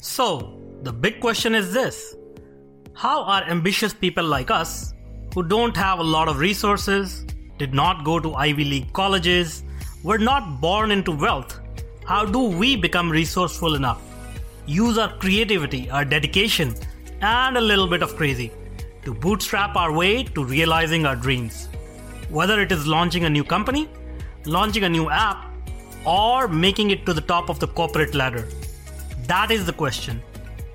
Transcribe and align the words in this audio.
So, 0.00 0.60
the 0.82 0.92
big 0.92 1.20
question 1.20 1.54
is 1.54 1.72
this 1.72 2.16
How 2.94 3.22
are 3.24 3.42
ambitious 3.44 3.92
people 3.94 4.24
like 4.24 4.50
us, 4.50 4.94
who 5.34 5.42
don't 5.42 5.76
have 5.76 5.98
a 5.98 6.02
lot 6.02 6.28
of 6.28 6.38
resources, 6.38 7.24
did 7.58 7.74
not 7.74 8.04
go 8.04 8.20
to 8.20 8.34
Ivy 8.34 8.64
League 8.64 8.92
colleges, 8.92 9.62
were 10.02 10.18
not 10.18 10.60
born 10.60 10.90
into 10.90 11.12
wealth, 11.12 11.60
how 12.06 12.24
do 12.24 12.38
we 12.38 12.76
become 12.76 13.10
resourceful 13.10 13.74
enough? 13.74 14.00
Use 14.64 14.96
our 14.96 15.16
creativity, 15.18 15.90
our 15.90 16.04
dedication, 16.04 16.72
and 17.20 17.56
a 17.56 17.60
little 17.60 17.88
bit 17.88 18.00
of 18.00 18.14
crazy 18.14 18.52
to 19.04 19.12
bootstrap 19.12 19.74
our 19.74 19.90
way 19.92 20.22
to 20.22 20.44
realizing 20.44 21.04
our 21.04 21.16
dreams. 21.16 21.68
Whether 22.28 22.60
it 22.60 22.70
is 22.70 22.86
launching 22.86 23.24
a 23.24 23.30
new 23.30 23.42
company, 23.42 23.88
launching 24.44 24.84
a 24.84 24.88
new 24.88 25.10
app, 25.10 25.52
or 26.04 26.46
making 26.46 26.90
it 26.90 27.04
to 27.06 27.12
the 27.12 27.20
top 27.20 27.48
of 27.48 27.58
the 27.58 27.66
corporate 27.66 28.14
ladder. 28.14 28.48
That 29.28 29.50
is 29.50 29.66
the 29.66 29.72
question. 29.72 30.22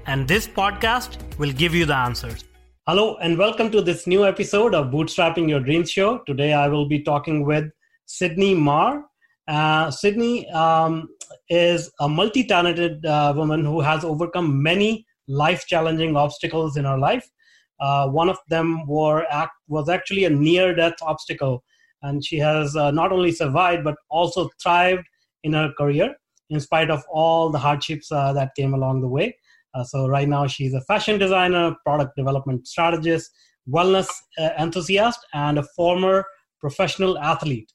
And 0.08 0.28
this 0.28 0.46
podcast 0.46 1.18
will 1.38 1.54
give 1.54 1.74
you 1.74 1.86
the 1.86 1.96
answers. 1.96 2.44
Hello, 2.86 3.16
and 3.22 3.38
welcome 3.38 3.72
to 3.72 3.82
this 3.82 4.08
new 4.08 4.26
episode 4.26 4.76
of 4.76 4.88
Bootstrapping 4.88 5.48
Your 5.48 5.62
Dreams 5.62 5.90
Show. 5.90 6.18
Today 6.28 6.52
I 6.52 6.68
will 6.68 6.86
be 6.86 7.02
talking 7.02 7.46
with 7.46 7.72
Sydney 8.08 8.54
Marr. 8.54 9.06
Uh, 9.48 9.90
Sydney 9.90 10.50
um, 10.50 11.08
is 11.48 11.90
a 12.02 12.10
multi 12.10 12.44
talented 12.44 13.06
uh, 13.06 13.32
woman 13.34 13.64
who 13.64 13.80
has 13.80 14.04
overcome 14.04 14.62
many 14.62 15.06
life 15.30 15.66
challenging 15.66 16.18
obstacles 16.18 16.76
in 16.76 16.84
her 16.84 16.98
life. 16.98 17.26
Uh, 17.80 18.10
one 18.10 18.28
of 18.28 18.38
them 18.50 18.86
were 18.86 19.26
act, 19.30 19.54
was 19.70 19.88
actually 19.88 20.26
a 20.26 20.30
near 20.30 20.76
death 20.76 20.96
obstacle, 21.02 21.64
and 22.02 22.26
she 22.26 22.38
has 22.38 22.76
uh, 22.76 22.92
not 22.92 23.14
only 23.14 23.32
survived 23.32 23.86
but 23.86 23.96
also 24.10 24.50
thrived 24.62 25.08
in 25.46 25.54
her 25.54 25.72
career 25.78 26.14
in 26.52 26.60
spite 26.60 26.92
of 26.92 27.04
all 27.12 27.50
the 27.50 27.58
hardships 27.58 28.12
uh, 28.12 28.32
that 28.34 28.54
came 28.56 28.74
along 28.74 29.02
the 29.02 29.08
way. 29.08 29.36
Uh, 29.74 29.84
so 29.84 30.08
right 30.08 30.28
now 30.28 30.46
she's 30.46 30.74
a 30.74 30.82
fashion 30.82 31.18
designer, 31.18 31.76
product 31.84 32.16
development 32.16 32.68
strategist, 32.68 33.32
wellness 33.70 34.10
uh, 34.38 34.50
enthusiast, 34.60 35.20
and 35.34 35.58
a 35.58 35.64
former 35.76 36.26
professional 36.60 37.18
athlete. 37.18 37.72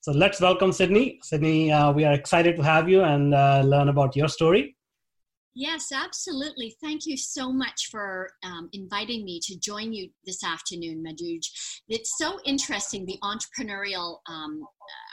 So 0.00 0.12
let's 0.12 0.40
welcome 0.40 0.72
Sydney. 0.72 1.18
Sydney, 1.22 1.66
we 1.94 2.04
are 2.04 2.12
excited 2.12 2.56
to 2.56 2.62
have 2.62 2.88
you 2.88 3.02
and 3.02 3.30
learn 3.70 3.88
about 3.88 4.16
your 4.16 4.28
story. 4.28 4.76
Yes, 5.60 5.90
absolutely. 5.90 6.76
Thank 6.80 7.04
you 7.04 7.16
so 7.16 7.50
much 7.52 7.88
for 7.90 8.30
um, 8.44 8.68
inviting 8.72 9.24
me 9.24 9.40
to 9.42 9.58
join 9.58 9.92
you 9.92 10.08
this 10.24 10.44
afternoon, 10.44 11.02
Manoj. 11.04 11.40
It's 11.88 12.16
so 12.16 12.38
interesting 12.44 13.04
the 13.04 13.18
entrepreneurial 13.24 14.18
um, 14.28 14.64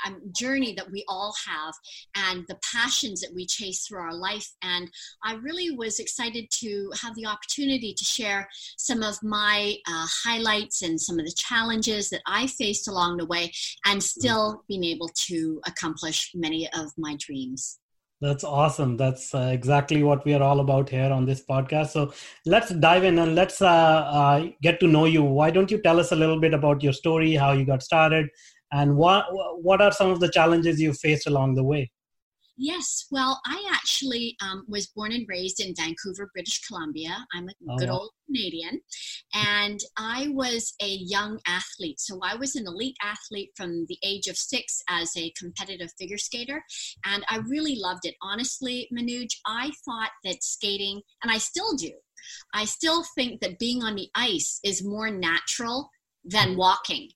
um, 0.06 0.22
journey 0.40 0.76
that 0.76 0.92
we 0.92 1.04
all 1.08 1.34
have 1.48 1.74
and 2.16 2.46
the 2.48 2.60
passions 2.72 3.22
that 3.22 3.34
we 3.34 3.48
chase 3.48 3.88
through 3.88 4.02
our 4.02 4.14
life. 4.14 4.48
And 4.62 4.88
I 5.24 5.34
really 5.34 5.72
was 5.72 5.98
excited 5.98 6.46
to 6.60 6.92
have 7.02 7.16
the 7.16 7.26
opportunity 7.26 7.96
to 7.96 8.06
share 8.06 8.48
some 8.78 9.02
of 9.02 9.18
my 9.24 9.78
uh, 9.88 10.06
highlights 10.26 10.84
and 10.84 11.02
some 11.02 11.18
of 11.18 11.26
the 11.26 11.34
challenges 11.36 12.12
that 12.12 12.22
I 12.28 12.46
faced 12.46 12.88
along 12.88 13.18
the 13.18 13.26
way 13.26 13.52
and 13.88 14.04
still 14.04 14.64
being 14.68 14.84
able 14.84 15.10
to 15.26 15.60
accomplish 15.66 16.34
many 16.36 16.70
of 16.72 16.92
my 17.00 17.18
dreams. 17.20 17.80
That's 18.22 18.44
awesome. 18.44 18.98
That's 18.98 19.34
uh, 19.36 19.50
exactly 19.54 20.02
what 20.04 20.26
we 20.26 20.34
are 20.34 20.42
all 20.42 20.60
about 20.62 20.90
here 20.90 21.12
on 21.12 21.26
this 21.26 21.44
podcast. 21.46 21.90
So 21.90 22.14
let's 22.46 22.70
dive 22.72 23.04
in 23.04 23.20
and 23.20 23.36
let's 23.36 23.62
uh, 23.62 23.68
uh, 23.68 24.48
get 24.62 24.80
to 24.80 24.88
know 24.88 25.06
you. 25.06 25.24
Why 25.24 25.52
don't 25.52 25.70
you 25.70 25.82
tell 25.82 26.00
us 26.00 26.12
a 26.12 26.16
little 26.16 26.40
bit 26.40 26.54
about 26.54 26.82
your 26.82 26.94
story, 26.94 27.34
how 27.36 27.52
you 27.52 27.66
got 27.66 27.84
started, 27.84 28.28
and 28.72 28.96
what 28.96 29.26
what 29.62 29.82
are 29.82 29.92
some 29.92 30.10
of 30.12 30.20
the 30.22 30.30
challenges 30.32 30.80
you 30.80 30.94
faced 30.94 31.28
along 31.28 31.56
the 31.56 31.64
way? 31.64 31.92
Yes, 32.58 33.06
well, 33.12 33.42
I 33.46 33.70
actually 33.74 34.38
um, 34.42 34.66
was 34.68 34.88
born 34.88 35.12
and 35.12 35.26
raised 35.28 35.60
in 35.60 35.76
Vancouver, 35.76 36.30
British 36.34 36.62
Columbia. 36.62 37.26
I'm 37.34 37.50
a 37.50 37.52
oh, 37.70 37.78
good 37.78 37.90
old 37.90 38.12
Canadian. 38.28 38.80
And 39.34 39.80
I 39.98 40.30
was 40.32 40.74
a 40.82 40.88
young 40.88 41.40
athlete. 41.48 42.00
So 42.00 42.20
I 42.24 42.36
was 42.36 42.56
an 42.56 42.66
elite 42.66 42.96
athlete 43.04 43.52
from 43.56 43.86
the 43.90 43.98
age 44.04 44.28
of 44.28 44.38
six 44.38 44.82
as 44.90 45.16
a 45.18 45.34
competitive 45.38 45.92
figure 46.00 46.18
skater. 46.18 46.64
And 47.06 47.26
I 47.30 47.38
really 47.40 47.76
loved 47.76 48.06
it. 48.06 48.16
Honestly, 48.22 48.90
Manoj, 48.98 49.28
I 49.46 49.72
thought 49.84 50.12
that 50.24 50.42
skating, 50.42 51.02
and 51.24 51.32
I 51.32 51.38
still 51.38 51.76
do, 51.76 51.92
I 52.54 52.66
still 52.66 53.04
think 53.16 53.42
that 53.42 53.60
being 53.60 53.84
on 53.84 53.96
the 53.96 54.10
ice 54.16 54.60
is 54.64 54.84
more 54.84 55.10
natural 55.10 55.90
than 56.24 56.56
mm-hmm. 56.56 56.58
walking. 56.58 57.10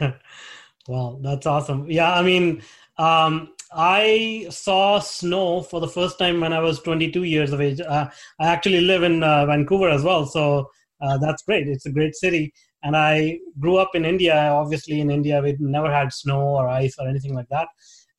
well, 0.88 1.20
that's 1.22 1.46
awesome. 1.46 1.90
Yeah, 1.90 2.12
I 2.12 2.22
mean, 2.22 2.62
um, 2.98 3.50
I 3.74 4.46
saw 4.50 5.00
snow 5.00 5.62
for 5.62 5.80
the 5.80 5.88
first 5.88 6.18
time 6.18 6.40
when 6.40 6.52
I 6.52 6.60
was 6.60 6.80
22 6.80 7.24
years 7.24 7.52
of 7.52 7.60
age. 7.60 7.80
Uh, 7.80 8.08
I 8.38 8.46
actually 8.46 8.80
live 8.80 9.02
in 9.02 9.22
uh, 9.22 9.46
Vancouver 9.46 9.88
as 9.88 10.04
well, 10.04 10.26
so 10.26 10.70
uh, 11.00 11.18
that's 11.18 11.42
great. 11.42 11.66
It's 11.66 11.86
a 11.86 11.92
great 11.92 12.14
city. 12.14 12.52
And 12.84 12.96
I 12.96 13.40
grew 13.58 13.76
up 13.76 13.90
in 13.94 14.04
India. 14.04 14.34
Obviously, 14.34 15.00
in 15.00 15.10
India, 15.10 15.40
we 15.42 15.56
never 15.58 15.92
had 15.92 16.12
snow 16.12 16.40
or 16.40 16.68
ice 16.68 16.94
or 16.98 17.08
anything 17.08 17.34
like 17.34 17.48
that. 17.48 17.66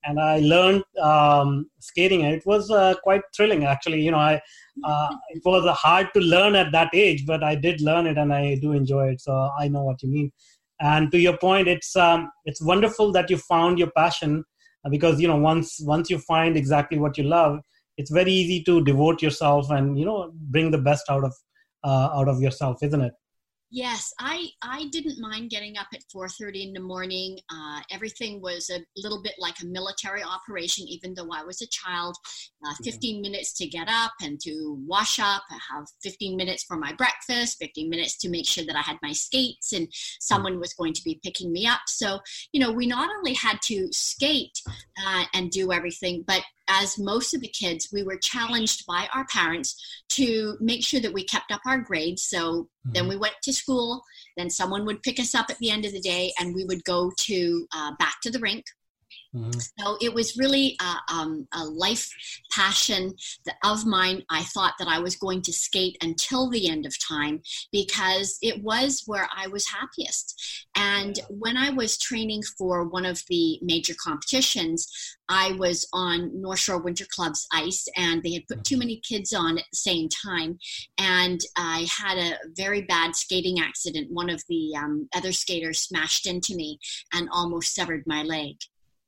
And 0.04 0.20
I 0.20 0.40
learned 0.40 0.84
um, 1.02 1.70
skating, 1.80 2.26
and 2.26 2.36
it 2.36 2.46
was 2.46 2.70
uh, 2.70 2.96
quite 3.02 3.22
thrilling. 3.36 3.64
Actually, 3.64 4.02
you 4.02 4.12
know, 4.12 4.18
I 4.18 4.42
uh, 4.84 5.16
it 5.30 5.42
was 5.46 5.68
hard 5.78 6.10
to 6.14 6.20
learn 6.20 6.56
at 6.56 6.72
that 6.74 6.90
age, 6.94 7.26
but 7.26 7.44
I 7.44 7.56
did 7.56 7.82
learn 7.82 8.08
it, 8.08 8.18
and 8.18 8.34
I 8.34 8.56
do 8.56 8.74
enjoy 8.74 9.10
it. 9.10 9.22
So 9.22 9.52
I 9.58 9.68
know 9.68 9.84
what 9.84 10.04
you 10.04 10.10
mean. 10.10 10.32
And 10.80 11.12
to 11.12 11.18
your 11.18 11.38
point, 11.38 11.68
it's 11.68 11.96
um, 11.96 12.30
it's 12.44 12.62
wonderful 12.62 13.12
that 13.14 13.30
you 13.30 13.38
found 13.38 13.80
your 13.80 13.92
passion 13.92 14.44
because 14.90 15.20
you 15.20 15.28
know 15.28 15.38
once 15.38 15.80
once 15.82 16.10
you 16.10 16.18
find 16.20 16.58
exactly 16.58 16.98
what 16.98 17.18
you 17.18 17.24
love 17.24 17.60
it's 17.98 18.12
very 18.12 18.32
easy 18.32 18.64
to 18.64 18.84
devote 18.84 19.22
yourself 19.22 19.70
and 19.70 19.98
you 19.98 20.06
know 20.06 20.32
bring 20.34 20.72
the 20.72 20.78
best 20.78 21.10
out 21.10 21.24
of 21.24 21.34
uh, 21.84 22.10
out 22.14 22.28
of 22.28 22.42
yourself 22.42 22.82
isn't 22.82 23.02
it 23.02 23.14
Yes, 23.76 24.14
I, 24.22 24.48
I 24.62 24.86
didn't 24.86 25.20
mind 25.20 25.50
getting 25.50 25.78
up 25.78 25.88
at 25.94 26.00
4.30 26.04 26.68
in 26.68 26.72
the 26.74 26.80
morning. 26.80 27.38
Uh, 27.52 27.82
everything 27.92 28.42
was 28.42 28.70
a 28.70 28.80
little 28.96 29.22
bit 29.22 29.34
like 29.38 29.56
a 29.62 29.66
military 29.66 30.24
operation, 30.24 30.88
even 30.88 31.14
though 31.14 31.28
I 31.34 31.44
was 31.44 31.62
a 31.62 31.68
child. 31.68 32.16
Uh, 32.66 32.74
15 32.86 33.22
minutes 33.22 33.52
to 33.56 33.68
get 33.68 33.90
up 33.90 34.14
and 34.22 34.40
to 34.44 34.82
wash 34.88 35.20
up. 35.20 35.44
I 35.52 35.58
have 35.74 35.88
15 36.02 36.38
minutes 36.38 36.64
for 36.64 36.78
my 36.78 36.94
breakfast, 36.94 37.58
15 37.60 37.90
minutes 37.90 38.18
to 38.20 38.30
make 38.30 38.48
sure 38.48 38.64
that 38.64 38.78
I 38.78 38.82
had 38.82 38.98
my 39.02 39.12
skates 39.12 39.74
and 39.74 39.90
someone 40.22 40.58
was 40.58 40.74
going 40.74 40.94
to 40.94 41.04
be 41.04 41.20
picking 41.22 41.52
me 41.52 41.68
up. 41.68 41.82
So, 41.88 42.22
you 42.54 42.62
know, 42.62 42.72
we 42.72 42.88
not 42.88 43.10
only 43.18 43.34
had 43.34 43.62
to 43.64 43.90
skate 43.92 44.58
uh, 45.06 45.26
and 45.34 45.52
do 45.52 45.74
everything, 45.74 46.24
but 46.26 46.44
as 46.82 46.98
most 46.98 47.34
of 47.34 47.42
the 47.42 47.48
kids, 47.48 47.90
we 47.92 48.04
were 48.04 48.18
challenged 48.18 48.86
by 48.86 49.08
our 49.14 49.26
parents 49.28 49.70
to 50.10 50.58
make 50.60 50.84
sure 50.84 51.00
that 51.00 51.14
we 51.14 51.24
kept 51.24 51.52
up 51.52 51.62
our 51.66 51.80
grades. 51.80 52.24
So 52.24 52.40
mm-hmm. 52.40 52.92
then 52.94 53.08
we 53.08 53.18
went 53.18 53.36
to 53.44 53.54
school, 53.54 54.04
then 54.38 54.50
someone 54.50 54.86
would 54.86 55.04
pick 55.04 55.20
us 55.20 55.34
up 55.36 55.48
at 55.50 55.58
the 55.60 55.72
end 55.72 55.86
of 55.86 55.94
the 55.94 56.02
day, 56.02 56.32
and 56.40 56.56
we 56.56 56.66
would 56.66 56.84
go 56.84 57.12
to 57.22 57.68
uh, 57.74 57.92
back 57.98 58.16
to 58.24 58.32
the 58.32 58.40
rink 58.40 58.66
Mm-hmm. 59.36 59.60
So 59.80 59.98
it 60.02 60.14
was 60.14 60.38
really 60.38 60.78
a, 60.82 61.14
um, 61.14 61.48
a 61.54 61.66
life 61.66 62.10
passion 62.52 63.16
of 63.64 63.86
mine. 63.86 64.24
I 64.30 64.44
thought 64.44 64.76
that 64.80 64.88
I 64.88 65.00
was 65.00 65.16
going 65.16 65.42
to 65.44 65.54
skate 65.54 65.98
until 66.02 66.50
the 66.50 66.70
end 66.70 66.86
of 66.86 66.94
time 67.06 67.42
because 67.72 68.38
it 68.42 68.64
was 68.64 69.04
where 69.06 69.28
I 69.36 69.48
was 69.48 69.68
happiest. 69.68 70.70
And 70.76 71.20
when 71.30 71.58
I 71.58 71.70
was 71.70 71.98
training 71.98 72.44
for 72.58 72.88
one 72.88 73.06
of 73.06 73.22
the 73.30 73.60
major 73.62 73.96
competitions, 74.02 74.88
I 75.28 75.54
was 75.54 75.88
on 75.92 76.40
North 76.40 76.60
Shore 76.60 76.78
Winter 76.78 77.06
Club's 77.10 77.48
ice, 77.52 77.88
and 77.96 78.22
they 78.22 78.34
had 78.34 78.48
put 78.48 78.64
too 78.64 78.76
mm-hmm. 78.76 78.80
many 78.80 79.02
kids 79.02 79.34
on 79.34 79.58
at 79.58 79.66
the 79.72 79.78
same 79.78 80.08
time. 80.10 80.60
And 80.98 81.40
I 81.58 81.88
had 81.92 82.18
a 82.18 82.38
very 82.56 82.82
bad 82.82 83.16
skating 83.16 83.60
accident. 83.60 84.12
One 84.12 84.30
of 84.30 84.44
the 84.48 84.76
um, 84.78 85.10
other 85.16 85.32
skaters 85.32 85.80
smashed 85.80 86.28
into 86.28 86.56
me 86.56 86.80
and 87.14 87.28
almost 87.32 87.74
severed 87.74 88.04
my 88.06 88.24
leg. 88.24 88.56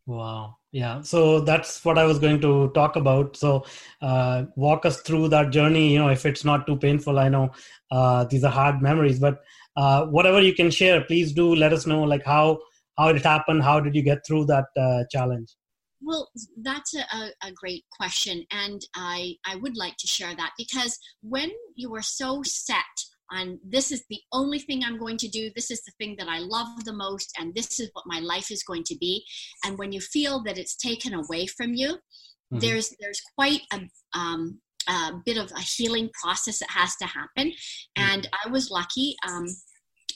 Wow. 0.07 0.55
Yeah. 0.71 1.01
So 1.01 1.41
that's 1.41 1.83
what 1.83 1.97
I 1.97 2.05
was 2.05 2.17
going 2.17 2.39
to 2.39 2.71
talk 2.73 2.95
about. 2.95 3.35
So 3.35 3.65
uh, 4.01 4.45
walk 4.55 4.85
us 4.85 5.01
through 5.01 5.27
that 5.29 5.51
journey. 5.51 5.91
You 5.91 5.99
know, 5.99 6.07
if 6.07 6.25
it's 6.25 6.45
not 6.45 6.65
too 6.65 6.77
painful, 6.77 7.19
I 7.19 7.27
know 7.27 7.51
uh, 7.91 8.23
these 8.23 8.45
are 8.45 8.51
hard 8.51 8.81
memories, 8.81 9.19
but 9.19 9.39
uh, 9.75 10.05
whatever 10.05 10.41
you 10.41 10.53
can 10.53 10.71
share, 10.71 11.03
please 11.03 11.33
do 11.33 11.53
let 11.53 11.73
us 11.73 11.85
know. 11.85 12.03
Like 12.03 12.25
how 12.25 12.59
how 12.97 13.09
it 13.09 13.21
happened. 13.21 13.63
How 13.63 13.81
did 13.81 13.95
you 13.95 14.01
get 14.01 14.25
through 14.25 14.45
that 14.45 14.65
uh, 14.79 15.03
challenge? 15.11 15.55
Well, 16.01 16.29
that's 16.61 16.95
a, 16.95 17.31
a, 17.43 17.51
great 17.51 17.83
question, 17.91 18.45
and 18.51 18.81
I 18.95 19.35
I 19.45 19.55
would 19.55 19.75
like 19.75 19.97
to 19.97 20.07
share 20.07 20.35
that 20.35 20.51
because 20.57 20.97
when 21.21 21.51
you 21.75 21.93
are 21.95 22.03
so 22.03 22.43
set 22.43 22.85
on 23.31 23.59
this 23.63 23.91
is 23.91 24.03
the 24.09 24.19
only 24.31 24.59
thing 24.59 24.83
I'm 24.83 24.97
going 24.97 25.17
to 25.17 25.27
do. 25.27 25.49
This 25.55 25.71
is 25.71 25.81
the 25.83 25.91
thing 25.99 26.15
that 26.19 26.27
I 26.27 26.39
love 26.39 26.67
the 26.85 26.93
most, 26.93 27.31
and 27.39 27.53
this 27.53 27.79
is 27.79 27.89
what 27.93 28.05
my 28.07 28.19
life 28.19 28.51
is 28.51 28.63
going 28.63 28.83
to 28.85 28.97
be. 28.97 29.23
And 29.65 29.77
when 29.77 29.91
you 29.91 30.01
feel 30.01 30.43
that 30.43 30.57
it's 30.57 30.75
taken 30.75 31.13
away 31.13 31.47
from 31.47 31.73
you, 31.73 31.93
mm-hmm. 31.93 32.59
there's 32.59 32.93
there's 32.99 33.21
quite 33.37 33.61
a 33.73 33.81
um, 34.17 34.59
a 34.87 35.11
bit 35.25 35.37
of 35.37 35.51
a 35.51 35.61
healing 35.61 36.09
process 36.21 36.59
that 36.59 36.69
has 36.71 36.95
to 36.97 37.05
happen. 37.05 37.51
Mm-hmm. 37.51 38.03
And 38.03 38.29
I 38.45 38.49
was 38.49 38.71
lucky. 38.71 39.15
Um, 39.27 39.45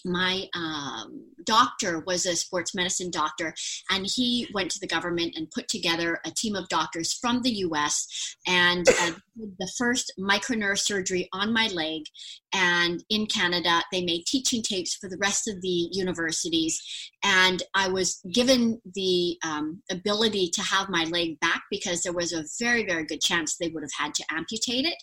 my 0.06 0.46
um, 0.56 1.26
doctor 1.46 2.04
was 2.06 2.26
a 2.26 2.36
sports 2.36 2.74
medicine 2.76 3.12
doctor, 3.12 3.54
and 3.90 4.06
he 4.06 4.48
went 4.54 4.72
to 4.72 4.80
the 4.80 4.88
government 4.88 5.34
and 5.36 5.52
put 5.52 5.68
together 5.68 6.20
a 6.26 6.32
team 6.32 6.56
of 6.56 6.68
doctors 6.70 7.14
from 7.14 7.42
the 7.42 7.52
US 7.52 8.08
and 8.48 8.88
uh, 8.90 9.12
the 9.36 9.72
first 9.78 10.12
micronerve 10.20 10.80
surgery 10.80 11.30
on 11.34 11.54
my 11.54 11.68
leg. 11.68 12.04
And 12.54 13.04
in 13.10 13.28
Canada, 13.28 13.82
they 13.92 14.04
made 14.04 14.26
teaching 14.26 14.62
tapes 14.62 14.96
for 14.96 15.10
the 15.10 15.18
rest 15.18 15.48
of 15.48 15.62
the 15.62 15.90
universities. 15.92 16.82
And 17.24 17.64
I 17.74 17.88
was 17.88 18.22
given 18.32 18.82
the 18.94 19.38
um, 19.44 19.82
ability 19.90 20.50
to 20.54 20.62
have 20.62 20.90
my 20.90 21.06
leg 21.06 21.40
back 21.40 21.64
because 21.70 22.04
there 22.04 22.14
was 22.14 22.34
a 22.34 22.44
very, 22.60 22.86
very 22.86 23.06
good 23.06 23.22
chance 23.22 23.56
they 23.56 23.70
would 23.70 23.84
have 23.84 24.06
had 24.06 24.14
to 24.16 24.24
amputate 24.32 24.86
it. 24.86 24.96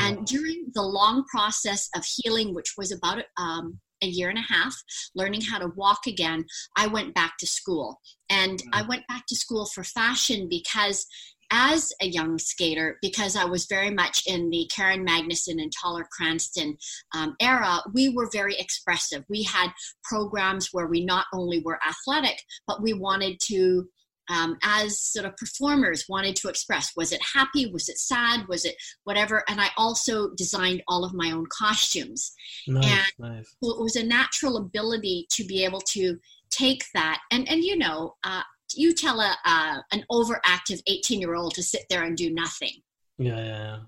And 0.00 0.26
during 0.26 0.66
the 0.74 0.82
long 0.82 1.24
process 1.24 1.88
of 1.94 2.04
healing, 2.04 2.54
which 2.54 2.74
was 2.76 2.92
about 2.92 3.22
um, 3.36 3.80
a 4.02 4.06
year 4.06 4.28
and 4.28 4.38
a 4.38 4.52
half 4.52 4.74
learning 5.14 5.40
how 5.40 5.58
to 5.58 5.72
walk 5.76 6.00
again 6.06 6.44
i 6.76 6.86
went 6.86 7.14
back 7.14 7.34
to 7.38 7.46
school 7.46 8.00
and 8.30 8.62
i 8.72 8.82
mm. 8.82 8.88
went 8.88 9.06
back 9.08 9.24
to 9.26 9.36
school 9.36 9.66
for 9.66 9.84
fashion 9.84 10.46
because 10.48 11.06
as 11.50 11.92
a 12.00 12.06
young 12.06 12.38
skater, 12.38 12.98
because 13.02 13.36
I 13.36 13.44
was 13.44 13.66
very 13.66 13.90
much 13.90 14.22
in 14.26 14.50
the 14.50 14.68
Karen 14.74 15.06
Magnussen 15.06 15.62
and 15.62 15.72
Toller 15.72 16.06
Cranston 16.10 16.76
um, 17.14 17.36
era, 17.40 17.80
we 17.92 18.08
were 18.08 18.28
very 18.32 18.56
expressive. 18.58 19.24
We 19.28 19.42
had 19.44 19.70
programs 20.04 20.70
where 20.72 20.86
we 20.86 21.04
not 21.04 21.26
only 21.32 21.60
were 21.64 21.78
athletic, 21.86 22.38
but 22.66 22.82
we 22.82 22.92
wanted 22.92 23.38
to 23.44 23.88
um, 24.28 24.56
as 24.62 25.00
sort 25.00 25.26
of 25.26 25.36
performers 25.36 26.06
wanted 26.08 26.36
to 26.36 26.48
express. 26.48 26.92
Was 26.96 27.12
it 27.12 27.20
happy? 27.34 27.70
Was 27.70 27.88
it 27.88 27.98
sad? 27.98 28.46
Was 28.48 28.64
it 28.64 28.76
whatever? 29.04 29.42
And 29.48 29.60
I 29.60 29.68
also 29.76 30.30
designed 30.34 30.82
all 30.88 31.04
of 31.04 31.14
my 31.14 31.30
own 31.30 31.46
costumes. 31.56 32.32
Nice, 32.66 32.84
and 32.84 33.34
nice. 33.36 33.56
It 33.62 33.80
was 33.80 33.96
a 33.96 34.04
natural 34.04 34.56
ability 34.56 35.26
to 35.30 35.44
be 35.44 35.64
able 35.64 35.80
to 35.80 36.18
take 36.50 36.84
that 36.94 37.20
and 37.30 37.48
and 37.48 37.62
you 37.62 37.76
know 37.76 38.14
uh, 38.24 38.42
you 38.74 38.92
tell 38.92 39.20
a 39.20 39.36
uh, 39.44 39.78
an 39.92 40.04
overactive 40.10 40.80
18 40.86 41.20
year 41.20 41.34
old 41.34 41.54
to 41.54 41.62
sit 41.62 41.82
there 41.90 42.04
and 42.04 42.16
do 42.16 42.32
nothing 42.32 42.72
yeah, 43.18 43.36
yeah, 43.36 43.44
yeah 43.44 43.78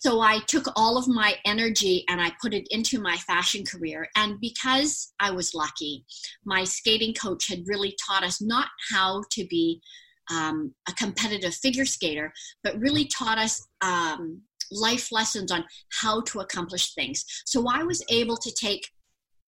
so 0.00 0.22
I 0.22 0.40
took 0.46 0.64
all 0.76 0.96
of 0.96 1.06
my 1.06 1.34
energy 1.44 2.04
and 2.08 2.22
I 2.22 2.32
put 2.40 2.54
it 2.54 2.66
into 2.70 3.00
my 3.00 3.16
fashion 3.18 3.64
career. 3.66 4.08
And 4.16 4.40
because 4.40 5.12
I 5.20 5.30
was 5.30 5.54
lucky, 5.54 6.06
my 6.44 6.64
skating 6.64 7.12
coach 7.12 7.46
had 7.48 7.68
really 7.68 7.94
taught 8.06 8.24
us 8.24 8.40
not 8.40 8.68
how 8.90 9.22
to 9.32 9.46
be 9.46 9.82
um, 10.30 10.74
a 10.88 10.92
competitive 10.92 11.54
figure 11.54 11.84
skater, 11.84 12.32
but 12.64 12.78
really 12.78 13.04
taught 13.04 13.36
us 13.36 13.66
um, 13.82 14.40
life 14.72 15.12
lessons 15.12 15.52
on 15.52 15.66
how 16.00 16.22
to 16.22 16.40
accomplish 16.40 16.94
things. 16.94 17.22
So 17.44 17.66
I 17.68 17.82
was 17.82 18.02
able 18.08 18.38
to 18.38 18.50
take 18.52 18.88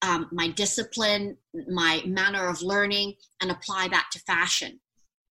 um, 0.03 0.29
my 0.33 0.49
discipline, 0.49 1.39
my 1.67 2.03
manner 2.05 2.47
of 2.49 2.61
learning, 2.61 3.15
and 3.41 3.51
apply 3.51 3.89
that 3.89 4.09
to 4.13 4.19
fashion. 4.21 4.81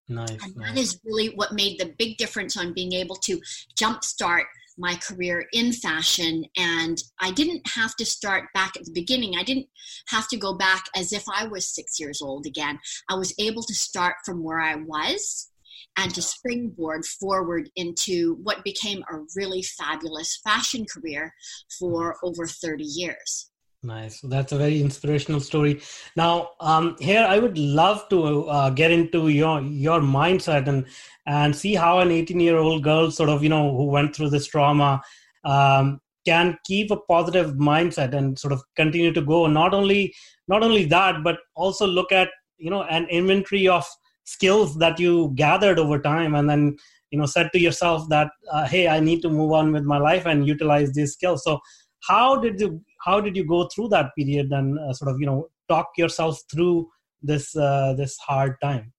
Nice, 0.10 0.32
and 0.32 0.56
nice. 0.56 0.70
that 0.70 0.78
is 0.80 1.00
really 1.06 1.28
what 1.36 1.54
made 1.54 1.80
the 1.80 1.94
big 1.98 2.18
difference 2.18 2.58
on 2.58 2.74
being 2.74 2.94
able 2.94 3.16
to 3.18 3.40
jumpstart 3.78 4.46
my 4.82 4.96
career 4.96 5.46
in 5.54 5.72
fashion 5.72 6.44
and 6.58 7.04
i 7.20 7.32
didn't 7.32 7.62
have 7.68 7.96
to 7.96 8.06
start 8.06 8.46
back 8.54 8.76
at 8.76 8.84
the 8.84 8.92
beginning. 8.92 9.36
I 9.38 9.44
didn't 9.44 9.68
have 10.08 10.28
to 10.30 10.38
go 10.38 10.54
back 10.58 10.86
as 10.96 11.14
if 11.14 11.24
i 11.34 11.46
was 11.48 11.74
six 11.74 12.00
years 12.00 12.22
old 12.22 12.46
again. 12.46 12.80
I 13.10 13.16
was 13.16 13.34
able 13.40 13.64
to 13.64 13.74
start 13.74 14.16
from 14.26 14.44
where 14.44 14.60
i 14.60 14.76
was 14.76 15.52
and 15.98 16.14
to 16.16 16.22
springboard 16.22 17.06
forward 17.06 17.70
into 17.76 18.36
what 18.44 18.64
became 18.64 19.04
a 19.12 19.20
really 19.36 19.62
fabulous 19.62 20.40
fashion 20.44 20.86
career 20.92 21.34
for 21.80 22.18
over 22.24 22.48
30 22.48 22.84
years 22.84 23.51
Nice. 23.84 24.22
That's 24.22 24.52
a 24.52 24.58
very 24.58 24.80
inspirational 24.80 25.40
story. 25.40 25.82
Now, 26.16 26.52
um, 26.60 26.96
here 27.00 27.26
I 27.28 27.40
would 27.40 27.58
love 27.58 28.08
to 28.10 28.46
uh, 28.48 28.70
get 28.70 28.92
into 28.92 29.30
your 29.30 29.60
your 29.62 30.00
mindset 30.02 30.68
and 30.68 30.86
and 31.26 31.56
see 31.56 31.74
how 31.74 31.98
an 31.98 32.12
18 32.12 32.40
year 32.40 32.58
old 32.58 32.84
girl, 32.84 33.10
sort 33.10 33.30
of 33.30 33.42
you 33.42 33.50
know, 33.50 33.76
who 33.76 33.86
went 33.86 34.16
through 34.16 34.30
this 34.30 34.46
trauma, 34.46 35.02
um, 35.46 36.00
can 36.26 36.60
keep 36.64 36.92
a 36.92 36.98
positive 36.98 37.56
mindset 37.56 38.14
and 38.14 38.38
sort 38.38 38.54
of 38.54 38.62
continue 38.76 39.12
to 39.14 39.22
go. 39.22 39.48
Not 39.48 39.74
only 39.74 40.14
not 40.48 40.62
only 40.62 40.86
that, 40.86 41.24
but 41.24 41.40
also 41.56 41.88
look 41.88 42.12
at 42.12 42.30
you 42.60 42.70
know 42.70 42.84
an 42.84 43.08
inventory 43.10 43.68
of 43.68 43.84
skills 44.26 44.78
that 44.78 45.00
you 45.00 45.32
gathered 45.34 45.80
over 45.80 46.00
time, 46.00 46.36
and 46.36 46.48
then 46.48 46.78
you 47.10 47.18
know 47.18 47.26
said 47.26 47.50
to 47.54 47.60
yourself 47.60 48.08
that 48.10 48.30
uh, 48.52 48.68
hey, 48.68 48.88
I 48.88 49.00
need 49.00 49.24
to 49.24 49.30
move 49.30 49.54
on 49.54 49.72
with 49.72 49.84
my 49.86 49.98
life 49.98 50.28
and 50.28 50.48
utilize 50.48 50.94
these 50.94 51.14
skills. 51.14 51.44
So 51.44 51.60
how 52.08 52.36
did 52.36 52.60
you 52.60 52.84
how 53.06 53.20
did 53.20 53.36
you 53.36 53.46
go 53.46 53.68
through 53.74 53.88
that 53.90 54.12
period 54.18 54.52
and 54.52 54.80
uh, 54.80 54.94
sort 54.94 55.12
of 55.12 55.20
you 55.20 55.26
know 55.26 55.50
talk 55.70 55.90
yourself 55.98 56.40
through 56.52 56.88
this 57.22 57.56
uh, 57.56 57.94
this 57.98 58.18
hard 58.18 58.56
time 58.62 58.92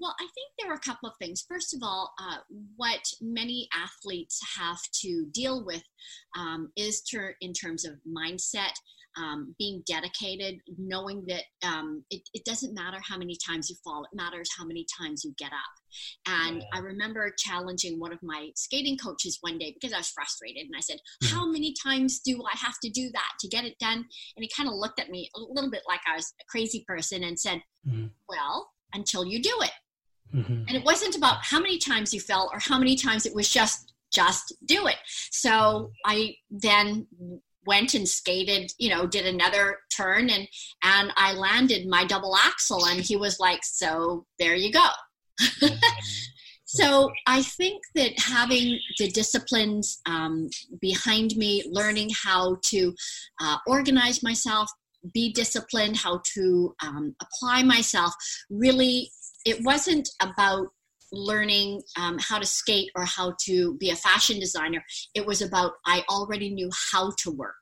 well, 0.00 0.16
I 0.18 0.26
think 0.34 0.50
there 0.58 0.70
are 0.70 0.76
a 0.76 0.80
couple 0.80 1.10
of 1.10 1.14
things. 1.18 1.44
First 1.46 1.74
of 1.74 1.80
all, 1.82 2.14
uh, 2.18 2.38
what 2.76 3.00
many 3.20 3.68
athletes 3.74 4.40
have 4.58 4.80
to 5.02 5.26
deal 5.32 5.62
with 5.64 5.82
um, 6.38 6.72
is 6.74 7.02
ter- 7.02 7.36
in 7.42 7.52
terms 7.52 7.84
of 7.84 7.96
mindset 8.08 8.72
um, 9.16 9.54
being 9.58 9.82
dedicated, 9.86 10.60
knowing 10.78 11.24
that 11.26 11.44
um, 11.66 12.04
it, 12.10 12.22
it, 12.32 12.44
doesn't 12.44 12.74
matter 12.74 12.98
how 13.02 13.18
many 13.18 13.36
times 13.44 13.68
you 13.68 13.76
fall, 13.82 14.04
it 14.04 14.16
matters 14.16 14.50
how 14.56 14.64
many 14.64 14.86
times 14.98 15.24
you 15.24 15.34
get 15.36 15.52
up. 15.52 16.32
And 16.46 16.58
yeah. 16.58 16.66
I 16.72 16.78
remember 16.78 17.32
challenging 17.36 17.98
one 17.98 18.12
of 18.12 18.22
my 18.22 18.50
skating 18.54 18.96
coaches 18.96 19.38
one 19.40 19.58
day 19.58 19.74
because 19.74 19.92
I 19.92 19.98
was 19.98 20.10
frustrated. 20.10 20.66
And 20.66 20.74
I 20.76 20.80
said. 20.80 20.98
How 21.30 21.46
many 21.46 21.74
times 21.80 22.20
do 22.20 22.42
I 22.42 22.56
have 22.56 22.74
to 22.82 22.90
do 22.90 23.10
that 23.12 23.32
to 23.40 23.48
get 23.48 23.64
it 23.64 23.78
done? 23.78 23.98
And 23.98 24.06
he 24.36 24.50
kind 24.54 24.68
of 24.68 24.74
looked 24.74 25.00
at 25.00 25.10
me 25.10 25.30
a 25.36 25.40
little 25.40 25.70
bit 25.70 25.82
like 25.88 26.00
I 26.10 26.16
was 26.16 26.34
a 26.40 26.44
crazy 26.48 26.84
person 26.86 27.22
and 27.24 27.38
said, 27.38 27.62
mm-hmm. 27.86 28.06
Well, 28.28 28.70
until 28.94 29.24
you 29.24 29.40
do 29.40 29.56
it. 29.62 29.70
Mm-hmm. 30.34 30.64
And 30.68 30.70
it 30.70 30.84
wasn't 30.84 31.16
about 31.16 31.44
how 31.44 31.60
many 31.60 31.78
times 31.78 32.12
you 32.12 32.20
fell 32.20 32.50
or 32.52 32.58
how 32.58 32.78
many 32.78 32.96
times 32.96 33.26
it 33.26 33.34
was 33.34 33.48
just 33.48 33.92
just 34.12 34.52
do 34.64 34.86
it. 34.86 34.96
So. 35.30 35.92
I 36.04 36.34
then 36.50 37.06
went 37.66 37.94
and 37.94 38.08
skated 38.08 38.72
you 38.78 38.88
know 38.88 39.06
did 39.06 39.26
another 39.26 39.78
turn 39.94 40.30
and 40.30 40.48
and 40.82 41.12
i 41.16 41.32
landed 41.32 41.86
my 41.86 42.04
double 42.04 42.36
axel 42.36 42.86
and 42.86 43.00
he 43.00 43.16
was 43.16 43.38
like 43.38 43.60
so 43.62 44.24
there 44.38 44.54
you 44.54 44.72
go. 44.72 44.86
So 46.72 47.10
i 47.26 47.42
think 47.42 47.82
that 47.96 48.12
having 48.16 48.78
the 49.00 49.10
disciplines 49.10 50.00
um, 50.06 50.48
behind 50.80 51.34
me 51.36 51.64
learning 51.68 52.10
how 52.22 52.58
to 52.66 52.94
uh, 53.40 53.56
organize 53.66 54.22
myself 54.22 54.70
be 55.12 55.32
disciplined 55.32 55.96
how 55.96 56.22
to 56.34 56.74
um, 56.80 57.16
apply 57.20 57.64
myself 57.64 58.14
really 58.50 59.10
it 59.44 59.64
wasn't 59.64 60.08
about 60.20 60.68
learning 61.12 61.82
um, 61.98 62.18
how 62.18 62.38
to 62.38 62.46
skate 62.46 62.90
or 62.94 63.04
how 63.04 63.34
to 63.46 63.76
be 63.78 63.90
a 63.90 63.96
fashion 63.96 64.38
designer. 64.38 64.84
It 65.14 65.26
was 65.26 65.42
about 65.42 65.72
I 65.86 66.04
already 66.08 66.50
knew 66.50 66.70
how 66.92 67.12
to 67.18 67.30
work. 67.30 67.54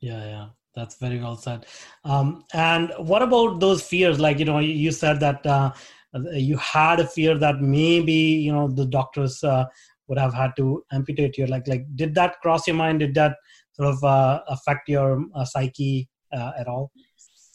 Yeah, 0.00 0.24
yeah. 0.24 0.46
That's 0.74 0.96
very 0.96 1.18
well 1.20 1.36
said. 1.36 1.66
Um, 2.04 2.44
and 2.54 2.92
what 2.98 3.22
about 3.22 3.60
those 3.60 3.82
fears? 3.82 4.18
Like, 4.18 4.38
you 4.38 4.46
know, 4.46 4.58
you 4.58 4.90
said 4.90 5.20
that 5.20 5.46
uh, 5.46 5.72
you 6.32 6.56
had 6.56 6.98
a 6.98 7.06
fear 7.06 7.36
that 7.38 7.60
maybe, 7.60 8.12
you 8.12 8.52
know, 8.52 8.68
the 8.68 8.86
doctors 8.86 9.44
uh, 9.44 9.66
would 10.08 10.18
have 10.18 10.32
had 10.32 10.56
to 10.56 10.82
amputate 10.90 11.36
you. 11.36 11.46
Like, 11.46 11.68
like, 11.68 11.84
did 11.94 12.14
that 12.14 12.40
cross 12.40 12.66
your 12.66 12.76
mind? 12.76 13.00
Did 13.00 13.14
that 13.14 13.36
sort 13.72 13.88
of 13.88 14.02
uh, 14.02 14.42
affect 14.48 14.88
your 14.88 15.24
uh, 15.34 15.44
psyche 15.44 16.08
uh, 16.32 16.52
at 16.58 16.68
all? 16.68 16.90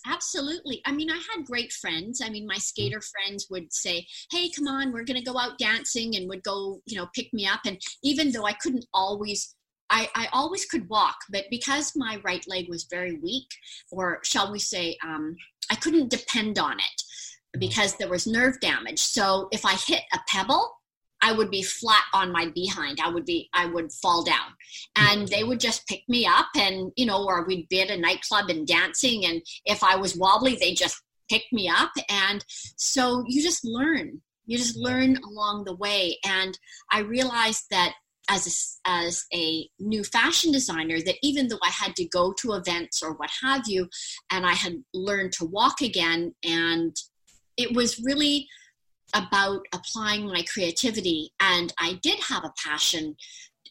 Absolutely. 0.10 0.82
I 0.86 0.92
mean, 0.92 1.10
I 1.10 1.22
had 1.34 1.46
great 1.46 1.74
friends. 1.74 2.22
I 2.24 2.30
mean, 2.30 2.48
my 2.48 2.58
skater 2.58 3.02
friends 3.02 3.48
would 3.50 3.74
say, 3.74 4.06
Hey, 4.32 4.50
come 4.50 4.68
on, 4.68 4.92
we're 4.92 5.04
going 5.04 5.20
to 5.20 5.32
go 5.32 5.38
out 5.38 5.58
dancing 5.58 6.16
and 6.16 6.30
would 6.30 6.44
go, 6.44 6.82
you 6.86 6.98
know, 6.98 7.08
pick 7.14 7.34
me 7.34 7.46
up. 7.46 7.62
And 7.66 7.80
even 8.04 8.32
though 8.32 8.46
I 8.46 8.54
couldn't 8.54 8.86
always, 8.94 9.56
I, 9.90 10.10
I 10.16 10.28
always 10.32 10.66
could 10.66 10.88
walk, 10.90 11.18
but 11.30 11.46
because 11.50 11.94
my 11.96 12.20
right 12.24 12.44
leg 12.48 12.68
was 12.70 12.88
very 12.90 13.18
weak, 13.18 13.48
or 13.92 14.20
shall 14.24 14.52
we 14.52 14.60
say, 14.60 14.98
um, 15.04 15.36
I 15.70 15.76
couldn't 15.76 16.10
depend 16.10 16.60
on 16.60 16.74
it 16.74 17.60
because 17.60 17.96
there 17.96 18.10
was 18.10 18.28
nerve 18.28 18.60
damage. 18.60 19.00
So 19.00 19.48
if 19.52 19.66
I 19.66 19.74
hit 19.74 20.04
a 20.14 20.20
pebble, 20.28 20.72
I 21.28 21.34
would 21.34 21.52
be 21.52 21.62
flat 21.62 22.04
on 22.14 22.32
my 22.32 22.50
behind. 22.56 23.02
I 23.04 23.10
would 23.10 23.26
be, 23.26 23.50
I 23.54 23.66
would 23.66 23.92
fall 23.92 24.24
down. 24.24 24.54
And 24.96 25.28
they 25.28 25.44
would 25.44 25.60
just 25.60 25.86
pick 25.86 26.04
me 26.08 26.26
up 26.26 26.48
and, 26.56 26.94
you 26.96 27.06
know, 27.06 27.26
or 27.26 27.46
we'd 27.46 27.68
be 27.68 27.82
at 27.82 27.90
a 27.90 27.98
nightclub 27.98 28.50
and 28.50 28.66
dancing. 28.66 29.26
And 29.26 29.42
if 29.66 29.84
I 29.84 29.98
was 29.98 30.16
wobbly, 30.16 30.56
they 30.56 30.74
just 30.74 31.02
pick 31.30 31.44
me 31.52 31.68
up. 31.68 31.92
And 32.10 32.46
so 32.78 33.26
you 33.28 33.44
just 33.44 33.66
learn. 33.66 34.22
You 34.46 34.58
just 34.58 34.78
learn 34.78 35.18
along 35.18 35.66
the 35.66 35.76
way. 35.76 36.18
And 36.26 36.58
I 36.94 37.00
realized 37.00 37.66
that 37.72 37.94
as 38.30 38.80
a, 38.86 38.90
as 38.90 39.26
a 39.34 39.68
new 39.80 40.06
fashion 40.06 40.54
designer 40.54 41.02
that 41.02 41.16
even 41.22 41.50
though 41.50 41.60
I 41.62 41.72
had 41.72 41.94
to 41.98 42.08
go 42.08 42.34
to 42.40 42.54
events 42.54 43.04
or 43.04 43.14
what 43.14 43.32
have 43.44 43.64
you, 43.68 43.90
and 44.32 44.46
I 44.46 44.54
had 44.54 44.82
learned 44.94 45.34
to 45.34 45.46
walk 45.46 45.82
again, 45.82 46.34
and 46.46 46.96
it 47.58 47.76
was 47.76 48.00
really 48.00 48.48
about 49.14 49.62
applying 49.74 50.26
my 50.28 50.44
creativity 50.52 51.32
and 51.40 51.74
i 51.80 51.94
did 52.02 52.20
have 52.20 52.44
a 52.44 52.54
passion 52.64 53.16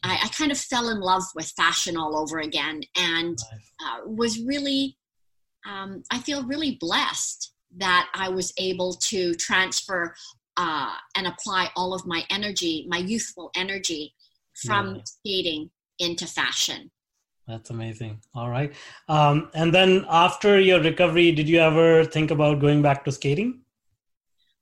I, 0.03 0.19
I 0.25 0.27
kind 0.27 0.51
of 0.51 0.59
fell 0.59 0.89
in 0.89 0.99
love 0.99 1.23
with 1.33 1.51
fashion 1.57 1.97
all 1.97 2.15
over 2.17 2.39
again 2.39 2.81
and 2.95 3.37
uh, 3.83 4.01
was 4.05 4.39
really 4.43 4.95
um, 5.67 6.03
I 6.11 6.19
feel 6.19 6.43
really 6.43 6.77
blessed 6.79 7.53
that 7.77 8.09
I 8.13 8.29
was 8.29 8.53
able 8.57 8.93
to 8.93 9.33
transfer 9.35 10.15
uh, 10.55 10.93
and 11.15 11.27
apply 11.27 11.69
all 11.75 11.93
of 11.93 12.05
my 12.05 12.23
energy, 12.29 12.85
my 12.89 12.97
youthful 12.97 13.51
energy, 13.55 14.13
from 14.65 14.95
yeah. 14.95 15.01
skating 15.03 15.69
into 15.99 16.25
fashion. 16.25 16.89
That's 17.47 17.69
amazing. 17.69 18.19
All 18.33 18.49
right. 18.49 18.73
Um, 19.07 19.49
and 19.53 19.73
then 19.73 20.05
after 20.09 20.59
your 20.59 20.81
recovery, 20.81 21.31
did 21.31 21.47
you 21.47 21.59
ever 21.59 22.03
think 22.03 22.31
about 22.31 22.59
going 22.59 22.81
back 22.81 23.05
to 23.05 23.11
skating? 23.11 23.61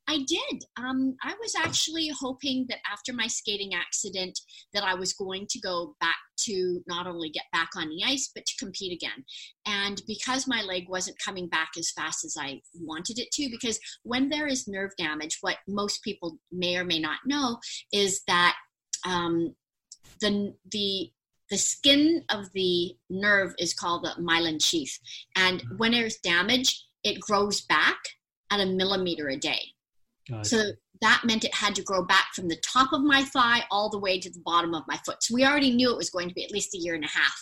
I 0.07 0.19
did. 0.27 0.65
Um, 0.77 1.15
I 1.23 1.33
was 1.39 1.55
actually 1.55 2.09
hoping 2.19 2.67
that 2.69 2.77
after 2.91 3.11
my 3.11 3.27
skating 3.27 3.73
accident, 3.73 4.39
that 4.73 4.83
I 4.83 4.93
was 4.93 5.13
going 5.13 5.47
to 5.49 5.59
go 5.59 5.95
back 5.99 6.17
to 6.41 6.83
not 6.87 7.07
only 7.07 7.29
get 7.29 7.45
back 7.51 7.69
on 7.75 7.89
the 7.89 8.03
ice 8.05 8.29
but 8.33 8.45
to 8.45 8.53
compete 8.57 8.93
again. 8.93 9.23
And 9.65 10.01
because 10.07 10.47
my 10.47 10.61
leg 10.61 10.87
wasn't 10.87 11.17
coming 11.23 11.47
back 11.47 11.69
as 11.77 11.91
fast 11.91 12.23
as 12.23 12.35
I 12.39 12.61
wanted 12.79 13.19
it 13.19 13.31
to, 13.33 13.49
because 13.49 13.79
when 14.03 14.29
there 14.29 14.47
is 14.47 14.67
nerve 14.67 14.91
damage, 14.97 15.39
what 15.41 15.57
most 15.67 16.03
people 16.03 16.37
may 16.51 16.77
or 16.77 16.83
may 16.83 16.99
not 16.99 17.19
know 17.25 17.57
is 17.91 18.21
that 18.27 18.55
um, 19.07 19.55
the 20.21 20.53
the 20.71 21.11
the 21.51 21.57
skin 21.57 22.23
of 22.29 22.51
the 22.53 22.95
nerve 23.09 23.53
is 23.59 23.73
called 23.73 24.03
the 24.03 24.19
myelin 24.21 24.63
sheath, 24.63 24.97
and 25.35 25.63
when 25.77 25.91
there's 25.91 26.17
damage, 26.17 26.85
it 27.03 27.19
grows 27.19 27.61
back 27.61 27.97
at 28.51 28.59
a 28.59 28.65
millimeter 28.65 29.29
a 29.29 29.37
day. 29.37 29.74
So 30.43 30.71
that 31.01 31.21
meant 31.25 31.43
it 31.43 31.53
had 31.53 31.75
to 31.75 31.83
grow 31.83 32.03
back 32.03 32.33
from 32.33 32.47
the 32.47 32.57
top 32.57 32.93
of 32.93 33.01
my 33.01 33.23
thigh 33.23 33.63
all 33.69 33.89
the 33.89 33.99
way 33.99 34.19
to 34.19 34.29
the 34.29 34.41
bottom 34.45 34.73
of 34.73 34.83
my 34.87 34.97
foot. 35.05 35.21
So 35.21 35.35
we 35.35 35.45
already 35.45 35.71
knew 35.71 35.91
it 35.91 35.97
was 35.97 36.09
going 36.09 36.29
to 36.29 36.33
be 36.33 36.43
at 36.43 36.51
least 36.51 36.73
a 36.73 36.77
year 36.77 36.95
and 36.95 37.03
a 37.03 37.09
half 37.09 37.35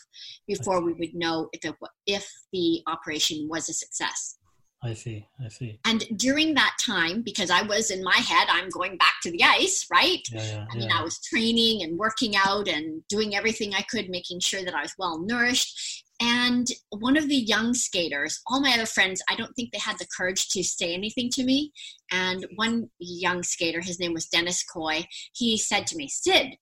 before 0.47 0.81
we 0.81 0.93
would 0.93 1.13
know 1.13 1.49
if, 1.53 1.63
it, 1.63 1.75
if 2.07 2.29
the 2.51 2.81
operation 2.87 3.47
was 3.49 3.69
a 3.69 3.73
success. 3.73 4.37
I 4.83 4.93
see. 4.93 5.25
I 5.43 5.47
see. 5.47 5.79
And 5.85 6.03
during 6.17 6.53
that 6.55 6.75
time, 6.81 7.21
because 7.21 7.49
I 7.49 7.61
was 7.61 7.89
in 7.89 8.03
my 8.03 8.17
head, 8.17 8.47
I'm 8.49 8.69
going 8.69 8.97
back 8.97 9.13
to 9.23 9.31
the 9.31 9.41
ice, 9.43 9.87
right? 9.91 10.19
Yeah, 10.29 10.45
yeah, 10.45 10.65
I 10.69 10.75
mean, 10.75 10.89
yeah. 10.89 10.99
I 10.99 11.03
was 11.03 11.21
training 11.21 11.83
and 11.83 11.97
working 11.97 12.35
out 12.35 12.67
and 12.67 13.01
doing 13.07 13.33
everything 13.33 13.73
I 13.73 13.83
could, 13.83 14.09
making 14.09 14.41
sure 14.41 14.63
that 14.63 14.75
I 14.75 14.81
was 14.81 14.93
well 14.99 15.19
nourished. 15.19 16.03
And 16.21 16.67
one 16.89 17.17
of 17.17 17.29
the 17.29 17.35
young 17.35 17.73
skaters, 17.73 18.41
all 18.47 18.61
my 18.61 18.73
other 18.73 18.85
friends, 18.85 19.21
I 19.29 19.35
don't 19.35 19.53
think 19.53 19.71
they 19.71 19.79
had 19.79 19.97
the 19.99 20.07
courage 20.15 20.49
to 20.49 20.63
say 20.63 20.93
anything 20.93 21.29
to 21.31 21.43
me. 21.43 21.71
And 22.11 22.45
one 22.55 22.89
young 22.99 23.41
skater, 23.43 23.81
his 23.81 23.99
name 23.99 24.13
was 24.13 24.27
Dennis 24.27 24.63
Coy, 24.63 25.05
he 25.33 25.57
said 25.57 25.87
to 25.87 25.95
me, 25.95 26.07
Sid, 26.09 26.55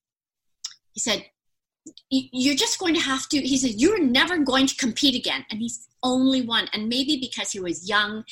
he 0.93 0.99
said, 0.99 1.25
you're 2.09 2.55
just 2.55 2.79
going 2.79 2.93
to 2.93 2.99
have 2.99 3.27
to 3.29 3.39
he 3.39 3.57
said 3.57 3.71
you're 3.75 4.03
never 4.03 4.37
going 4.37 4.67
to 4.67 4.75
compete 4.75 5.15
again. 5.15 5.45
And 5.49 5.59
he's 5.59 5.87
only 6.03 6.41
one 6.41 6.67
and 6.73 6.87
maybe 6.87 7.17
because 7.19 7.51
he 7.51 7.59
was 7.59 7.87
young 7.87 8.23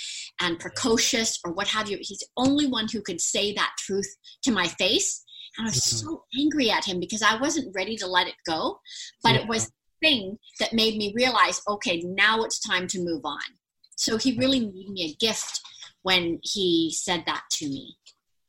and 0.41 0.59
precocious 0.59 1.39
or 1.45 1.51
what 1.53 1.67
have 1.67 1.89
you 1.89 1.97
he's 2.01 2.23
only 2.37 2.67
one 2.67 2.87
who 2.91 3.01
could 3.01 3.21
say 3.21 3.53
that 3.53 3.71
truth 3.77 4.15
to 4.43 4.51
my 4.51 4.67
face. 4.67 5.23
And 5.57 5.67
i 5.67 5.69
was 5.69 5.77
mm-hmm. 5.77 6.07
so 6.07 6.23
angry 6.39 6.69
at 6.69 6.85
him 6.85 6.99
because 6.99 7.21
i 7.21 7.35
wasn't 7.37 7.75
ready 7.75 7.95
to 7.97 8.07
let 8.07 8.27
it 8.27 8.35
go 8.45 8.79
but 9.23 9.33
yeah. 9.33 9.41
it 9.41 9.47
was 9.47 9.65
the 9.65 10.07
thing 10.07 10.37
that 10.59 10.73
made 10.73 10.95
me 10.97 11.13
realize 11.15 11.61
okay 11.67 12.01
now 12.05 12.41
it's 12.43 12.59
time 12.59 12.87
to 12.87 12.99
move 12.99 13.25
on. 13.25 13.49
So 13.95 14.17
he 14.17 14.37
really 14.37 14.61
made 14.61 14.89
me 14.89 15.03
a 15.03 15.25
gift 15.25 15.59
when 16.03 16.39
he 16.41 16.93
said 16.95 17.23
that 17.25 17.43
to 17.51 17.67
me. 17.67 17.97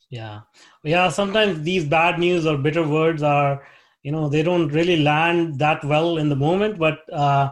Yeah. 0.08 0.40
Yeah 0.84 1.08
sometimes 1.08 1.62
these 1.62 1.84
bad 1.84 2.18
news 2.18 2.46
or 2.46 2.56
bitter 2.58 2.86
words 2.86 3.22
are 3.22 3.62
you 4.02 4.12
know 4.12 4.28
they 4.28 4.42
don't 4.42 4.68
really 4.68 5.02
land 5.02 5.58
that 5.58 5.84
well 5.84 6.18
in 6.18 6.28
the 6.28 6.36
moment 6.36 6.78
but 6.78 6.98
uh, 7.12 7.50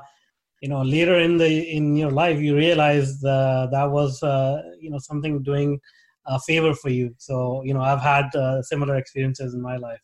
you 0.62 0.68
know 0.68 0.82
later 0.82 1.18
in 1.18 1.36
the 1.36 1.68
in 1.70 1.96
your 1.96 2.10
life 2.10 2.38
you 2.40 2.56
realize 2.56 3.22
uh, 3.24 3.66
that 3.70 3.90
was 3.90 4.22
uh, 4.22 4.62
you 4.80 4.90
know 4.90 4.98
something 4.98 5.42
doing 5.42 5.78
a 6.26 6.38
favor 6.40 6.74
for 6.74 6.90
you. 6.90 7.14
So 7.18 7.62
you 7.64 7.74
know 7.74 7.80
i've 7.80 8.00
had 8.00 8.34
uh, 8.34 8.62
similar 8.62 8.96
experiences 8.96 9.54
in 9.54 9.62
my 9.62 9.76
life. 9.76 10.00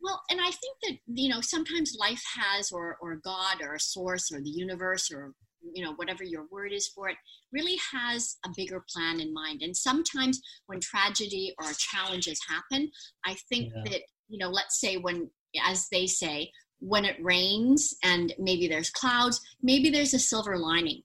Well 0.00 0.20
and 0.30 0.40
i 0.40 0.50
think 0.50 0.76
that 0.82 0.96
you 1.06 1.28
know 1.30 1.40
sometimes 1.40 1.96
life 1.98 2.22
has 2.36 2.70
or 2.70 2.96
or 3.00 3.16
god 3.24 3.62
or 3.62 3.74
a 3.74 3.80
source 3.80 4.30
or 4.32 4.40
the 4.40 4.50
universe 4.50 5.10
or 5.10 5.32
you 5.72 5.82
know 5.82 5.94
whatever 5.94 6.24
your 6.24 6.44
word 6.50 6.72
is 6.72 6.88
for 6.88 7.08
it 7.08 7.16
really 7.52 7.78
has 7.90 8.36
a 8.44 8.50
bigger 8.54 8.84
plan 8.92 9.18
in 9.18 9.32
mind. 9.32 9.62
And 9.62 9.74
sometimes 9.74 10.38
when 10.66 10.80
tragedy 10.80 11.54
or 11.58 11.72
challenges 11.78 12.38
happen 12.46 12.90
i 13.24 13.34
think 13.48 13.72
yeah. 13.74 13.82
that 13.90 14.02
you 14.28 14.38
know 14.38 14.50
let's 14.50 14.78
say 14.80 14.96
when 14.96 15.30
as 15.64 15.88
they 15.90 16.06
say, 16.06 16.50
when 16.80 17.04
it 17.04 17.16
rains 17.22 17.94
and 18.02 18.34
maybe 18.38 18.68
there's 18.68 18.90
clouds, 18.90 19.40
maybe 19.62 19.90
there's 19.90 20.14
a 20.14 20.18
silver 20.18 20.58
lining. 20.58 21.02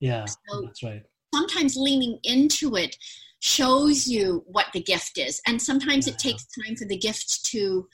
Yeah, 0.00 0.24
so 0.26 0.62
that's 0.62 0.82
right. 0.82 1.02
Sometimes 1.34 1.76
leaning 1.76 2.18
into 2.22 2.76
it 2.76 2.96
shows 3.40 4.06
you 4.06 4.44
what 4.46 4.66
the 4.72 4.82
gift 4.82 5.18
is, 5.18 5.40
and 5.46 5.60
sometimes 5.60 6.06
yeah. 6.06 6.12
it 6.12 6.18
takes 6.18 6.46
time 6.64 6.76
for 6.76 6.86
the 6.86 6.96
gift 6.96 7.44
to 7.46 7.88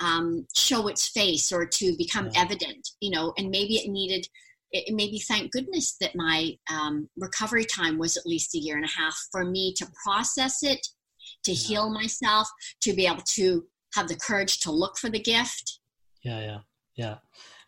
um, 0.00 0.46
show 0.56 0.88
its 0.88 1.08
face 1.08 1.52
or 1.52 1.66
to 1.66 1.96
become 1.96 2.30
yeah. 2.32 2.42
evident. 2.42 2.88
You 3.00 3.10
know, 3.10 3.34
and 3.36 3.50
maybe 3.50 3.76
it 3.76 3.90
needed. 3.90 4.26
It, 4.70 4.94
maybe 4.94 5.18
thank 5.18 5.50
goodness 5.50 5.96
that 6.00 6.14
my 6.14 6.52
um, 6.70 7.08
recovery 7.16 7.64
time 7.64 7.98
was 7.98 8.16
at 8.16 8.26
least 8.26 8.54
a 8.54 8.58
year 8.58 8.76
and 8.76 8.84
a 8.84 9.00
half 9.00 9.16
for 9.32 9.44
me 9.44 9.72
to 9.78 9.86
process 10.04 10.62
it, 10.62 10.86
to 11.44 11.52
yeah. 11.52 11.68
heal 11.68 11.90
myself, 11.90 12.48
to 12.82 12.92
be 12.92 13.06
able 13.06 13.22
to 13.34 13.64
have 13.94 14.08
the 14.08 14.16
courage 14.16 14.60
to 14.60 14.70
look 14.70 14.98
for 14.98 15.10
the 15.10 15.18
gift. 15.18 15.80
Yeah, 16.22 16.40
yeah, 16.40 16.58
yeah. 16.96 17.16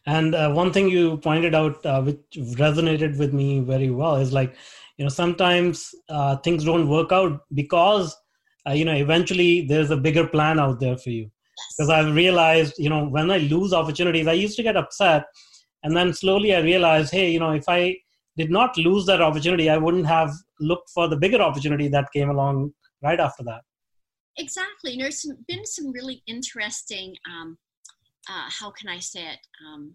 And 0.07 0.35
uh, 0.35 0.51
one 0.53 0.73
thing 0.73 0.89
you 0.89 1.19
pointed 1.19 1.55
out, 1.55 1.85
uh, 1.85 2.03
which 2.03 2.25
resonated 2.37 3.19
with 3.19 3.33
me 3.33 3.61
very 3.61 3.91
well, 3.91 4.17
is 4.17 4.33
like, 4.33 4.55
you 4.97 5.05
know, 5.05 5.11
sometimes 5.11 5.95
uh, 6.09 6.37
things 6.37 6.65
don't 6.65 6.89
work 6.89 7.13
out 7.13 7.43
because, 7.55 8.17
uh, 8.67 8.73
you 8.73 8.85
know, 8.85 8.95
eventually 8.95 9.67
there's 9.67 9.91
a 9.91 9.97
bigger 9.97 10.27
plan 10.27 10.59
out 10.59 10.81
there 10.81 10.97
for 10.97 11.11
you. 11.11 11.31
Because 11.77 11.91
I've 11.91 12.15
realized, 12.15 12.75
you 12.79 12.89
know, 12.89 13.07
when 13.07 13.31
I 13.31 13.39
lose 13.39 13.73
opportunities, 13.73 14.27
I 14.27 14.33
used 14.33 14.57
to 14.57 14.63
get 14.63 14.77
upset. 14.77 15.25
And 15.83 15.97
then 15.97 16.13
slowly 16.13 16.55
I 16.55 16.61
realized, 16.61 17.13
hey, 17.13 17.31
you 17.31 17.39
know, 17.39 17.53
if 17.53 17.65
I 17.69 17.97
did 18.37 18.51
not 18.51 18.77
lose 18.79 19.05
that 19.07 19.21
opportunity, 19.21 19.69
I 19.69 19.77
wouldn't 19.77 20.07
have 20.07 20.33
looked 20.61 20.91
for 20.91 21.09
the 21.09 21.17
bigger 21.17 21.41
opportunity 21.41 21.89
that 21.89 22.13
came 22.13 22.31
along 22.31 22.73
right 23.03 23.21
after 23.21 23.43
that 23.45 23.63
exactly. 24.37 24.93
And 24.93 25.01
there's 25.01 25.23
some, 25.23 25.37
been 25.49 25.67
some 25.67 25.93
really 25.93 26.23
interesting, 26.27 27.15
um, 27.29 27.59
uh, 28.29 28.49
how 28.49 28.71
can 28.71 28.89
I 28.89 28.99
say 28.99 29.23
it, 29.23 29.39
um, 29.67 29.95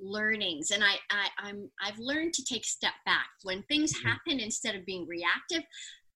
learnings. 0.00 0.70
And 0.70 0.84
I, 0.84 0.94
I, 1.10 1.28
I'm, 1.38 1.70
I've 1.82 1.98
learned 1.98 2.32
to 2.34 2.44
take 2.44 2.64
a 2.64 2.68
step 2.68 2.94
back 3.04 3.28
when 3.42 3.62
things 3.64 3.92
mm-hmm. 3.92 4.08
happen 4.08 4.40
instead 4.40 4.74
of 4.74 4.86
being 4.86 5.06
reactive. 5.06 5.64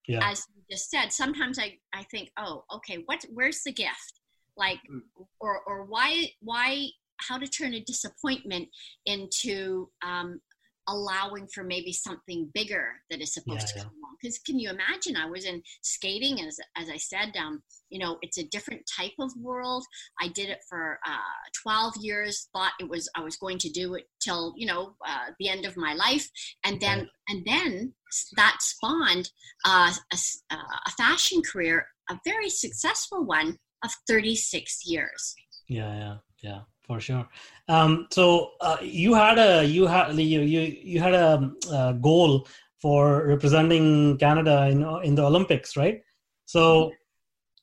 Yeah. 0.06 0.20
As 0.22 0.44
you 0.54 0.62
just 0.70 0.90
said, 0.90 1.12
sometimes 1.12 1.58
I, 1.58 1.78
I 1.92 2.04
think, 2.10 2.30
oh, 2.36 2.64
okay, 2.74 3.02
what, 3.06 3.24
where's 3.32 3.62
the 3.62 3.72
gift? 3.72 4.20
Like, 4.56 4.80
mm. 4.92 5.00
or, 5.40 5.62
or 5.66 5.84
why, 5.84 6.28
why, 6.40 6.88
how 7.18 7.38
to 7.38 7.46
turn 7.46 7.74
a 7.74 7.80
disappointment 7.80 8.68
into 9.06 9.88
um, 10.04 10.40
allowing 10.88 11.46
for 11.54 11.64
maybe 11.64 11.92
something 11.92 12.50
bigger 12.54 12.88
that 13.10 13.20
is 13.20 13.34
supposed 13.34 13.60
yeah, 13.60 13.66
to 13.66 13.78
come 13.80 13.92
along. 13.92 14.16
Because 14.20 14.38
can 14.38 14.58
you 14.58 14.70
imagine 14.70 15.16
i 15.16 15.26
was 15.26 15.44
in 15.44 15.62
skating 15.82 16.40
as, 16.40 16.58
as 16.76 16.88
i 16.88 16.96
said 16.96 17.32
um, 17.36 17.62
you 17.90 17.98
know 17.98 18.18
it's 18.22 18.38
a 18.38 18.48
different 18.48 18.82
type 18.96 19.12
of 19.20 19.30
world. 19.40 19.84
I 20.20 20.28
did 20.28 20.48
it 20.48 20.60
for 20.68 20.98
uh, 21.06 21.42
12 21.62 21.94
years 22.00 22.48
thought 22.52 22.72
it 22.80 22.88
was 22.88 23.08
i 23.16 23.20
was 23.20 23.36
going 23.36 23.58
to 23.58 23.70
do 23.70 23.94
it 23.94 24.04
till 24.20 24.54
you 24.56 24.66
know 24.66 24.94
uh, 25.06 25.30
the 25.38 25.48
end 25.48 25.64
of 25.64 25.76
my 25.76 25.94
life. 25.94 26.28
And 26.64 26.80
then 26.80 26.98
right. 26.98 27.08
and 27.28 27.44
then 27.46 27.94
that 28.36 28.58
spawned 28.60 29.30
uh, 29.66 29.92
a, 30.12 30.54
a 30.54 30.90
fashion 30.96 31.42
career 31.42 31.86
a 32.10 32.18
very 32.26 32.50
successful 32.50 33.24
one 33.24 33.58
of 33.84 33.90
36 34.08 34.80
years. 34.86 35.34
Yeah 35.68 35.94
yeah 35.96 36.16
yeah 36.42 36.60
for 36.92 37.00
sure. 37.00 37.26
Um, 37.68 38.06
so 38.10 38.52
uh, 38.60 38.76
you 38.82 39.14
had 39.14 39.38
a 39.38 39.64
you 39.64 39.86
had 39.86 40.14
you 40.18 40.40
you, 40.40 40.60
you 40.60 41.00
had 41.00 41.14
a, 41.14 41.50
a, 41.72 41.94
goal 41.94 42.46
for 42.80 43.26
representing 43.26 44.18
Canada 44.18 44.68
in 44.70 44.82
in 45.02 45.14
the 45.14 45.24
Olympics, 45.24 45.76
right? 45.76 46.02
So 46.44 46.92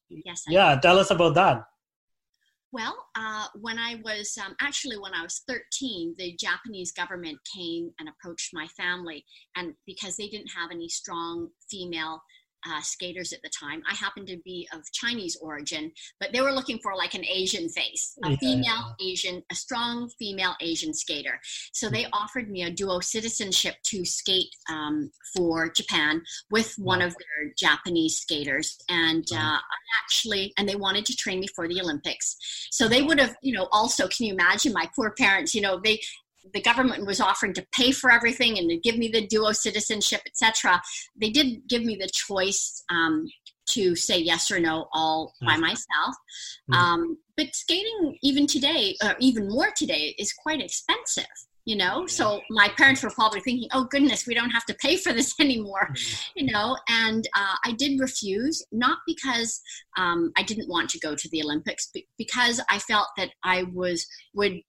yes, 0.10 0.44
I 0.48 0.54
yeah, 0.54 0.80
tell 0.82 0.98
us 0.98 1.12
about 1.12 1.36
that. 1.36 1.64
Well, 2.72 2.96
uh, 3.16 3.48
when 3.56 3.80
I 3.80 4.00
was 4.04 4.38
um, 4.44 4.56
actually 4.62 4.98
when 4.98 5.14
I 5.14 5.24
was 5.24 5.42
13, 5.48 6.16
the 6.18 6.36
Japanese 6.38 6.92
government 6.92 7.38
came 7.56 7.90
and 8.00 8.10
approached 8.10 8.52
my 8.54 8.68
family, 8.82 9.24
and 9.56 9.74
because 9.86 10.16
they 10.18 10.30
didn't 10.30 10.52
have 10.60 10.72
any 10.72 10.90
strong 10.90 11.50
female 11.70 12.22
uh, 12.68 12.82
skaters 12.82 13.34
at 13.34 13.42
the 13.42 13.50
time. 13.50 13.82
I 13.90 13.96
happened 13.96 14.28
to 14.28 14.38
be 14.44 14.68
of 14.74 14.82
Chinese 14.92 15.38
origin, 15.42 15.92
but 16.20 16.32
they 16.34 16.42
were 16.42 16.52
looking 16.52 16.80
for 16.80 16.96
like 16.96 17.14
an 17.14 17.26
Asian 17.26 17.70
face, 17.70 18.18
a 18.24 18.32
yeah. 18.32 18.38
female 18.38 18.96
Asian, 19.02 19.44
a 19.52 19.56
strong 19.56 20.10
female 20.20 20.56
Asian 20.62 20.94
skater. 20.94 21.40
So 21.74 21.90
they 21.90 22.08
offered 22.14 22.50
me 22.50 22.64
a 22.64 22.72
dual 22.72 23.02
citizenship 23.02 23.76
to 23.86 24.06
skate 24.06 24.54
um, 24.70 25.12
for 25.36 25.70
Japan 25.70 26.22
with 26.52 26.74
one 26.78 27.02
of 27.02 27.14
their 27.14 27.54
Japanese 27.58 28.18
skaters. 28.18 28.78
And 28.90 29.26
uh, 29.34 29.60
actually, 30.04 30.54
and 30.58 30.68
they 30.68 30.76
wanted 30.76 31.06
to 31.06 31.16
train 31.16 31.40
me 31.40 31.48
for 31.56 31.68
the 31.68 31.82
Olympics. 31.82 32.38
So 32.72 32.88
they 32.88 33.02
would 33.02 33.20
have, 33.20 33.36
you 33.42 33.54
know, 33.54 33.68
also, 33.72 34.08
can 34.08 34.28
you 34.28 34.34
imagine 34.34 34.74
my 34.74 34.90
poor 34.96 35.12
parents, 35.12 35.54
you 35.54 35.62
know, 35.62 35.80
they, 35.84 36.00
the 36.54 36.62
government 36.62 37.06
was 37.06 37.20
offering 37.20 37.54
to 37.54 37.66
pay 37.72 37.92
for 37.92 38.12
everything 38.12 38.58
and 38.58 38.70
to 38.70 38.78
give 38.78 38.98
me 38.98 39.10
the 39.10 39.28
dual 39.28 39.54
citizenship, 39.54 40.22
etc., 40.26 40.82
they 41.20 41.30
did 41.30 41.68
give 41.68 41.84
me 41.84 41.96
the 41.96 42.10
choice 42.10 42.84
um, 42.90 43.28
to 43.68 43.96
say 43.96 44.18
yes 44.18 44.50
or 44.50 44.60
no 44.60 44.88
all 44.94 45.34
by 45.42 45.54
mm-hmm. 45.54 45.62
myself. 45.62 46.16
Mm-hmm. 46.72 46.74
Um, 46.74 47.18
but 47.38 47.56
skating, 47.56 48.18
even 48.24 48.48
today, 48.48 48.96
or 49.04 49.16
even 49.20 49.50
more 49.50 49.70
today, 49.76 50.16
is 50.18 50.34
quite 50.34 50.62
expensive 50.62 51.28
you 51.70 51.76
know 51.76 52.08
so 52.08 52.42
my 52.50 52.68
parents 52.78 53.04
were 53.04 53.12
probably 53.12 53.42
thinking 53.42 53.70
oh 53.74 53.84
goodness 53.84 54.26
we 54.26 54.34
don't 54.34 54.50
have 54.50 54.66
to 54.66 54.74
pay 54.76 54.98
for 54.98 55.14
this 55.14 55.36
anymore 55.40 55.90
mm-hmm. 55.92 56.40
you 56.40 56.52
know 56.52 56.76
and 56.90 57.28
uh, 57.36 57.56
i 57.66 57.72
did 57.74 58.00
refuse 58.00 58.66
not 58.72 58.98
because 59.06 59.62
um, 59.98 60.32
i 60.36 60.44
didn't 60.44 60.68
want 60.68 60.90
to 60.90 61.00
go 61.00 61.14
to 61.16 61.30
the 61.30 61.44
olympics 61.44 61.90
but 61.94 62.02
because 62.18 62.60
i 62.70 62.80
felt 62.80 63.08
that 63.18 63.30
i 63.44 63.64
was 63.74 64.08
would 64.34 64.60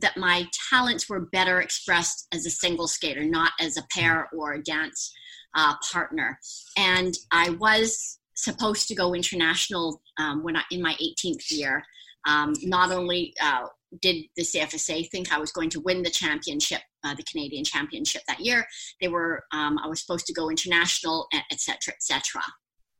that 0.00 0.16
my 0.16 0.46
talents 0.70 1.08
were 1.08 1.28
better 1.32 1.60
expressed 1.60 2.26
as 2.32 2.46
a 2.46 2.50
single 2.50 2.88
skater 2.88 3.24
not 3.24 3.52
as 3.60 3.76
a 3.76 3.86
pair 3.94 4.28
or 4.36 4.52
a 4.52 4.62
dance 4.62 5.12
uh, 5.54 5.74
partner 5.92 6.38
and 6.76 7.14
i 7.32 7.50
was 7.50 8.18
supposed 8.34 8.86
to 8.86 8.94
go 8.94 9.14
international 9.14 10.00
um, 10.18 10.44
when 10.44 10.56
I, 10.56 10.62
in 10.70 10.80
my 10.80 10.94
18th 11.02 11.50
year 11.50 11.82
um, 12.26 12.52
not 12.62 12.92
only 12.92 13.34
uh, 13.42 13.66
did 14.00 14.26
the 14.36 14.42
CFSA 14.42 15.10
think 15.10 15.32
I 15.32 15.38
was 15.38 15.52
going 15.52 15.70
to 15.70 15.80
win 15.80 16.02
the 16.02 16.10
championship, 16.10 16.80
uh, 17.04 17.14
the 17.14 17.22
Canadian 17.24 17.64
championship 17.64 18.22
that 18.28 18.40
year. 18.40 18.66
They 19.00 19.08
were, 19.08 19.44
um, 19.52 19.78
I 19.82 19.88
was 19.88 20.00
supposed 20.00 20.26
to 20.26 20.34
go 20.34 20.50
international, 20.50 21.26
etc., 21.50 21.94
etc. 21.94 22.42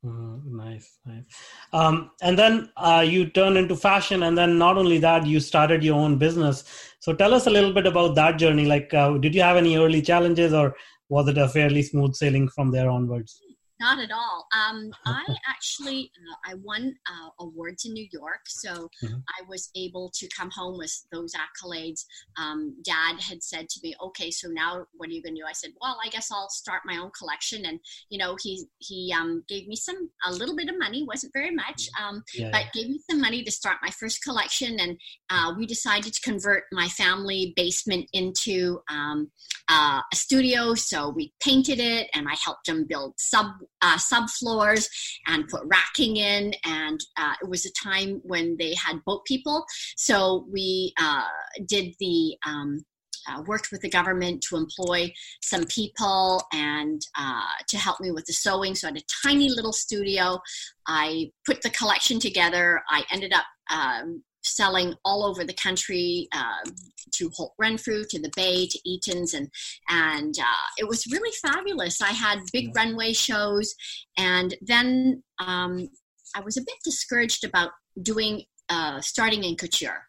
Mm, 0.04 0.44
nice, 0.44 0.98
nice. 1.06 1.24
Um, 1.72 2.12
and 2.22 2.38
then 2.38 2.70
uh, 2.76 3.04
you 3.06 3.28
turned 3.30 3.58
into 3.58 3.74
fashion, 3.74 4.22
and 4.22 4.38
then 4.38 4.56
not 4.56 4.78
only 4.78 4.98
that, 4.98 5.26
you 5.26 5.40
started 5.40 5.82
your 5.82 5.96
own 5.96 6.18
business. 6.18 6.64
So 7.00 7.12
tell 7.14 7.34
us 7.34 7.46
a 7.46 7.50
little 7.50 7.72
bit 7.72 7.86
about 7.86 8.14
that 8.14 8.38
journey. 8.38 8.64
Like, 8.64 8.94
uh, 8.94 9.18
did 9.18 9.34
you 9.34 9.42
have 9.42 9.56
any 9.56 9.76
early 9.76 10.00
challenges, 10.00 10.52
or 10.52 10.76
was 11.08 11.28
it 11.28 11.38
a 11.38 11.48
fairly 11.48 11.82
smooth 11.82 12.14
sailing 12.14 12.48
from 12.48 12.70
there 12.70 12.88
onwards? 12.88 13.42
Not 13.80 14.00
at 14.00 14.10
all. 14.10 14.46
Um, 14.56 14.90
I 15.06 15.24
actually 15.48 16.10
uh, 16.30 16.50
I 16.52 16.54
won 16.54 16.94
uh, 17.08 17.28
awards 17.40 17.84
in 17.84 17.92
New 17.92 18.06
York, 18.12 18.40
so 18.46 18.88
mm-hmm. 19.02 19.14
I 19.28 19.48
was 19.48 19.70
able 19.76 20.10
to 20.14 20.28
come 20.36 20.50
home 20.50 20.78
with 20.78 20.92
those 21.12 21.32
accolades. 21.34 22.04
Um, 22.36 22.76
Dad 22.84 23.20
had 23.20 23.42
said 23.42 23.68
to 23.68 23.80
me, 23.82 23.94
"Okay, 24.02 24.30
so 24.30 24.48
now 24.48 24.84
what 24.96 25.08
are 25.08 25.12
you 25.12 25.22
going 25.22 25.34
to 25.34 25.40
do?" 25.42 25.46
I 25.48 25.52
said, 25.52 25.70
"Well, 25.80 25.98
I 26.04 26.08
guess 26.08 26.30
I'll 26.32 26.50
start 26.50 26.82
my 26.84 26.98
own 26.98 27.10
collection." 27.16 27.66
And 27.66 27.78
you 28.10 28.18
know, 28.18 28.36
he 28.40 28.66
he 28.78 29.14
um, 29.18 29.44
gave 29.48 29.68
me 29.68 29.76
some 29.76 30.10
a 30.26 30.32
little 30.32 30.56
bit 30.56 30.68
of 30.68 30.78
money, 30.78 31.04
wasn't 31.04 31.32
very 31.32 31.54
much, 31.54 31.88
mm-hmm. 31.96 32.04
um, 32.04 32.24
yeah, 32.34 32.50
but 32.50 32.62
yeah. 32.62 32.82
gave 32.82 32.90
me 32.90 33.00
some 33.08 33.20
money 33.20 33.42
to 33.42 33.50
start 33.50 33.76
my 33.82 33.90
first 33.90 34.22
collection. 34.22 34.78
And 34.80 34.98
uh, 35.30 35.54
we 35.56 35.66
decided 35.66 36.12
to 36.12 36.20
convert 36.20 36.64
my 36.72 36.88
family 36.88 37.52
basement 37.56 38.08
into 38.12 38.80
um, 38.90 39.30
uh, 39.68 40.00
a 40.12 40.16
studio. 40.16 40.74
So 40.74 41.10
we 41.10 41.32
painted 41.40 41.78
it, 41.78 42.08
and 42.14 42.26
I 42.28 42.34
helped 42.44 42.66
them 42.66 42.84
build 42.88 43.14
sub 43.18 43.46
uh, 43.82 43.96
subfloors 43.96 44.88
and 45.26 45.48
put 45.48 45.62
racking 45.66 46.16
in. 46.16 46.52
And 46.64 47.00
uh, 47.16 47.34
it 47.42 47.48
was 47.48 47.66
a 47.66 47.72
time 47.72 48.20
when 48.24 48.56
they 48.58 48.74
had 48.74 49.04
boat 49.04 49.24
people. 49.24 49.64
So 49.96 50.46
we 50.50 50.92
uh, 51.00 51.28
did 51.66 51.94
the 52.00 52.36
um, 52.46 52.84
uh, 53.28 53.42
worked 53.42 53.70
with 53.70 53.80
the 53.82 53.90
government 53.90 54.42
to 54.42 54.56
employ 54.56 55.12
some 55.42 55.64
people 55.66 56.42
and 56.52 57.02
uh, 57.18 57.42
to 57.68 57.76
help 57.76 58.00
me 58.00 58.10
with 58.10 58.24
the 58.26 58.32
sewing. 58.32 58.74
So 58.74 58.88
I 58.88 58.90
had 58.92 59.02
a 59.02 59.26
tiny 59.26 59.48
little 59.50 59.72
studio. 59.72 60.40
I 60.86 61.30
put 61.46 61.62
the 61.62 61.70
collection 61.70 62.18
together. 62.18 62.82
I 62.88 63.04
ended 63.10 63.32
up 63.32 63.44
um, 63.70 64.22
selling 64.48 64.94
all 65.04 65.24
over 65.24 65.44
the 65.44 65.54
country 65.54 66.28
uh, 66.32 66.70
to 67.12 67.30
Holt 67.34 67.54
Renfrew, 67.58 68.04
to 68.10 68.20
the 68.20 68.30
Bay, 68.36 68.66
to 68.66 68.78
Eaton's, 68.84 69.34
and 69.34 69.48
and 69.88 70.38
uh, 70.38 70.68
it 70.78 70.88
was 70.88 71.06
really 71.10 71.34
fabulous. 71.42 72.00
I 72.00 72.12
had 72.12 72.40
big 72.52 72.74
runway 72.74 73.12
shows, 73.12 73.74
and 74.16 74.54
then 74.62 75.22
um, 75.38 75.88
I 76.34 76.40
was 76.40 76.56
a 76.56 76.62
bit 76.62 76.76
discouraged 76.84 77.44
about 77.44 77.70
doing 78.02 78.44
uh, 78.68 79.00
starting 79.00 79.44
in 79.44 79.56
couture, 79.56 80.02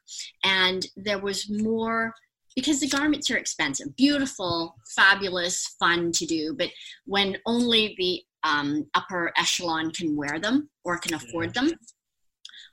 and 0.44 0.86
there 0.98 1.20
was 1.20 1.50
more 1.50 2.14
because 2.56 2.80
the 2.80 2.90
garments 2.90 3.32
are 3.32 3.38
expensive, 3.38 3.96
beautiful, 3.96 4.76
fabulous, 4.96 5.76
fun 5.80 6.12
to 6.12 6.26
do, 6.26 6.56
but 6.58 6.70
when 7.06 7.38
only 7.46 7.96
the 7.98 8.22
um, 8.44 8.86
upper 8.96 9.32
echelon 9.38 9.92
can 9.92 10.16
wear 10.16 10.40
them 10.40 10.70
or 10.84 10.98
can 10.98 11.14
afford 11.14 11.54
them 11.54 11.72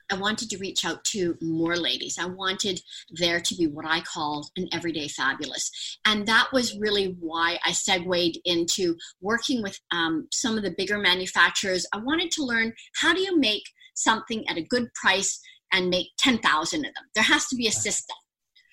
I 0.09 0.15
wanted 0.15 0.49
to 0.49 0.57
reach 0.57 0.85
out 0.85 1.03
to 1.05 1.37
more 1.41 1.75
ladies. 1.75 2.17
I 2.17 2.25
wanted 2.25 2.81
there 3.11 3.39
to 3.39 3.55
be 3.55 3.67
what 3.67 3.85
I 3.85 4.01
called 4.01 4.49
an 4.55 4.67
everyday 4.71 5.07
fabulous. 5.07 5.99
And 6.05 6.25
that 6.27 6.47
was 6.53 6.77
really 6.77 7.17
why 7.19 7.59
I 7.65 7.71
segued 7.71 8.39
into 8.45 8.95
working 9.21 9.61
with 9.61 9.79
um, 9.91 10.27
some 10.31 10.57
of 10.57 10.63
the 10.63 10.75
bigger 10.77 10.97
manufacturers. 10.97 11.85
I 11.93 11.97
wanted 11.97 12.31
to 12.31 12.43
learn 12.43 12.73
how 12.95 13.13
do 13.13 13.21
you 13.21 13.37
make 13.37 13.63
something 13.95 14.47
at 14.47 14.57
a 14.57 14.61
good 14.63 14.93
price 14.93 15.39
and 15.73 15.89
make 15.89 16.07
10,000 16.17 16.79
of 16.85 16.93
them? 16.93 17.03
There 17.13 17.23
has 17.23 17.47
to 17.47 17.55
be 17.55 17.67
a 17.67 17.71
system. 17.71 18.15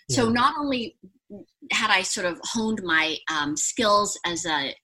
Yeah. 0.09 0.17
So 0.17 0.29
not 0.29 0.55
only 0.59 0.97
had 1.73 1.91
I 1.91 2.03
sort 2.03 2.27
of 2.27 2.39
honed 2.45 2.83
my 2.85 3.17
um, 3.29 3.57
skills 3.57 4.19
as 4.25 4.47
a 4.47 4.75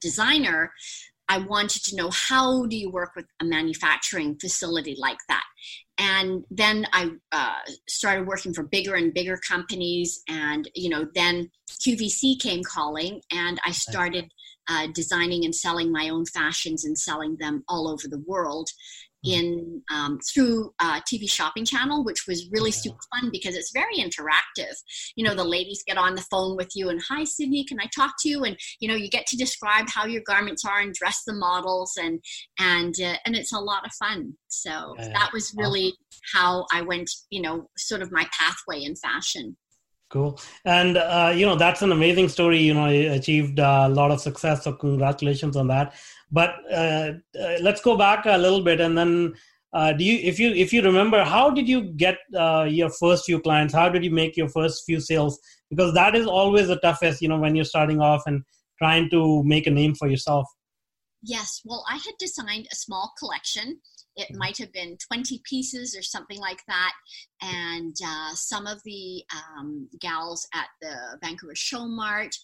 designer, 0.00 0.72
I 1.28 1.38
wanted 1.38 1.84
to 1.84 1.96
know 1.96 2.08
how 2.10 2.64
do 2.64 2.76
you 2.76 2.90
work 2.90 3.14
with 3.14 3.26
a 3.40 3.44
manufacturing 3.44 4.38
facility 4.40 4.96
like 4.98 5.18
that 5.28 5.44
and 5.98 6.44
then 6.50 6.86
I 6.92 7.10
uh, 7.32 7.58
started 7.88 8.26
working 8.26 8.54
for 8.54 8.62
bigger 8.62 8.94
and 8.94 9.12
bigger 9.12 9.36
companies, 9.36 10.22
and 10.28 10.70
you 10.74 10.88
know, 10.88 11.06
then 11.14 11.50
QVC 11.70 12.40
came 12.40 12.62
calling, 12.62 13.20
and 13.32 13.60
I 13.64 13.72
started 13.72 14.30
uh, 14.68 14.86
designing 14.94 15.44
and 15.44 15.54
selling 15.54 15.90
my 15.90 16.08
own 16.08 16.24
fashions 16.26 16.84
and 16.84 16.96
selling 16.96 17.36
them 17.36 17.64
all 17.68 17.88
over 17.88 18.06
the 18.08 18.22
world 18.26 18.68
in 19.24 19.82
um, 19.92 20.18
through 20.20 20.72
uh, 20.78 21.00
TV 21.00 21.28
shopping 21.30 21.64
channel, 21.64 22.04
which 22.04 22.26
was 22.26 22.48
really 22.52 22.70
yeah. 22.70 22.76
super 22.76 22.98
fun 23.14 23.30
because 23.32 23.56
it's 23.56 23.72
very 23.72 23.96
interactive. 23.96 24.74
You 25.16 25.24
know, 25.24 25.34
the 25.34 25.44
ladies 25.44 25.82
get 25.86 25.98
on 25.98 26.14
the 26.14 26.26
phone 26.30 26.56
with 26.56 26.70
you 26.74 26.88
and 26.88 27.00
hi 27.08 27.24
Sydney, 27.24 27.64
can 27.64 27.80
I 27.80 27.88
talk 27.94 28.14
to 28.20 28.28
you? 28.28 28.44
And 28.44 28.56
you 28.80 28.88
know, 28.88 28.94
you 28.94 29.10
get 29.10 29.26
to 29.26 29.36
describe 29.36 29.88
how 29.88 30.06
your 30.06 30.22
garments 30.22 30.64
are 30.64 30.80
and 30.80 30.94
dress 30.94 31.22
the 31.26 31.34
models 31.34 31.92
and 32.00 32.20
and 32.58 32.94
uh, 33.00 33.16
and 33.24 33.34
it's 33.34 33.52
a 33.52 33.58
lot 33.58 33.84
of 33.84 33.92
fun. 33.92 34.34
So 34.48 34.94
yeah. 34.98 35.08
that 35.08 35.30
was 35.32 35.54
really 35.56 35.94
how 36.34 36.66
I 36.72 36.82
went. 36.82 37.10
You 37.30 37.42
know, 37.42 37.68
sort 37.76 38.02
of 38.02 38.12
my 38.12 38.28
pathway 38.38 38.84
in 38.84 38.94
fashion. 38.96 39.56
Cool. 40.10 40.40
And, 40.64 40.96
uh, 40.96 41.32
you 41.34 41.44
know, 41.44 41.56
that's 41.56 41.82
an 41.82 41.92
amazing 41.92 42.30
story. 42.30 42.60
You 42.60 42.72
know, 42.72 42.86
achieved 42.86 43.58
a 43.58 43.88
lot 43.90 44.10
of 44.10 44.20
success. 44.20 44.64
So, 44.64 44.72
congratulations 44.72 45.54
on 45.54 45.68
that. 45.68 45.94
But 46.30 46.56
uh, 46.72 47.12
uh, 47.38 47.56
let's 47.60 47.80
go 47.80 47.96
back 47.96 48.26
a 48.26 48.38
little 48.38 48.62
bit 48.62 48.80
and 48.80 48.96
then. 48.96 49.34
Uh, 49.70 49.92
do 49.92 50.02
you, 50.02 50.18
if 50.26 50.40
you, 50.40 50.50
if 50.54 50.72
you 50.72 50.80
remember, 50.80 51.22
how 51.22 51.50
did 51.50 51.68
you 51.68 51.82
get 51.82 52.16
uh, 52.34 52.66
your 52.66 52.88
first 52.88 53.26
few 53.26 53.38
clients? 53.38 53.74
How 53.74 53.90
did 53.90 54.02
you 54.02 54.10
make 54.10 54.34
your 54.34 54.48
first 54.48 54.84
few 54.86 54.98
sales? 54.98 55.38
Because 55.68 55.92
that 55.92 56.16
is 56.16 56.26
always 56.26 56.68
the 56.68 56.76
toughest, 56.76 57.20
you 57.20 57.28
know, 57.28 57.36
when 57.36 57.54
you're 57.54 57.66
starting 57.66 58.00
off 58.00 58.22
and 58.24 58.42
trying 58.78 59.10
to 59.10 59.42
make 59.44 59.66
a 59.66 59.70
name 59.70 59.94
for 59.94 60.08
yourself. 60.08 60.46
Yes, 61.22 61.60
well, 61.66 61.84
I 61.86 61.96
had 61.96 62.14
designed 62.18 62.66
a 62.72 62.76
small 62.76 63.12
collection 63.18 63.80
it 64.18 64.34
might 64.34 64.58
have 64.58 64.72
been 64.72 64.98
20 64.98 65.40
pieces 65.44 65.96
or 65.96 66.02
something 66.02 66.38
like 66.38 66.62
that. 66.66 66.92
And 67.40 67.96
uh, 68.04 68.34
some 68.34 68.66
of 68.66 68.82
the 68.84 69.22
um, 69.32 69.88
gals 70.00 70.46
at 70.52 70.66
the 70.82 71.18
Vancouver 71.22 71.54
Show 71.54 71.86
Mart 71.86 72.34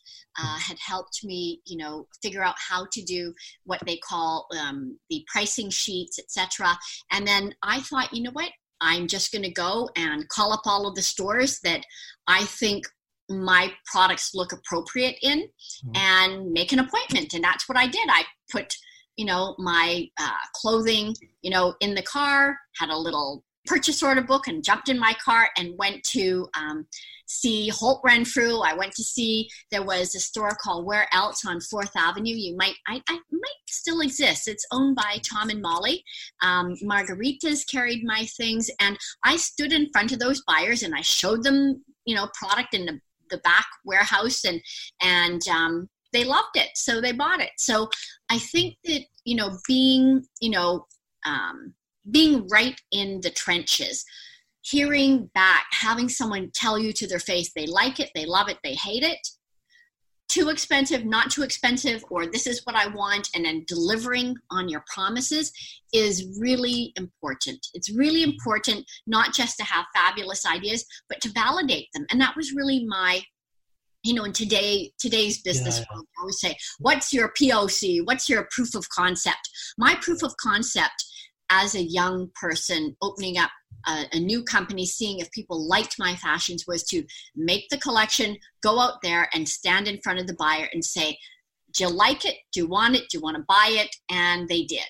uh, 0.40 0.58
had 0.58 0.78
helped 0.78 1.24
me, 1.24 1.60
you 1.66 1.76
know, 1.76 2.06
figure 2.22 2.44
out 2.44 2.54
how 2.56 2.86
to 2.92 3.02
do 3.02 3.34
what 3.64 3.82
they 3.84 3.96
call 3.96 4.46
um, 4.58 4.98
the 5.10 5.26
pricing 5.30 5.68
sheets, 5.68 6.18
etc. 6.18 6.78
And 7.12 7.26
then 7.26 7.54
I 7.62 7.80
thought, 7.80 8.14
you 8.14 8.22
know 8.22 8.32
what? 8.32 8.50
I'm 8.80 9.08
just 9.08 9.32
going 9.32 9.44
to 9.44 9.50
go 9.50 9.90
and 9.96 10.28
call 10.28 10.52
up 10.52 10.62
all 10.66 10.86
of 10.86 10.94
the 10.94 11.02
stores 11.02 11.58
that 11.60 11.84
I 12.26 12.44
think 12.44 12.84
my 13.28 13.72
products 13.90 14.34
look 14.34 14.52
appropriate 14.52 15.16
in 15.22 15.40
mm-hmm. 15.40 15.90
and 15.96 16.52
make 16.52 16.72
an 16.72 16.78
appointment. 16.78 17.34
And 17.34 17.42
that's 17.42 17.68
what 17.68 17.78
I 17.78 17.86
did. 17.86 18.08
I 18.10 18.24
put 18.50 18.76
you 19.16 19.24
know, 19.24 19.54
my 19.58 20.08
uh, 20.18 20.30
clothing, 20.54 21.14
you 21.42 21.50
know, 21.50 21.74
in 21.80 21.94
the 21.94 22.02
car, 22.02 22.56
had 22.78 22.90
a 22.90 22.96
little 22.96 23.44
purchase 23.66 24.02
order 24.02 24.20
book 24.20 24.46
and 24.46 24.62
jumped 24.62 24.88
in 24.88 24.98
my 24.98 25.14
car 25.24 25.48
and 25.56 25.76
went 25.78 26.02
to 26.04 26.46
um, 26.58 26.86
see 27.26 27.68
Holt 27.68 28.00
Renfrew. 28.04 28.58
I 28.58 28.74
went 28.74 28.92
to 28.92 29.02
see 29.02 29.48
there 29.70 29.82
was 29.82 30.14
a 30.14 30.20
store 30.20 30.56
called 30.60 30.84
Where 30.84 31.08
Else 31.12 31.44
on 31.46 31.60
Fourth 31.60 31.92
Avenue. 31.96 32.34
You 32.34 32.56
might, 32.56 32.74
I, 32.86 33.00
I 33.08 33.18
might 33.30 33.62
still 33.68 34.00
exist. 34.00 34.48
It's 34.48 34.66
owned 34.70 34.96
by 34.96 35.18
Tom 35.22 35.48
and 35.50 35.62
Molly. 35.62 36.04
Um, 36.42 36.74
Margaritas 36.82 37.70
carried 37.70 38.04
my 38.04 38.26
things, 38.36 38.70
and 38.80 38.98
I 39.24 39.36
stood 39.36 39.72
in 39.72 39.90
front 39.92 40.12
of 40.12 40.18
those 40.18 40.42
buyers 40.46 40.82
and 40.82 40.94
I 40.94 41.00
showed 41.00 41.42
them, 41.42 41.82
you 42.04 42.14
know, 42.14 42.28
product 42.38 42.74
in 42.74 42.86
the 42.86 43.00
the 43.30 43.38
back 43.38 43.66
warehouse 43.86 44.44
and 44.44 44.60
and 45.00 45.48
um, 45.48 45.88
they 46.14 46.24
loved 46.24 46.56
it, 46.64 46.70
so 46.74 46.92
they 47.00 47.12
bought 47.12 47.42
it. 47.42 47.50
So 47.58 47.90
I 48.30 48.38
think 48.38 48.76
that 48.84 49.02
you 49.26 49.36
know, 49.36 49.58
being 49.68 50.24
you 50.40 50.50
know, 50.56 50.86
um, 51.26 51.74
being 52.10 52.48
right 52.48 52.80
in 52.90 53.20
the 53.20 53.30
trenches. 53.30 54.04
hearing 54.74 55.30
back, 55.34 55.66
having 55.72 56.08
someone 56.08 56.50
tell 56.54 56.78
you 56.78 56.92
to 56.94 57.06
their 57.06 57.18
face 57.18 57.52
they 57.52 57.66
like 57.66 58.00
it, 58.00 58.10
they 58.14 58.26
love 58.36 58.48
it, 58.48 58.58
they 58.64 58.74
hate 58.74 59.02
it, 59.02 59.22
too 60.28 60.48
expensive, 60.48 61.04
not 61.04 61.30
too 61.30 61.42
expensive, 61.42 62.02
or 62.10 62.26
this 62.26 62.46
is 62.46 62.62
what 62.64 62.74
I 62.74 62.86
want, 62.88 63.28
and 63.34 63.44
then 63.44 63.64
delivering 63.68 64.34
on 64.50 64.68
your 64.68 64.82
promises 64.92 65.52
is 65.92 66.38
really 66.40 66.92
important. 66.96 67.60
It's 67.74 67.94
really 67.94 68.22
important 68.22 68.84
not 69.06 69.34
just 69.34 69.58
to 69.58 69.64
have 69.64 69.84
fabulous 69.94 70.46
ideas, 70.46 70.84
but 71.08 71.20
to 71.20 71.30
validate 71.32 71.88
them. 71.92 72.06
And 72.10 72.20
that 72.20 72.36
was 72.36 72.54
really 72.54 72.84
my 72.86 73.22
you 74.04 74.14
know 74.14 74.24
in 74.24 74.32
today 74.32 74.92
today's 74.98 75.42
business 75.42 75.78
yeah, 75.78 75.84
world 75.92 76.06
i 76.16 76.20
always 76.20 76.38
say 76.38 76.56
what's 76.78 77.12
your 77.12 77.32
poc 77.40 78.04
what's 78.04 78.28
your 78.28 78.46
proof 78.50 78.74
of 78.74 78.88
concept 78.90 79.48
my 79.78 79.96
proof 80.00 80.22
of 80.22 80.36
concept 80.36 81.04
as 81.50 81.74
a 81.74 81.82
young 81.82 82.30
person 82.40 82.96
opening 83.02 83.36
up 83.38 83.50
a, 83.86 84.06
a, 84.12 84.18
new 84.18 84.42
company, 84.42 84.86
seeing 84.86 85.18
if 85.18 85.30
people 85.30 85.68
liked 85.68 85.96
my 85.98 86.16
fashions 86.16 86.64
was 86.66 86.84
to 86.84 87.04
make 87.36 87.68
the 87.68 87.78
collection, 87.78 88.36
go 88.62 88.80
out 88.80 89.02
there 89.02 89.28
and 89.34 89.48
stand 89.48 89.86
in 89.86 90.00
front 90.02 90.18
of 90.18 90.26
the 90.26 90.34
buyer 90.34 90.68
and 90.72 90.84
say, 90.84 91.18
Do 91.74 91.84
you 91.84 91.90
like 91.90 92.24
it? 92.24 92.36
Do 92.52 92.60
you 92.60 92.66
want 92.66 92.96
it? 92.96 93.10
Do 93.10 93.18
you 93.18 93.22
want 93.22 93.36
to 93.36 93.44
buy 93.46 93.68
it? 93.70 93.94
And 94.10 94.48
they 94.48 94.62
did. 94.62 94.88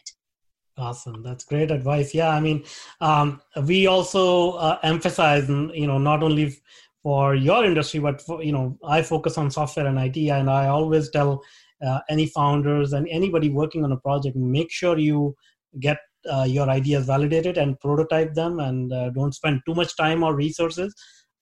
Awesome. 0.77 1.23
That's 1.23 1.45
great 1.45 1.71
advice. 1.71 2.15
Yeah. 2.15 2.31
I 2.31 2.41
mean, 2.41 2.65
um, 3.01 3.41
we 3.65 3.87
also 3.87 4.53
uh, 4.53 4.79
emphasize, 4.83 5.49
you 5.49 5.87
know, 5.87 5.99
not 5.99 6.23
only 6.23 6.57
for 7.05 7.35
your 7.35 7.65
industry, 7.67 8.01
but 8.01 8.21
for, 8.23 8.43
you 8.43 8.51
know, 8.51 8.79
I 8.83 9.03
focus 9.03 9.37
on 9.37 9.51
software 9.51 9.87
and 9.87 9.99
IT, 9.99 10.17
and 10.31 10.51
I 10.51 10.69
always 10.69 11.11
tell 11.11 11.43
uh, 11.87 12.01
any 12.09 12.27
founders 12.27 12.95
and 12.95 13.07
anybody 13.09 13.51
working 13.51 13.85
on 13.85 13.93
a 13.93 13.99
project, 13.99 14.37
make 14.37 14.73
sure 14.73 14.99
you 14.99 15.37
get 15.79 15.99
uh, 16.33 16.47
your 16.49 16.71
ideas 16.71 17.05
validated 17.05 17.59
and 17.59 17.79
prototype 17.81 18.33
them 18.33 18.59
and 18.59 18.93
uh, 18.93 19.11
don't 19.11 19.35
spend 19.35 19.61
too 19.67 19.75
much 19.75 19.95
time 19.97 20.23
or 20.23 20.35
resources 20.35 20.95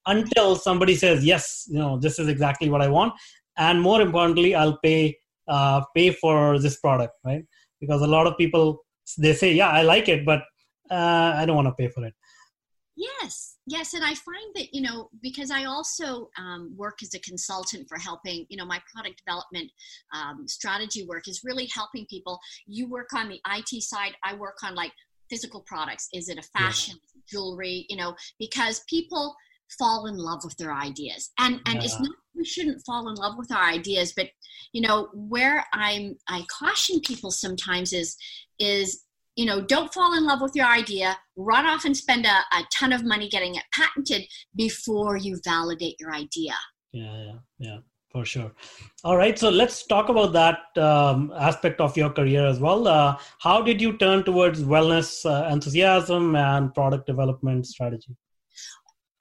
until 0.07 0.57
somebody 0.57 0.96
says 0.96 1.25
yes 1.25 1.64
you 1.68 1.79
know 1.79 1.96
this 1.96 2.18
is 2.18 2.27
exactly 2.27 2.68
what 2.68 2.83
i 2.83 2.88
want. 2.88 3.12
And 3.57 3.81
more 3.81 4.01
importantly 4.01 4.57
i'll 4.57 4.79
pay 4.79 5.16
uh, 5.46 5.83
pay 5.94 6.11
for 6.11 6.59
this 6.59 6.81
product 6.81 7.14
right? 7.25 7.44
Because 7.81 8.03
a 8.03 8.07
lot 8.07 8.27
of 8.27 8.37
people 8.37 8.85
they 9.18 9.35
say 9.35 9.53
yeah 9.53 9.68
i 9.68 9.83
like 9.83 10.09
it 10.09 10.25
but 10.25 10.40
uh, 10.90 11.35
i 11.37 11.44
don't 11.46 11.57
want 11.57 11.68
to 11.68 11.75
pay 11.75 11.88
for 11.88 12.05
it 12.05 12.14
yes 12.96 13.57
yes 13.66 13.94
and 13.94 14.05
i 14.05 14.14
find 14.14 14.55
that 14.55 14.66
you 14.72 14.83
know 14.83 15.09
because 15.22 15.50
i 15.50 15.64
also 15.64 16.28
um, 16.38 16.74
work 16.76 16.98
as 17.02 17.14
a 17.14 17.18
consultant 17.20 17.88
for 17.88 17.98
helping 17.98 18.46
you 18.48 18.57
know 18.57 18.66
my 18.66 18.81
product 18.92 19.20
development 19.24 19.70
um, 20.14 20.46
strategy 20.46 21.07
work 21.07 21.26
is 21.28 21.42
really 21.44 21.68
helping 21.74 22.07
people 22.07 22.38
you 22.66 22.88
work 22.88 23.09
on 23.14 23.28
the 23.28 23.40
it 23.48 23.83
side 23.83 24.12
i 24.24 24.35
work 24.35 24.57
on 24.62 24.74
like 24.74 24.92
physical 25.31 25.61
products 25.61 26.09
is 26.12 26.28
it 26.28 26.38
a 26.38 26.59
fashion 26.59 26.96
yeah. 27.14 27.20
jewelry 27.31 27.87
you 27.88 27.96
know 27.96 28.14
because 28.38 28.83
people 28.88 29.35
fall 29.78 30.07
in 30.07 30.16
love 30.16 30.40
with 30.44 30.57
their 30.59 30.72
ideas 30.72 31.31
and 31.38 31.61
and 31.66 31.76
yeah. 31.76 31.85
it's 31.85 31.98
not 31.98 32.14
we 32.35 32.44
shouldn't 32.44 32.85
fall 32.85 33.09
in 33.09 33.14
love 33.14 33.37
with 33.38 33.50
our 33.50 33.64
ideas 33.64 34.12
but 34.14 34.28
you 34.72 34.83
know 34.83 35.09
where 35.14 35.64
i'm 35.72 36.14
i 36.28 36.44
caution 36.50 37.00
people 37.00 37.31
sometimes 37.31 37.92
is 37.92 38.16
is 38.59 39.05
you 39.37 39.47
know, 39.47 39.61
don't 39.61 39.92
fall 39.92 40.16
in 40.16 40.27
love 40.27 40.40
with 40.40 40.55
your 40.55 40.66
idea, 40.66 41.16
run 41.37 41.66
off 41.66 41.85
and 41.85 41.97
spend 41.97 42.27
a, 42.27 42.29
a 42.29 42.64
ton 42.73 42.92
of 42.92 43.05
money 43.05 43.29
getting 43.29 43.55
it 43.55 43.64
patented 43.75 44.23
before 44.55 45.16
you 45.16 45.40
validate 45.45 45.97
your 45.99 46.12
idea. 46.12 46.55
Yeah, 46.92 47.16
yeah, 47.16 47.38
yeah, 47.59 47.79
for 48.11 48.25
sure. 48.25 48.53
All 49.05 49.16
right, 49.16 49.38
so 49.38 49.49
let's 49.49 49.87
talk 49.87 50.11
about 50.11 50.33
that 50.35 50.83
um, 50.83 51.33
aspect 51.38 51.81
of 51.81 51.97
your 51.97 52.11
career 52.11 52.47
as 52.47 52.61
well. 52.61 52.87
Uh, 52.87 53.16
how 53.38 53.62
did 53.62 53.81
you 53.81 53.97
turn 53.97 54.25
towards 54.25 54.62
wellness 54.62 55.25
uh, 55.25 55.49
enthusiasm 55.51 56.37
and 56.37 56.75
product 56.75 57.07
development 57.07 57.66
strategy? 57.66 58.14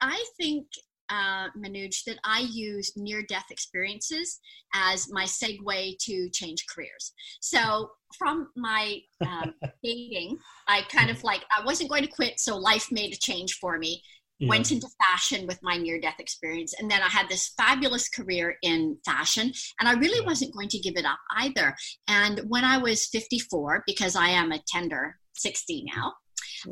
I 0.02 0.22
think 0.36 0.66
uh, 1.12 1.48
Manoj, 1.56 2.04
that 2.06 2.18
I 2.24 2.40
use 2.50 2.92
near 2.96 3.22
death 3.22 3.46
experiences 3.50 4.40
as 4.74 5.08
my 5.10 5.24
segue 5.24 5.98
to 5.98 6.30
change 6.30 6.64
careers. 6.74 7.12
So, 7.40 7.90
from 8.18 8.48
my 8.56 8.98
um, 9.20 9.54
dating, 9.84 10.38
I 10.66 10.82
kind 10.90 11.10
of 11.10 11.22
like, 11.22 11.42
I 11.56 11.64
wasn't 11.64 11.90
going 11.90 12.02
to 12.02 12.10
quit, 12.10 12.40
so 12.40 12.56
life 12.56 12.90
made 12.90 13.12
a 13.12 13.18
change 13.18 13.54
for 13.54 13.78
me. 13.78 14.02
Yeah. 14.38 14.48
Went 14.48 14.72
into 14.72 14.88
fashion 15.00 15.46
with 15.46 15.60
my 15.62 15.76
near 15.76 16.00
death 16.00 16.18
experience. 16.18 16.74
And 16.76 16.90
then 16.90 17.00
I 17.00 17.08
had 17.08 17.28
this 17.28 17.52
fabulous 17.56 18.08
career 18.08 18.56
in 18.62 18.96
fashion, 19.04 19.52
and 19.78 19.88
I 19.88 19.92
really 19.92 20.24
wasn't 20.24 20.54
going 20.54 20.68
to 20.70 20.80
give 20.80 20.94
it 20.96 21.04
up 21.04 21.18
either. 21.36 21.76
And 22.08 22.40
when 22.48 22.64
I 22.64 22.78
was 22.78 23.06
54, 23.06 23.84
because 23.86 24.16
I 24.16 24.28
am 24.28 24.50
a 24.50 24.62
tender 24.66 25.16
60 25.34 25.84
now, 25.94 26.14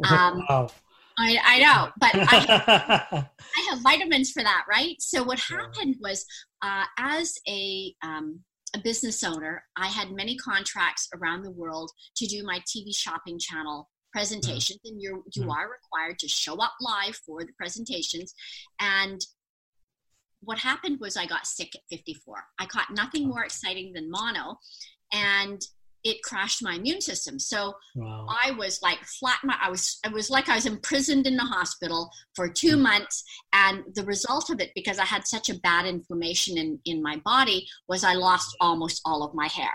um, 0.10 0.44
wow 0.48 0.70
I, 1.20 1.38
I 1.44 1.58
know, 1.58 1.90
but 2.00 2.10
I, 2.14 3.26
I, 3.56 3.70
have 3.70 3.82
vitamins 3.82 4.30
for 4.30 4.42
that, 4.42 4.64
right? 4.68 4.96
So 5.00 5.22
what 5.22 5.38
happened 5.38 5.96
was, 6.00 6.24
uh, 6.62 6.84
as 6.98 7.34
a 7.46 7.94
um, 8.02 8.40
a 8.74 8.78
business 8.78 9.22
owner, 9.22 9.62
I 9.76 9.88
had 9.88 10.12
many 10.12 10.36
contracts 10.36 11.08
around 11.14 11.42
the 11.42 11.50
world 11.50 11.90
to 12.16 12.26
do 12.26 12.42
my 12.44 12.60
TV 12.60 12.94
shopping 12.94 13.38
channel 13.38 13.88
presentations, 14.12 14.80
mm. 14.86 14.90
and 14.90 15.02
you 15.02 15.24
you 15.34 15.42
mm. 15.42 15.52
are 15.52 15.68
required 15.70 16.18
to 16.20 16.28
show 16.28 16.54
up 16.54 16.72
live 16.80 17.16
for 17.16 17.40
the 17.44 17.52
presentations. 17.58 18.34
And 18.80 19.20
what 20.40 20.58
happened 20.58 20.98
was 21.00 21.16
I 21.16 21.26
got 21.26 21.46
sick 21.46 21.74
at 21.74 21.82
54. 21.90 22.36
I 22.58 22.66
caught 22.66 22.94
nothing 22.94 23.28
more 23.28 23.44
exciting 23.44 23.92
than 23.92 24.10
mono, 24.10 24.56
and 25.12 25.60
it 26.04 26.22
crashed 26.22 26.62
my 26.62 26.74
immune 26.74 27.00
system. 27.00 27.38
So 27.38 27.74
wow. 27.94 28.26
I 28.28 28.52
was 28.52 28.80
like 28.82 28.98
flat. 29.04 29.38
My, 29.44 29.56
I 29.60 29.70
was, 29.70 29.98
it 30.04 30.12
was 30.12 30.30
like 30.30 30.48
I 30.48 30.54
was 30.54 30.66
imprisoned 30.66 31.26
in 31.26 31.36
the 31.36 31.44
hospital 31.44 32.10
for 32.34 32.48
two 32.48 32.76
mm. 32.76 32.82
months. 32.82 33.24
And 33.52 33.84
the 33.94 34.04
result 34.04 34.50
of 34.50 34.60
it, 34.60 34.70
because 34.74 34.98
I 34.98 35.04
had 35.04 35.26
such 35.26 35.48
a 35.48 35.58
bad 35.58 35.86
inflammation 35.86 36.58
in, 36.58 36.78
in 36.84 37.02
my 37.02 37.16
body, 37.24 37.66
was 37.88 38.04
I 38.04 38.14
lost 38.14 38.56
almost 38.60 39.00
all 39.04 39.22
of 39.22 39.34
my 39.34 39.46
hair. 39.46 39.72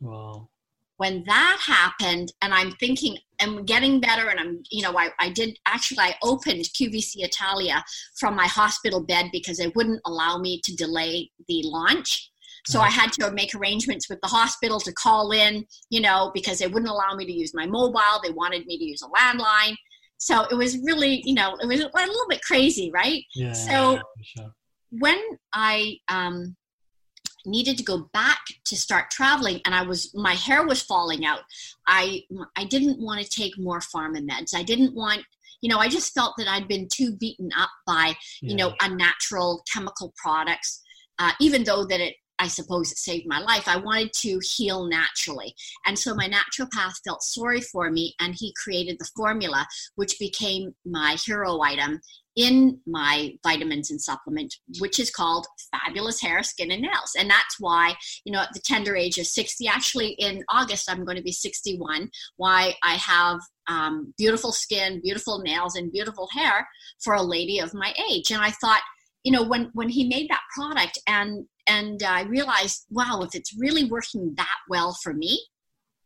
Wow. 0.00 0.48
When 0.96 1.24
that 1.26 1.58
happened, 1.64 2.32
and 2.42 2.52
I'm 2.52 2.72
thinking, 2.72 3.16
I'm 3.40 3.64
getting 3.64 4.00
better, 4.00 4.28
and 4.28 4.38
I'm, 4.38 4.62
you 4.70 4.82
know, 4.82 4.98
I, 4.98 5.08
I 5.18 5.30
did 5.30 5.58
actually, 5.66 6.00
I 6.00 6.14
opened 6.22 6.64
QVC 6.64 7.24
Italia 7.24 7.82
from 8.18 8.36
my 8.36 8.46
hospital 8.46 9.02
bed 9.02 9.30
because 9.32 9.56
they 9.56 9.68
wouldn't 9.68 10.02
allow 10.04 10.36
me 10.36 10.60
to 10.62 10.76
delay 10.76 11.30
the 11.48 11.62
launch 11.64 12.29
so 12.66 12.80
I 12.80 12.88
had 12.88 13.12
to 13.12 13.30
make 13.32 13.54
arrangements 13.54 14.08
with 14.08 14.20
the 14.20 14.28
hospital 14.28 14.80
to 14.80 14.92
call 14.92 15.32
in, 15.32 15.66
you 15.90 16.00
know, 16.00 16.30
because 16.34 16.58
they 16.58 16.66
wouldn't 16.66 16.90
allow 16.90 17.14
me 17.14 17.24
to 17.24 17.32
use 17.32 17.54
my 17.54 17.66
mobile. 17.66 18.20
They 18.22 18.30
wanted 18.30 18.66
me 18.66 18.78
to 18.78 18.84
use 18.84 19.02
a 19.02 19.08
landline. 19.08 19.76
So 20.18 20.44
it 20.50 20.54
was 20.54 20.78
really, 20.78 21.22
you 21.24 21.34
know, 21.34 21.56
it 21.60 21.66
was 21.66 21.80
a 21.80 21.88
little 21.88 22.28
bit 22.28 22.42
crazy, 22.42 22.90
right? 22.92 23.22
Yeah, 23.34 23.52
so 23.52 23.94
yeah, 23.94 24.02
sure. 24.22 24.54
when 24.90 25.18
I 25.54 25.96
um, 26.08 26.56
needed 27.46 27.78
to 27.78 27.84
go 27.84 28.10
back 28.12 28.40
to 28.66 28.76
start 28.76 29.10
traveling 29.10 29.60
and 29.64 29.74
I 29.74 29.82
was 29.82 30.14
my 30.14 30.34
hair 30.34 30.66
was 30.66 30.82
falling 30.82 31.24
out, 31.24 31.40
I 31.86 32.22
I 32.56 32.64
didn't 32.64 33.00
want 33.00 33.22
to 33.22 33.28
take 33.28 33.58
more 33.58 33.80
pharma 33.80 34.18
meds. 34.28 34.54
I 34.54 34.62
didn't 34.62 34.94
want 34.94 35.24
you 35.62 35.68
know, 35.68 35.78
I 35.78 35.88
just 35.88 36.14
felt 36.14 36.34
that 36.38 36.48
I'd 36.48 36.68
been 36.68 36.88
too 36.90 37.16
beaten 37.16 37.50
up 37.58 37.68
by, 37.86 38.14
you 38.40 38.56
know, 38.56 38.72
unnatural 38.80 39.62
chemical 39.72 40.12
products. 40.16 40.82
Uh, 41.18 41.32
even 41.38 41.64
though 41.64 41.84
that 41.84 42.00
it 42.00 42.14
I 42.40 42.48
suppose 42.48 42.90
it 42.90 42.98
saved 42.98 43.26
my 43.28 43.40
life. 43.40 43.68
I 43.68 43.76
wanted 43.76 44.12
to 44.14 44.40
heal 44.42 44.86
naturally. 44.86 45.54
And 45.86 45.98
so 45.98 46.14
my 46.14 46.28
naturopath 46.28 46.94
felt 47.04 47.22
sorry 47.22 47.60
for 47.60 47.90
me 47.90 48.14
and 48.18 48.34
he 48.34 48.54
created 48.62 48.98
the 48.98 49.10
formula, 49.14 49.66
which 49.96 50.18
became 50.18 50.74
my 50.86 51.16
hero 51.24 51.60
item 51.60 52.00
in 52.36 52.80
my 52.86 53.34
vitamins 53.42 53.90
and 53.90 54.00
supplement, 54.00 54.54
which 54.78 54.98
is 54.98 55.10
called 55.10 55.46
Fabulous 55.70 56.22
Hair, 56.22 56.42
Skin, 56.44 56.70
and 56.70 56.80
Nails. 56.80 57.14
And 57.18 57.28
that's 57.28 57.56
why, 57.58 57.94
you 58.24 58.32
know, 58.32 58.40
at 58.40 58.52
the 58.54 58.60
tender 58.60 58.96
age 58.96 59.18
of 59.18 59.26
60, 59.26 59.68
actually 59.68 60.10
in 60.12 60.42
August, 60.48 60.90
I'm 60.90 61.04
going 61.04 61.18
to 61.18 61.22
be 61.22 61.32
61, 61.32 62.08
why 62.36 62.74
I 62.82 62.94
have 62.94 63.40
um, 63.68 64.14
beautiful 64.16 64.52
skin, 64.52 65.02
beautiful 65.02 65.40
nails, 65.40 65.76
and 65.76 65.92
beautiful 65.92 66.28
hair 66.32 66.66
for 67.02 67.14
a 67.14 67.22
lady 67.22 67.58
of 67.58 67.74
my 67.74 67.92
age. 68.10 68.30
And 68.30 68.40
I 68.40 68.52
thought, 68.52 68.80
you 69.24 69.32
know 69.32 69.42
when 69.42 69.70
when 69.74 69.88
he 69.88 70.08
made 70.08 70.28
that 70.30 70.40
product 70.56 70.98
and 71.06 71.44
and 71.70 72.02
i 72.02 72.22
realized 72.22 72.86
wow 72.90 73.20
if 73.22 73.34
it's 73.34 73.56
really 73.58 73.84
working 73.84 74.34
that 74.36 74.58
well 74.68 74.96
for 75.02 75.14
me 75.14 75.40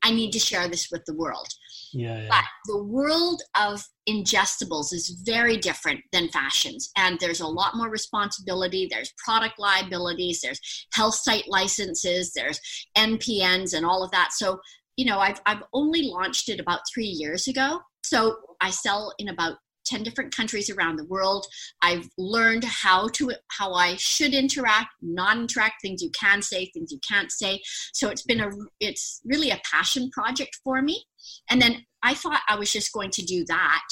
i 0.03 0.11
need 0.11 0.31
to 0.33 0.39
share 0.39 0.69
this 0.69 0.89
with 0.93 1.03
the 1.07 1.17
world. 1.17 1.49
Yeah, 1.95 2.23
yeah. 2.23 2.29
but 2.29 2.45
the 2.67 2.83
world 2.85 3.41
of 3.59 3.83
ingestibles 4.09 4.93
is 4.93 5.23
very 5.25 5.57
different 5.57 6.01
than 6.13 6.29
fashions 6.29 6.91
and 6.99 7.19
there's 7.19 7.41
a 7.41 7.47
lot 7.47 7.77
more 7.77 7.89
responsibility 7.89 8.87
there's 8.91 9.13
product 9.25 9.55
liabilities 9.59 10.41
there's 10.43 10.61
health 10.93 11.15
site 11.15 11.49
licenses 11.49 12.33
there's 12.35 12.61
npns 12.99 13.75
and 13.75 13.87
all 13.87 14.05
of 14.05 14.11
that. 14.11 14.31
So 14.33 14.59
you 14.97 15.07
know 15.07 15.19
i've, 15.19 15.41
I've 15.47 15.63
only 15.73 16.03
launched 16.03 16.49
it 16.49 16.61
about 16.61 16.81
three 16.93 17.13
years 17.23 17.49
ago. 17.49 17.81
So 18.03 18.37
i 18.61 18.71
sell 18.71 19.15
in 19.19 19.29
about 19.29 19.57
10 19.85 20.03
different 20.03 20.35
countries 20.35 20.71
around 20.71 20.97
the 20.97 21.05
world. 21.07 21.47
I've 21.83 22.09
learned 22.19 22.65
how 22.65 23.09
to 23.09 23.33
how 23.49 23.73
i 23.75 23.97
should 23.97 24.35
interact 24.35 24.89
not 25.03 25.37
interact 25.37 25.83
things 25.83 26.03
you 26.03 26.11
can 26.19 26.43
say 26.43 26.67
things 26.67 26.93
you 26.93 27.01
can't 27.07 27.31
say. 27.31 27.61
So 27.93 28.09
it's 28.09 28.23
been 28.23 28.41
a 28.41 28.51
it's 28.81 29.21
really 29.25 29.51
a 29.51 29.61
passion 29.71 30.11
project 30.11 30.59
for 30.65 30.83
me. 30.83 31.05
And 31.51 31.61
then 31.61 31.85
i 32.03 32.15
thought 32.15 32.43
i 32.49 32.57
was 32.57 32.73
just 32.73 32.93
going 32.93 33.11
to 33.11 33.23
do 33.23 33.45
that. 33.47 33.85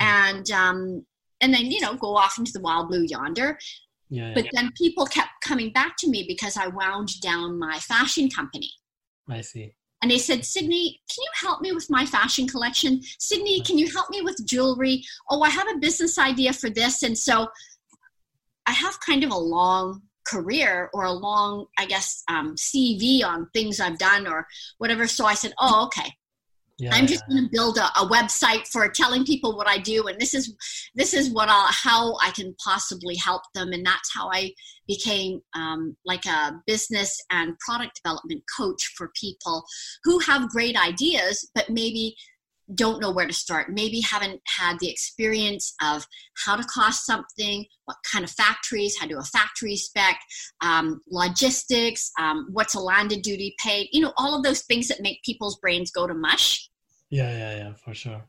And 0.00 0.50
um 0.50 1.06
and 1.40 1.52
then 1.52 1.70
you 1.70 1.80
know 1.80 1.94
go 1.94 2.16
off 2.16 2.38
into 2.38 2.52
the 2.52 2.60
wild 2.60 2.88
blue 2.88 3.04
yonder. 3.08 3.58
Yeah, 4.08 4.28
yeah. 4.28 4.34
but 4.34 4.46
then 4.52 4.70
people 4.76 5.06
kept 5.06 5.30
coming 5.42 5.72
back 5.72 5.96
to 5.98 6.08
me 6.08 6.24
because 6.26 6.56
i 6.56 6.66
wound 6.66 7.20
down 7.20 7.58
my 7.58 7.78
fashion 7.78 8.28
company. 8.28 8.70
I 9.28 9.40
see 9.40 9.74
and 10.02 10.10
they 10.10 10.18
said 10.18 10.44
sydney 10.44 11.00
can 11.08 11.22
you 11.22 11.30
help 11.40 11.60
me 11.60 11.72
with 11.72 11.88
my 11.90 12.04
fashion 12.04 12.46
collection? 12.46 13.00
Sydney 13.18 13.60
can 13.62 13.78
you 13.78 13.90
help 13.90 14.10
me 14.10 14.22
with 14.22 14.44
jewelry? 14.46 15.02
Oh 15.30 15.42
i 15.42 15.48
have 15.48 15.68
a 15.68 15.78
business 15.78 16.18
idea 16.18 16.52
for 16.52 16.70
this. 16.70 17.02
And 17.02 17.16
so 17.16 17.48
i 18.66 18.72
have 18.72 18.98
kind 19.00 19.24
of 19.24 19.30
a 19.30 19.38
long 19.38 20.02
career 20.24 20.88
or 20.94 21.04
a 21.04 21.12
long 21.12 21.66
i 21.78 21.84
guess 21.84 22.22
um, 22.28 22.54
cv 22.54 23.24
on 23.24 23.48
things 23.52 23.80
i've 23.80 23.98
done 23.98 24.26
or 24.26 24.46
whatever. 24.78 25.06
So 25.06 25.26
i 25.26 25.34
said 25.34 25.52
oh 25.58 25.86
okay 25.86 26.12
yeah, 26.82 26.90
I'm 26.92 27.06
just 27.06 27.26
going 27.28 27.44
to 27.44 27.48
build 27.52 27.78
a, 27.78 27.84
a, 28.00 28.08
website 28.08 28.66
for 28.66 28.88
telling 28.88 29.24
people 29.24 29.56
what 29.56 29.68
I 29.68 29.78
do, 29.78 30.08
and 30.08 30.20
this 30.20 30.34
is 30.34 30.52
this 30.96 31.14
is 31.14 31.30
what 31.30 31.48
I'll, 31.48 31.68
how 31.70 32.16
I 32.16 32.32
can 32.32 32.56
possibly 32.62 33.14
help 33.14 33.42
them, 33.54 33.72
and 33.72 33.86
that's 33.86 34.12
how 34.12 34.28
I 34.32 34.52
became 34.88 35.40
um, 35.54 35.96
like 36.04 36.26
a 36.26 36.60
business 36.66 37.22
and 37.30 37.56
product 37.60 38.00
development 38.02 38.42
coach 38.56 38.92
for 38.96 39.12
people 39.14 39.64
who 40.02 40.18
have 40.18 40.48
great 40.48 40.76
ideas, 40.76 41.48
but 41.54 41.70
maybe 41.70 42.16
don't 42.74 43.00
know 43.00 43.12
where 43.12 43.26
to 43.26 43.32
start, 43.32 43.70
maybe 43.70 44.00
haven't 44.00 44.40
had 44.46 44.78
the 44.80 44.90
experience 44.90 45.74
of 45.82 46.06
how 46.44 46.56
to 46.56 46.64
cost 46.64 47.06
something, 47.06 47.64
what 47.84 47.96
kind 48.10 48.24
of 48.24 48.30
factories, 48.30 48.96
how 48.96 49.06
to 49.06 49.12
do 49.12 49.18
a 49.18 49.24
factory 49.24 49.76
spec, 49.76 50.18
um, 50.62 51.00
logistics, 51.08 52.10
um, 52.20 52.48
what's 52.50 52.74
a 52.74 52.80
landed 52.80 53.22
duty 53.22 53.54
paid, 53.62 53.88
you 53.92 54.00
know, 54.00 54.12
all 54.16 54.36
of 54.36 54.42
those 54.42 54.62
things 54.62 54.88
that 54.88 55.00
make 55.00 55.22
people's 55.22 55.58
brains 55.58 55.90
go 55.90 56.06
to 56.06 56.14
mush. 56.14 56.68
Yeah, 57.12 57.30
yeah, 57.30 57.56
yeah, 57.56 57.72
for 57.74 57.92
sure. 57.92 58.24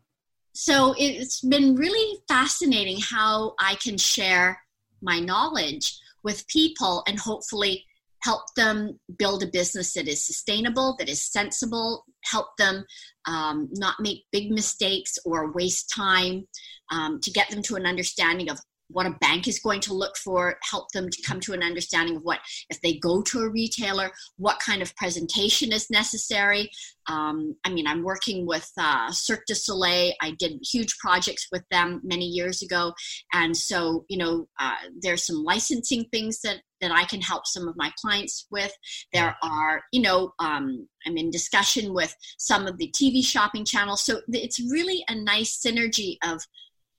So 0.52 0.93
it's 0.98 1.39
been 1.39 1.74
really 1.76 2.19
fascinating 2.28 3.00
how 3.00 3.56
I 3.58 3.76
can 3.76 3.98
share 3.98 4.60
my 5.02 5.19
knowledge 5.19 5.98
with 6.24 6.46
people 6.48 7.02
and 7.08 7.17
hopefully 7.17 7.86
help 8.24 8.41
them 8.58 9.00
build 9.17 9.41
a 9.41 9.48
business 9.48 9.93
that 9.93 10.10
is 10.10 10.26
sustainable, 10.26 10.98
that 11.00 11.08
is 11.08 11.24
sensible, 11.24 12.06
help 12.26 12.48
them 12.58 12.86
um, 13.26 13.69
not 13.72 13.96
make 14.02 14.26
big 14.34 14.52
mistakes 14.52 15.17
or 15.26 15.54
waste 15.54 15.89
time, 15.96 16.46
um, 16.91 17.22
to 17.22 17.32
get 17.32 17.50
them 17.50 17.62
to 17.62 17.76
an 17.76 17.86
understanding 17.86 18.50
of 18.50 18.60
what 18.93 19.06
a 19.06 19.17
bank 19.19 19.47
is 19.47 19.60
going 19.60 19.82
to 19.82 19.93
look 19.93 20.15
for, 20.17 20.58
help 20.69 20.91
them 20.91 21.10
to 21.10 21.21
come 21.23 21.39
to 21.41 21.53
an 21.53 21.63
understanding 21.63 22.17
of 22.17 22.23
what, 22.23 22.39
if 22.69 22.79
they 22.82 22.93
go 22.93 23.21
to 23.23 23.39
a 23.39 23.49
retailer, 23.49 24.12
what 24.38 24.60
kind 24.60 24.82
of 24.82 24.95
presentation 24.95 25.71
is 25.71 25.89
necessary. 25.89 26.69
Um, 27.08 27.56
I 27.65 27.69
mean, 27.69 27.88
I'm 27.88 28.03
working 28.03 28.45
with 28.45 28.69
uh, 28.77 29.12
Cirque 29.12 29.45
du 29.47 29.56
Soleil. 29.56 30.13
I 30.21 30.32
did 30.39 30.60
huge 30.71 30.97
projects 30.99 31.47
with 31.51 31.63
them 31.69 32.01
many 32.03 32.25
years 32.25 32.62
ago. 32.62 32.93
And 33.34 33.56
so, 33.56 34.06
you 34.08 34.17
know, 34.17 34.47
uh, 34.60 34.75
there's 35.01 35.25
some 35.25 35.43
licensing 35.43 36.06
things 36.12 36.39
that, 36.41 36.62
that 36.82 36.91
I 36.91 37.06
can 37.06 37.21
help 37.21 37.45
some 37.47 37.67
of 37.67 37.75
my 37.75 37.91
clients 37.99 38.47
with. 38.51 38.73
There 39.12 39.36
are, 39.41 39.82
you 39.91 40.01
know, 40.01 40.34
um, 40.39 40.88
I'm 41.06 41.17
in 41.17 41.32
discussion 41.32 41.93
with 41.93 42.15
some 42.38 42.67
of 42.67 42.77
the 42.77 42.93
TV 42.95 43.25
shopping 43.25 43.65
channels. 43.65 44.03
So 44.03 44.21
it's 44.29 44.60
really 44.71 45.03
a 45.10 45.15
nice 45.15 45.62
synergy 45.65 46.17
of 46.23 46.41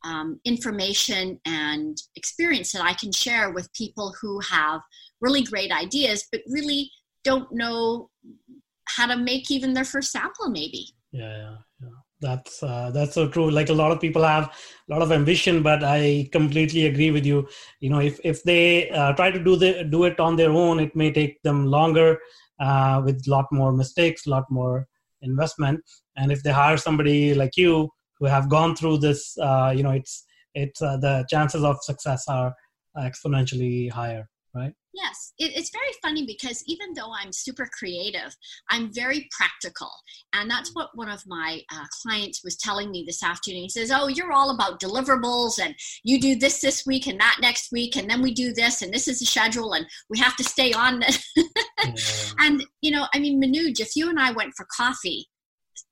um, 0.05 0.41
information 0.45 1.41
and 1.47 1.97
experience 2.17 2.73
that 2.73 2.83
I 2.83 2.95
can 2.95 3.13
share 3.13 3.51
with 3.51 3.73
people 3.73 4.15
who 4.21 4.41
have 4.41 4.81
really 5.21 5.43
great 5.43 5.73
ideas, 5.73 6.27
but 6.31 6.43
really 6.49 6.91
don't 7.25 7.51
know 7.53 8.11
how 8.89 9.07
to 9.07 9.17
make 9.17 9.51
even 9.51 9.73
their 9.73 9.85
first 9.85 10.13
sample, 10.13 10.51
maybe. 10.51 10.87
Yeah, 11.13 11.37
yeah, 11.37 11.57
yeah. 11.83 11.89
That's 12.21 12.63
uh, 12.63 12.91
that's 12.93 13.15
so 13.15 13.29
true. 13.29 13.51
Like 13.51 13.69
a 13.69 13.75
lot 13.75 13.93
of 13.93 14.01
people 14.01 14.23
have 14.23 14.45
a 14.45 14.93
lot 14.93 15.03
of 15.03 15.13
ambition, 15.13 15.63
but 15.63 15.83
I 15.83 16.29
completely 16.33 16.87
agree 16.87 17.11
with 17.11 17.27
you. 17.27 17.49
You 17.81 17.91
know, 17.91 18.01
if 18.01 18.21
if 18.25 18.43
they 18.45 18.91
uh, 18.91 19.13
try 19.13 19.31
to 19.31 19.43
do 19.43 19.57
the 19.57 19.85
do 19.85 20.05
it 20.05 20.21
on 20.21 20.37
their 20.37 20.51
own, 20.51 20.81
it 20.81 20.95
may 20.95 21.13
take 21.13 21.43
them 21.43 21.67
longer 21.67 22.19
uh, 22.61 23.03
with 23.05 23.27
a 23.27 23.31
lot 23.31 23.47
more 23.53 23.73
mistakes, 23.73 24.27
a 24.27 24.31
lot 24.31 24.45
more 24.51 24.87
investment. 25.23 25.81
And 26.17 26.31
if 26.31 26.43
they 26.43 26.51
hire 26.53 26.77
somebody 26.77 27.35
like 27.35 27.57
you 27.57 27.91
who 28.19 28.27
have 28.27 28.49
gone 28.49 28.77
through 28.77 28.99
this, 28.99 29.37
uh, 29.39 29.73
you 29.77 29.83
know, 29.83 29.91
it's 29.91 30.25
it's 30.55 30.81
uh, 30.81 30.97
the 30.97 31.27
chances 31.29 31.65
of 31.65 31.83
success 31.83 32.25
are 32.29 32.55
exponentially 32.97 33.91
higher, 33.91 34.29
right? 34.55 34.73
Yes, 34.95 35.33
it, 35.39 35.57
it's 35.57 35.71
very 35.71 35.93
funny 36.01 36.25
because 36.25 36.63
even 36.69 36.95
though 36.95 37.13
I'm 37.13 37.33
super 37.33 37.69
creative, 37.77 38.35
I'm 38.71 38.95
very 38.95 39.29
practical. 39.37 39.91
And 40.33 40.49
that's 40.49 40.73
what 40.73 40.91
one 40.95 41.09
of 41.09 41.25
my 41.27 41.61
uh, 41.73 41.85
clients 42.03 42.45
was 42.45 42.57
telling 42.57 42.93
me 42.93 43.03
this 43.05 43.23
afternoon. 43.25 43.63
He 43.63 43.69
says, 43.69 43.91
Oh, 43.93 44.07
you're 44.07 44.33
all 44.33 44.55
about 44.55 44.81
deliverables 44.81 45.59
and 45.61 45.75
you 46.05 46.21
do 46.21 46.37
this 46.37 46.61
this 46.61 46.87
week 46.87 47.09
and 47.09 47.19
that 47.19 47.39
next 47.41 47.73
week, 47.73 47.97
and 47.97 48.09
then 48.09 48.23
we 48.23 48.33
do 48.33 48.53
this, 48.53 48.83
and 48.83 48.95
this 48.95 49.09
is 49.09 49.19
the 49.19 49.27
schedule, 49.27 49.73
and 49.73 49.87
we 50.09 50.19
have 50.19 50.37
to 50.37 50.45
stay 50.45 50.73
on 50.73 51.01
this. 51.01 51.29
yeah. 51.37 51.95
And, 52.39 52.65
you 52.81 52.93
know, 52.93 53.07
I 53.13 53.19
mean, 53.19 53.43
Manoj, 53.43 53.81
if 53.81 53.97
you 53.97 54.09
and 54.09 54.21
I 54.21 54.31
went 54.31 54.55
for 54.57 54.67
coffee, 54.77 55.27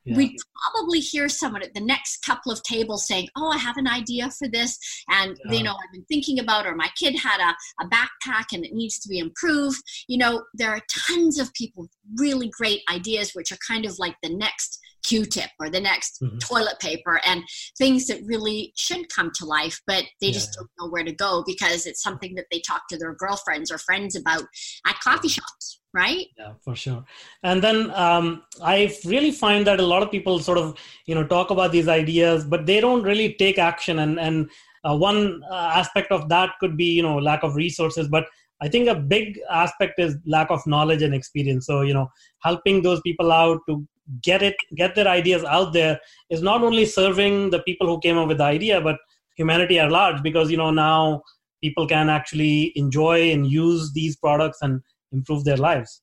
yeah. 0.04 0.16
we'd 0.16 0.36
probably 0.72 1.00
hear 1.00 1.28
someone 1.28 1.62
at 1.62 1.74
the 1.74 1.80
next 1.80 2.24
couple 2.24 2.52
of 2.52 2.62
tables 2.62 3.06
saying, 3.06 3.28
Oh, 3.36 3.48
I 3.48 3.58
have 3.58 3.76
an 3.76 3.88
idea 3.88 4.30
for 4.30 4.48
this. 4.48 4.78
And, 5.08 5.38
yeah. 5.46 5.52
you 5.52 5.62
know, 5.62 5.72
I've 5.72 5.92
been 5.92 6.04
thinking 6.04 6.38
about, 6.38 6.66
or 6.66 6.74
my 6.74 6.88
kid 6.96 7.16
had 7.18 7.40
a, 7.40 7.84
a 7.84 7.88
backpack 7.88 8.46
and 8.52 8.64
it 8.64 8.72
needs 8.72 8.98
to 9.00 9.08
be 9.08 9.18
improved. 9.18 9.82
You 10.08 10.18
know, 10.18 10.42
there 10.54 10.70
are 10.70 10.80
tons 11.08 11.38
of 11.38 11.52
people 11.54 11.82
with 11.82 11.92
really 12.16 12.50
great 12.50 12.82
ideas, 12.92 13.32
which 13.34 13.52
are 13.52 13.58
kind 13.66 13.84
of 13.84 13.98
like 13.98 14.16
the 14.22 14.34
next 14.34 14.78
Q-tip 15.02 15.50
or 15.58 15.70
the 15.70 15.80
next 15.80 16.20
mm-hmm. 16.22 16.38
toilet 16.38 16.78
paper 16.80 17.20
and 17.24 17.42
things 17.78 18.06
that 18.06 18.20
really 18.24 18.72
should 18.76 19.08
come 19.08 19.30
to 19.36 19.44
life, 19.44 19.80
but 19.86 20.04
they 20.20 20.28
yeah. 20.28 20.32
just 20.32 20.54
don't 20.54 20.70
know 20.78 20.88
where 20.88 21.04
to 21.04 21.12
go 21.12 21.42
because 21.46 21.86
it's 21.86 22.02
something 22.02 22.34
that 22.34 22.46
they 22.50 22.60
talk 22.60 22.82
to 22.88 22.98
their 22.98 23.14
girlfriends 23.14 23.70
or 23.70 23.78
friends 23.78 24.16
about 24.16 24.44
at 24.86 24.98
coffee 25.00 25.28
shops 25.28 25.80
right 25.94 26.26
yeah 26.38 26.52
for 26.64 26.74
sure 26.74 27.04
and 27.42 27.62
then 27.62 27.90
um, 27.90 28.42
i 28.62 28.90
really 29.04 29.30
find 29.30 29.66
that 29.66 29.78
a 29.78 29.86
lot 29.86 30.02
of 30.02 30.10
people 30.10 30.38
sort 30.38 30.58
of 30.58 30.74
you 31.06 31.14
know 31.14 31.26
talk 31.26 31.50
about 31.50 31.70
these 31.70 31.88
ideas 31.88 32.44
but 32.44 32.64
they 32.64 32.80
don't 32.80 33.02
really 33.02 33.34
take 33.34 33.58
action 33.58 33.98
and 33.98 34.18
and 34.18 34.50
uh, 34.84 34.96
one 34.96 35.42
uh, 35.50 35.70
aspect 35.74 36.10
of 36.10 36.28
that 36.28 36.50
could 36.60 36.76
be 36.76 36.86
you 36.86 37.02
know 37.02 37.18
lack 37.18 37.42
of 37.42 37.54
resources 37.54 38.08
but 38.08 38.24
i 38.62 38.68
think 38.68 38.88
a 38.88 38.94
big 38.94 39.38
aspect 39.50 39.98
is 39.98 40.16
lack 40.26 40.50
of 40.50 40.66
knowledge 40.66 41.02
and 41.02 41.14
experience. 41.14 41.66
So 41.66 41.82
you 41.82 41.94
know 41.94 42.08
helping 42.40 42.82
those 42.82 43.00
people 43.02 43.32
out 43.32 43.60
to 43.68 43.86
get 44.22 44.42
it 44.42 44.56
get 44.76 44.94
their 44.94 45.08
ideas 45.08 45.44
out 45.44 45.72
there 45.72 45.98
is 46.30 46.42
not 46.42 46.62
only 46.62 46.84
serving 46.84 47.50
the 47.50 47.60
people 47.62 47.86
who 47.86 48.00
came 48.00 48.18
up 48.18 48.28
with 48.28 48.38
the 48.38 48.44
idea 48.44 48.80
but 48.80 48.96
humanity 49.36 49.78
at 49.78 49.90
large 49.90 50.22
because 50.22 50.50
you 50.50 50.56
know 50.56 50.70
now 50.70 51.22
people 51.62 51.86
can 51.86 52.08
actually 52.08 52.72
enjoy 52.74 53.30
and 53.30 53.46
use 53.46 53.92
these 53.92 54.16
products 54.16 54.58
and 54.62 54.80
improve 55.12 55.44
their 55.44 55.56
lives. 55.56 56.02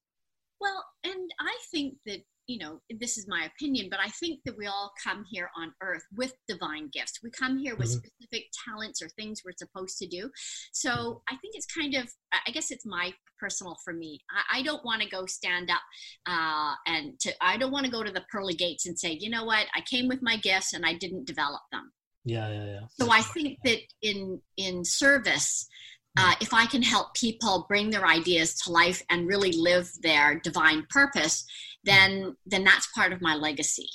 Well 0.61 0.83
and 1.03 1.31
i 1.39 1.55
think 1.71 1.95
that 2.05 2.21
you 2.49 2.57
know 2.57 2.79
this 2.99 3.15
is 3.17 3.27
my 3.27 3.45
opinion 3.45 3.87
but 3.91 3.99
i 3.99 4.09
think 4.09 4.39
that 4.43 4.57
we 4.57 4.65
all 4.65 4.91
come 5.01 5.23
here 5.29 5.49
on 5.55 5.71
earth 5.81 6.01
with 6.17 6.33
divine 6.47 6.89
gifts. 6.91 7.19
We 7.23 7.29
come 7.29 7.59
here 7.59 7.75
with 7.75 7.89
mm-hmm. 7.89 8.07
specific 8.07 8.49
talents 8.67 9.01
or 9.03 9.09
things 9.09 9.41
we're 9.45 9.51
supposed 9.55 9.99
to 9.99 10.07
do. 10.07 10.31
So 10.73 11.21
i 11.29 11.35
think 11.37 11.53
it's 11.53 11.67
kind 11.67 11.93
of 11.95 12.09
i 12.47 12.49
guess 12.49 12.71
it's 12.71 12.85
my 12.85 13.13
personal 13.39 13.77
for 13.85 13.93
me 13.93 14.19
i, 14.31 14.59
I 14.59 14.61
don't 14.63 14.83
want 14.83 15.01
to 15.01 15.07
go 15.07 15.25
stand 15.27 15.69
up 15.69 15.81
uh, 16.25 16.73
and 16.87 17.19
to 17.19 17.31
i 17.39 17.55
don't 17.55 17.71
want 17.71 17.85
to 17.85 17.91
go 17.91 18.03
to 18.03 18.11
the 18.11 18.25
pearly 18.31 18.55
gates 18.55 18.87
and 18.87 18.97
say 18.97 19.17
you 19.19 19.29
know 19.29 19.45
what? 19.45 19.67
I 19.75 19.81
came 19.81 20.07
with 20.07 20.21
my 20.21 20.37
gifts 20.37 20.73
and 20.73 20.85
i 20.85 20.93
didn't 20.93 21.27
develop 21.27 21.61
them. 21.71 21.91
Yeah 22.25 22.49
yeah 22.49 22.65
yeah. 22.65 22.79
So 22.99 23.11
i 23.11 23.21
think 23.21 23.59
that 23.63 23.79
in 24.01 24.41
in 24.57 24.83
service 24.83 25.69
uh, 26.17 26.33
if 26.41 26.53
I 26.53 26.65
can 26.65 26.81
help 26.81 27.13
people 27.13 27.65
bring 27.69 27.89
their 27.89 28.05
ideas 28.05 28.55
to 28.61 28.71
life 28.71 29.01
and 29.09 29.27
really 29.27 29.53
live 29.53 29.89
their 30.01 30.39
divine 30.39 30.85
purpose, 30.89 31.45
then 31.83 32.35
then 32.45 32.63
that's 32.63 32.87
part 32.95 33.13
of 33.13 33.21
my 33.21 33.35
legacy. 33.35 33.87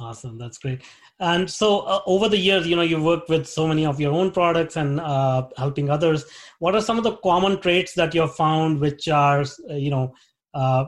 Awesome, 0.00 0.38
that's 0.38 0.58
great. 0.58 0.82
And 1.20 1.48
so, 1.48 1.80
uh, 1.80 2.00
over 2.06 2.28
the 2.28 2.38
years, 2.38 2.66
you 2.66 2.74
know, 2.74 2.82
you've 2.82 3.04
worked 3.04 3.28
with 3.28 3.46
so 3.46 3.68
many 3.68 3.86
of 3.86 4.00
your 4.00 4.12
own 4.12 4.32
products 4.32 4.76
and 4.76 4.98
uh, 4.98 5.46
helping 5.56 5.90
others. 5.90 6.24
What 6.58 6.74
are 6.74 6.80
some 6.80 6.98
of 6.98 7.04
the 7.04 7.16
common 7.16 7.60
traits 7.60 7.94
that 7.94 8.14
you've 8.14 8.34
found, 8.34 8.80
which 8.80 9.06
are, 9.08 9.42
uh, 9.42 9.74
you 9.74 9.90
know, 9.90 10.12
uh, 10.54 10.86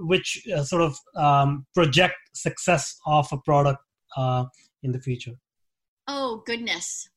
which 0.00 0.46
uh, 0.54 0.62
sort 0.62 0.82
of 0.82 0.96
um, 1.16 1.66
project 1.74 2.16
success 2.34 2.98
of 3.06 3.26
a 3.32 3.38
product 3.38 3.82
in 4.82 4.92
the 4.92 5.00
future? 5.00 5.34
Oh 6.06 6.42
goodness, 6.46 7.08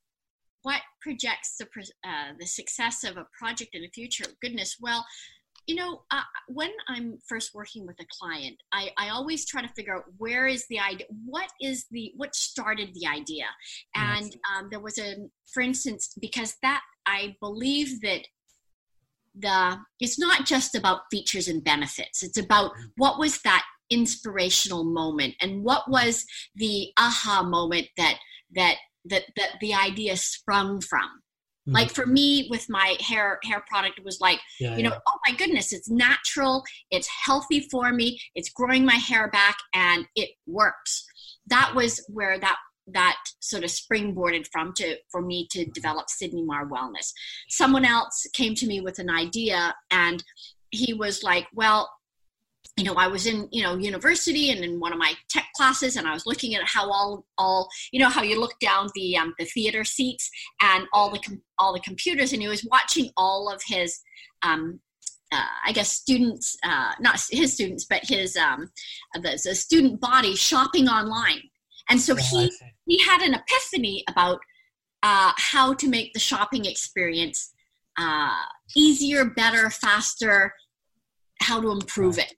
what 0.63 0.81
projects 1.01 1.57
the 1.57 1.67
uh, 2.03 2.33
the 2.39 2.47
success 2.47 3.03
of 3.03 3.17
a 3.17 3.27
project 3.37 3.75
in 3.75 3.81
the 3.81 3.89
future? 3.89 4.25
Goodness, 4.41 4.77
well, 4.79 5.05
you 5.67 5.75
know, 5.75 6.01
uh, 6.11 6.23
when 6.47 6.71
I'm 6.87 7.17
first 7.27 7.53
working 7.53 7.85
with 7.85 7.97
a 7.99 8.05
client, 8.19 8.57
I, 8.71 8.91
I 8.97 9.09
always 9.09 9.45
try 9.45 9.61
to 9.61 9.67
figure 9.69 9.95
out 9.95 10.03
where 10.17 10.47
is 10.47 10.65
the 10.69 10.79
idea, 10.79 11.05
what 11.25 11.49
is 11.61 11.85
the 11.91 12.11
what 12.17 12.35
started 12.35 12.89
the 12.93 13.07
idea, 13.07 13.45
and 13.95 14.35
um, 14.51 14.67
there 14.69 14.79
was 14.79 14.97
a, 14.97 15.15
for 15.53 15.61
instance, 15.61 16.13
because 16.19 16.55
that 16.61 16.81
I 17.05 17.35
believe 17.39 18.01
that 18.01 18.21
the 19.35 19.77
it's 19.99 20.19
not 20.19 20.45
just 20.45 20.75
about 20.75 21.01
features 21.11 21.47
and 21.47 21.63
benefits. 21.63 22.23
It's 22.23 22.37
about 22.37 22.71
mm-hmm. 22.71 22.87
what 22.97 23.19
was 23.19 23.41
that 23.41 23.63
inspirational 23.89 24.83
moment 24.83 25.35
and 25.41 25.63
what 25.63 25.89
was 25.89 26.25
the 26.55 26.91
aha 26.97 27.43
moment 27.43 27.87
that 27.97 28.17
that 28.55 28.77
that 29.05 29.23
that 29.35 29.51
the 29.59 29.73
idea 29.73 30.17
sprung 30.17 30.81
from. 30.81 31.21
Mm-hmm. 31.67 31.75
Like 31.75 31.91
for 31.91 32.07
me, 32.07 32.47
with 32.49 32.65
my 32.69 32.95
hair 32.99 33.39
hair 33.43 33.63
product, 33.67 33.99
was 34.03 34.19
like, 34.19 34.39
yeah, 34.59 34.75
you 34.75 34.83
know, 34.83 34.93
oh 35.07 35.19
my 35.27 35.35
goodness, 35.35 35.71
it's 35.73 35.89
natural, 35.89 36.63
it's 36.89 37.07
healthy 37.07 37.67
for 37.69 37.91
me, 37.91 38.19
it's 38.33 38.49
growing 38.49 38.83
my 38.83 38.95
hair 38.95 39.29
back, 39.29 39.57
and 39.75 40.07
it 40.15 40.31
works. 40.47 41.05
That 41.47 41.73
was 41.75 42.03
where 42.09 42.39
that 42.39 42.57
that 42.87 43.17
sort 43.41 43.63
of 43.63 43.69
springboarded 43.69 44.47
from 44.51 44.73
to 44.77 44.97
for 45.11 45.21
me 45.21 45.47
to 45.51 45.65
develop 45.65 46.09
Sydney 46.09 46.43
Mar 46.43 46.67
Wellness. 46.67 47.11
Someone 47.49 47.85
else 47.85 48.25
came 48.33 48.55
to 48.55 48.65
me 48.65 48.81
with 48.81 48.97
an 48.97 49.09
idea, 49.09 49.75
and 49.91 50.23
he 50.71 50.93
was 50.93 51.21
like, 51.21 51.45
well 51.53 51.89
you 52.77 52.85
know, 52.85 52.93
I 52.93 53.07
was 53.07 53.27
in, 53.27 53.47
you 53.51 53.63
know, 53.63 53.77
university 53.77 54.49
and 54.49 54.63
in 54.63 54.79
one 54.79 54.93
of 54.93 54.99
my 54.99 55.13
tech 55.29 55.47
classes, 55.55 55.97
and 55.97 56.07
I 56.07 56.13
was 56.13 56.25
looking 56.25 56.55
at 56.55 56.63
how 56.65 56.91
all, 56.91 57.25
all, 57.37 57.69
you 57.91 57.99
know, 57.99 58.09
how 58.09 58.23
you 58.23 58.39
look 58.39 58.57
down 58.59 58.89
the 58.95 59.17
um, 59.17 59.33
the 59.37 59.45
theater 59.45 59.83
seats 59.83 60.29
and 60.61 60.85
all 60.93 61.11
the 61.11 61.19
com- 61.19 61.41
all 61.57 61.73
the 61.73 61.79
computers, 61.81 62.33
and 62.33 62.41
he 62.41 62.47
was 62.47 62.65
watching 62.65 63.11
all 63.17 63.51
of 63.51 63.61
his, 63.67 63.99
um, 64.41 64.79
uh, 65.33 65.43
I 65.65 65.73
guess, 65.73 65.91
students, 65.91 66.55
uh, 66.63 66.93
not 66.99 67.21
his 67.29 67.53
students, 67.53 67.85
but 67.89 68.01
his 68.03 68.37
um, 68.37 68.71
the, 69.15 69.39
the 69.43 69.53
student 69.53 69.99
body 69.99 70.35
shopping 70.35 70.87
online, 70.87 71.41
and 71.89 71.99
so 71.99 72.13
oh, 72.13 72.15
he 72.15 72.51
he 72.85 73.03
had 73.03 73.21
an 73.21 73.33
epiphany 73.33 74.05
about 74.07 74.39
uh, 75.03 75.33
how 75.35 75.73
to 75.73 75.89
make 75.89 76.13
the 76.13 76.19
shopping 76.19 76.65
experience 76.65 77.53
uh, 77.99 78.43
easier, 78.77 79.25
better, 79.25 79.69
faster, 79.69 80.53
how 81.41 81.59
to 81.59 81.71
improve 81.71 82.17
it 82.17 82.33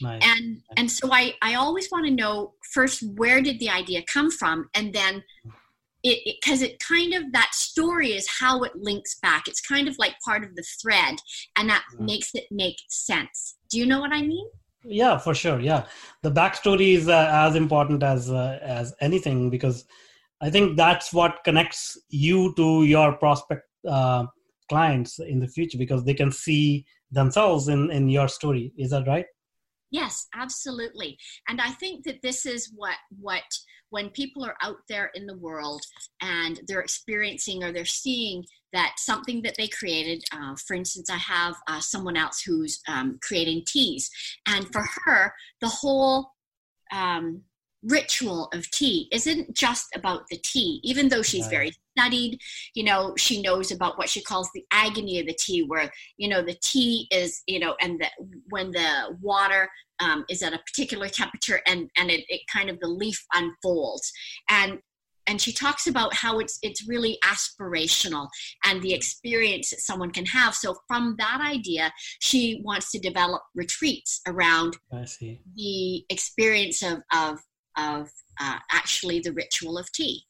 Nice. 0.00 0.22
And 0.24 0.62
and 0.76 0.90
so 0.90 1.12
I 1.12 1.34
I 1.42 1.54
always 1.54 1.88
want 1.90 2.06
to 2.06 2.12
know 2.12 2.54
first 2.72 3.02
where 3.16 3.40
did 3.40 3.58
the 3.58 3.70
idea 3.70 4.02
come 4.02 4.30
from, 4.30 4.68
and 4.74 4.92
then 4.92 5.24
it 6.02 6.20
because 6.24 6.62
it, 6.62 6.72
it, 6.72 6.78
kind 6.78 7.14
of 7.14 7.32
that 7.32 7.54
story 7.54 8.12
is 8.12 8.28
how 8.40 8.62
it 8.62 8.72
links 8.76 9.18
back. 9.20 9.48
It's 9.48 9.60
kind 9.60 9.88
of 9.88 9.96
like 9.98 10.14
part 10.24 10.44
of 10.44 10.54
the 10.54 10.64
thread, 10.80 11.16
and 11.56 11.68
that 11.68 11.84
mm-hmm. 11.92 12.06
makes 12.06 12.30
it 12.34 12.44
make 12.50 12.76
sense. 12.88 13.56
Do 13.70 13.78
you 13.78 13.86
know 13.86 14.00
what 14.00 14.12
I 14.12 14.22
mean? 14.22 14.46
Yeah, 14.84 15.18
for 15.18 15.34
sure. 15.34 15.60
Yeah, 15.60 15.86
the 16.22 16.30
backstory 16.30 16.94
is 16.94 17.08
uh, 17.08 17.28
as 17.30 17.56
important 17.56 18.02
as 18.02 18.30
uh, 18.30 18.58
as 18.62 18.94
anything 19.00 19.50
because 19.50 19.84
I 20.40 20.50
think 20.50 20.76
that's 20.76 21.12
what 21.12 21.42
connects 21.44 21.98
you 22.08 22.54
to 22.56 22.84
your 22.84 23.14
prospect 23.14 23.62
uh, 23.86 24.26
clients 24.68 25.18
in 25.18 25.40
the 25.40 25.48
future 25.48 25.78
because 25.78 26.04
they 26.04 26.14
can 26.14 26.30
see 26.30 26.86
themselves 27.10 27.68
in 27.68 27.90
in 27.90 28.08
your 28.08 28.28
story. 28.28 28.72
Is 28.78 28.90
that 28.90 29.06
right? 29.06 29.26
Yes, 29.90 30.26
absolutely. 30.34 31.18
And 31.48 31.60
I 31.60 31.70
think 31.70 32.04
that 32.04 32.20
this 32.22 32.44
is 32.44 32.70
what 32.74 32.96
what 33.18 33.42
when 33.90 34.10
people 34.10 34.44
are 34.44 34.56
out 34.62 34.76
there 34.88 35.10
in 35.14 35.26
the 35.26 35.38
world 35.38 35.82
and 36.20 36.60
they're 36.66 36.80
experiencing 36.80 37.64
or 37.64 37.72
they're 37.72 37.84
seeing 37.84 38.44
that 38.72 38.94
something 38.98 39.40
that 39.42 39.54
they 39.56 39.68
created 39.68 40.22
uh, 40.32 40.54
for 40.66 40.74
instance 40.74 41.08
i 41.08 41.16
have 41.16 41.56
uh, 41.68 41.80
someone 41.80 42.16
else 42.16 42.42
who's 42.42 42.80
um, 42.86 43.18
creating 43.22 43.62
teas 43.66 44.10
and 44.46 44.70
for 44.72 44.84
her 45.04 45.32
the 45.62 45.68
whole 45.68 46.32
um, 46.92 47.42
ritual 47.82 48.48
of 48.52 48.68
tea 48.70 49.08
isn't 49.12 49.54
just 49.54 49.86
about 49.94 50.22
the 50.30 50.38
tea 50.38 50.80
even 50.82 51.08
though 51.08 51.22
she's 51.22 51.44
right. 51.44 51.50
very 51.50 51.72
studied 51.96 52.38
you 52.74 52.82
know 52.82 53.14
she 53.16 53.40
knows 53.40 53.70
about 53.70 53.96
what 53.98 54.08
she 54.08 54.20
calls 54.20 54.50
the 54.52 54.64
agony 54.72 55.20
of 55.20 55.26
the 55.26 55.34
tea 55.34 55.62
where 55.62 55.90
you 56.16 56.28
know 56.28 56.42
the 56.42 56.56
tea 56.60 57.06
is 57.12 57.42
you 57.46 57.60
know 57.60 57.76
and 57.80 58.00
the, 58.00 58.08
when 58.48 58.72
the 58.72 59.16
water 59.20 59.68
um, 60.00 60.24
is 60.28 60.42
at 60.42 60.52
a 60.52 60.58
particular 60.58 61.08
temperature 61.08 61.60
and 61.66 61.90
and 61.96 62.10
it, 62.10 62.24
it 62.28 62.42
kind 62.52 62.70
of 62.70 62.78
the 62.80 62.88
leaf 62.88 63.24
unfolds. 63.34 64.12
And 64.48 64.78
and 65.26 65.40
she 65.40 65.52
talks 65.52 65.86
about 65.86 66.14
how 66.14 66.38
it's 66.38 66.58
it's 66.62 66.88
really 66.88 67.18
aspirational 67.24 68.28
and 68.64 68.80
the 68.80 68.94
experience 68.94 69.70
that 69.70 69.80
someone 69.80 70.10
can 70.10 70.24
have. 70.26 70.54
So 70.54 70.76
from 70.86 71.16
that 71.18 71.40
idea 71.42 71.92
she 72.20 72.62
wants 72.64 72.90
to 72.92 72.98
develop 72.98 73.42
retreats 73.54 74.20
around 74.26 74.76
the 75.54 76.04
experience 76.08 76.82
of 76.82 77.00
of 77.12 77.40
of 77.78 78.10
uh, 78.40 78.58
actually 78.70 79.20
the 79.20 79.32
ritual 79.32 79.78
of 79.78 79.90
tea. 79.92 80.24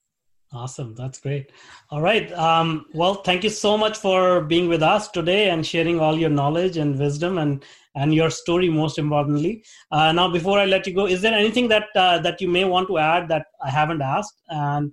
Awesome. 0.53 0.95
That's 0.95 1.21
great. 1.21 1.53
All 1.91 2.01
right. 2.01 2.33
Um, 2.33 2.87
well, 2.95 3.17
thank 3.17 3.45
you 3.45 3.51
so 3.51 3.77
much 3.77 3.99
for 3.99 4.41
being 4.41 4.67
with 4.67 4.83
us 4.83 5.09
today 5.09 5.51
and 5.51 5.67
sharing 5.67 6.01
all 6.01 6.17
your 6.17 6.31
knowledge 6.31 6.79
and 6.79 6.99
wisdom 6.99 7.37
and 7.39 7.65
and 7.95 8.15
your 8.15 8.31
story 8.31 8.69
most 8.69 8.99
importantly. 8.99 9.65
Uh, 9.91 10.13
now, 10.13 10.31
before 10.31 10.59
I 10.59 10.65
let 10.65 10.87
you 10.87 10.95
go, 10.95 11.07
is 11.07 11.21
there 11.21 11.35
anything 11.35 11.69
that 11.69 11.89
uh, 11.95 12.19
that 12.21 12.41
you 12.41 12.49
may 12.49 12.65
want 12.65 12.89
to 12.89 12.97
add 12.97 13.29
that 13.29 13.47
I 13.63 13.69
haven't 13.69 14.01
asked 14.01 14.41
and 14.49 14.93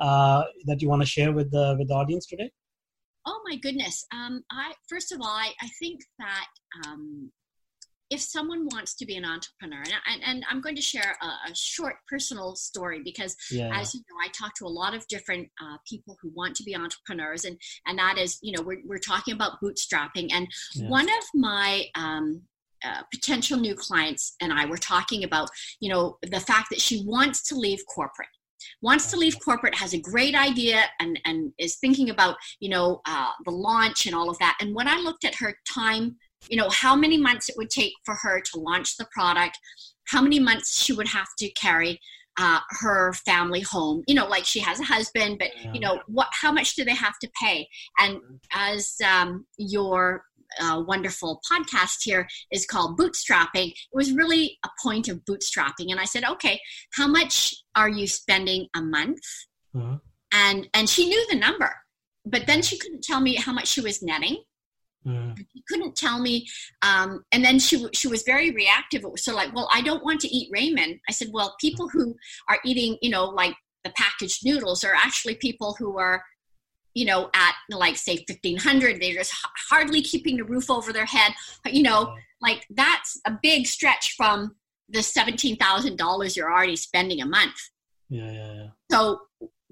uh, 0.00 0.42
that 0.64 0.82
you 0.82 0.88
want 0.88 1.02
to 1.02 1.08
share 1.08 1.32
with 1.32 1.52
the 1.52 1.76
with 1.78 1.88
the 1.88 1.94
audience 1.94 2.26
today? 2.26 2.50
Oh 3.26 3.40
my 3.44 3.56
goodness. 3.56 4.04
Um, 4.12 4.42
I 4.50 4.72
first 4.88 5.12
of 5.12 5.20
all, 5.20 5.28
I, 5.28 5.52
I 5.62 5.68
think 5.80 6.00
that 6.18 6.46
um, 6.84 7.30
if 8.10 8.20
someone 8.20 8.66
wants 8.66 8.94
to 8.94 9.06
be 9.06 9.16
an 9.16 9.24
entrepreneur, 9.24 9.82
and, 9.82 9.94
and, 10.06 10.22
and 10.24 10.44
I'm 10.50 10.60
going 10.60 10.76
to 10.76 10.82
share 10.82 11.16
a, 11.22 11.50
a, 11.50 11.54
short 11.54 11.96
personal 12.08 12.54
story 12.54 13.00
because, 13.02 13.36
yeah. 13.50 13.76
as 13.78 13.94
you 13.94 14.00
know, 14.00 14.16
I 14.24 14.28
talk 14.28 14.54
to 14.56 14.66
a 14.66 14.68
lot 14.68 14.94
of 14.94 15.06
different 15.08 15.48
uh, 15.60 15.76
people 15.88 16.16
who 16.20 16.30
want 16.30 16.54
to 16.56 16.62
be 16.62 16.76
entrepreneurs, 16.76 17.44
and 17.44 17.58
and 17.86 17.98
that 17.98 18.18
is, 18.18 18.38
you 18.42 18.52
know, 18.56 18.62
we're 18.62 18.80
we're 18.86 18.98
talking 18.98 19.34
about 19.34 19.60
bootstrapping, 19.60 20.32
and 20.32 20.46
yes. 20.74 20.88
one 20.88 21.08
of 21.08 21.24
my 21.34 21.84
um, 21.96 22.42
uh, 22.84 23.02
potential 23.12 23.58
new 23.58 23.74
clients 23.74 24.36
and 24.40 24.52
I 24.52 24.66
were 24.66 24.76
talking 24.76 25.24
about, 25.24 25.48
you 25.80 25.92
know, 25.92 26.18
the 26.22 26.40
fact 26.40 26.70
that 26.70 26.80
she 26.80 27.02
wants 27.04 27.42
to 27.48 27.56
leave 27.56 27.80
corporate 27.92 28.28
wants 28.82 29.10
to 29.10 29.16
leave 29.16 29.38
corporate 29.44 29.74
has 29.74 29.92
a 29.92 29.98
great 29.98 30.34
idea 30.34 30.84
and, 31.00 31.18
and 31.24 31.52
is 31.58 31.76
thinking 31.76 32.10
about 32.10 32.36
you 32.60 32.68
know 32.68 33.00
uh, 33.06 33.30
the 33.44 33.50
launch 33.50 34.06
and 34.06 34.14
all 34.14 34.30
of 34.30 34.38
that 34.38 34.56
and 34.60 34.74
when 34.74 34.88
i 34.88 34.96
looked 34.96 35.24
at 35.24 35.34
her 35.34 35.56
time 35.68 36.16
you 36.48 36.56
know 36.56 36.68
how 36.70 36.94
many 36.94 37.16
months 37.16 37.48
it 37.48 37.56
would 37.56 37.70
take 37.70 37.92
for 38.04 38.14
her 38.14 38.40
to 38.40 38.60
launch 38.60 38.96
the 38.96 39.06
product 39.12 39.58
how 40.08 40.22
many 40.22 40.38
months 40.38 40.80
she 40.80 40.92
would 40.92 41.08
have 41.08 41.28
to 41.38 41.50
carry 41.52 42.00
uh, 42.38 42.60
her 42.80 43.12
family 43.14 43.60
home. 43.60 44.02
You 44.06 44.14
know 44.14 44.26
like 44.26 44.44
she 44.44 44.60
has 44.60 44.80
a 44.80 44.84
husband 44.84 45.38
but 45.38 45.48
you 45.72 45.80
know 45.80 46.00
what 46.06 46.28
how 46.32 46.52
much 46.52 46.74
do 46.74 46.84
they 46.84 46.94
have 46.94 47.18
to 47.20 47.30
pay? 47.40 47.68
And 47.98 48.20
as 48.52 48.94
um, 49.04 49.46
your 49.58 50.24
uh, 50.60 50.82
wonderful 50.86 51.40
podcast 51.50 52.02
here 52.02 52.28
is 52.52 52.66
called 52.66 52.98
bootstrapping 52.98 53.70
it 53.70 53.74
was 53.92 54.12
really 54.12 54.58
a 54.64 54.68
point 54.82 55.08
of 55.08 55.24
bootstrapping. 55.24 55.90
And 55.90 55.98
i 56.00 56.04
said 56.04 56.24
okay 56.24 56.60
how 56.94 57.06
much 57.08 57.54
are 57.74 57.88
you 57.88 58.06
spending 58.06 58.66
a 58.74 58.82
month? 58.82 59.20
Uh-huh. 59.76 59.98
and 60.32 60.68
and 60.72 60.88
she 60.88 61.06
knew 61.06 61.26
the 61.28 61.36
number 61.36 61.70
but 62.24 62.46
then 62.46 62.62
she 62.62 62.78
couldn't 62.78 63.02
tell 63.04 63.20
me 63.20 63.34
how 63.34 63.52
much 63.52 63.66
she 63.66 63.82
was 63.82 64.02
netting 64.02 64.42
Mm. 65.06 65.38
He 65.52 65.62
couldn't 65.68 65.96
tell 65.96 66.20
me. 66.20 66.46
Um, 66.82 67.24
and 67.32 67.44
then 67.44 67.58
she, 67.58 67.86
she 67.92 68.08
was 68.08 68.22
very 68.22 68.50
reactive. 68.50 69.04
It 69.04 69.12
was 69.12 69.24
so 69.24 69.34
like, 69.34 69.54
well, 69.54 69.68
I 69.72 69.80
don't 69.80 70.04
want 70.04 70.20
to 70.22 70.28
eat 70.28 70.50
ramen. 70.52 70.98
I 71.08 71.12
said, 71.12 71.28
well, 71.32 71.54
people 71.60 71.88
who 71.88 72.16
are 72.48 72.58
eating, 72.64 72.98
you 73.02 73.10
know, 73.10 73.26
like 73.26 73.54
the 73.84 73.92
packaged 73.96 74.44
noodles 74.44 74.82
are 74.84 74.94
actually 74.94 75.36
people 75.36 75.76
who 75.78 75.98
are, 75.98 76.22
you 76.94 77.04
know, 77.04 77.30
at 77.34 77.54
like 77.70 77.96
say 77.96 78.24
1500, 78.28 79.00
they're 79.00 79.14
just 79.14 79.34
hardly 79.70 80.02
keeping 80.02 80.38
the 80.38 80.44
roof 80.44 80.70
over 80.70 80.92
their 80.92 81.04
head. 81.04 81.32
You 81.66 81.82
know, 81.82 82.14
like 82.40 82.66
that's 82.70 83.20
a 83.26 83.38
big 83.42 83.66
stretch 83.66 84.14
from 84.16 84.56
the 84.88 85.00
$17,000 85.00 86.36
you're 86.36 86.52
already 86.52 86.76
spending 86.76 87.20
a 87.20 87.26
month. 87.26 87.56
Yeah, 88.08 88.30
yeah, 88.30 88.54
yeah. 88.54 88.66
So 88.90 89.20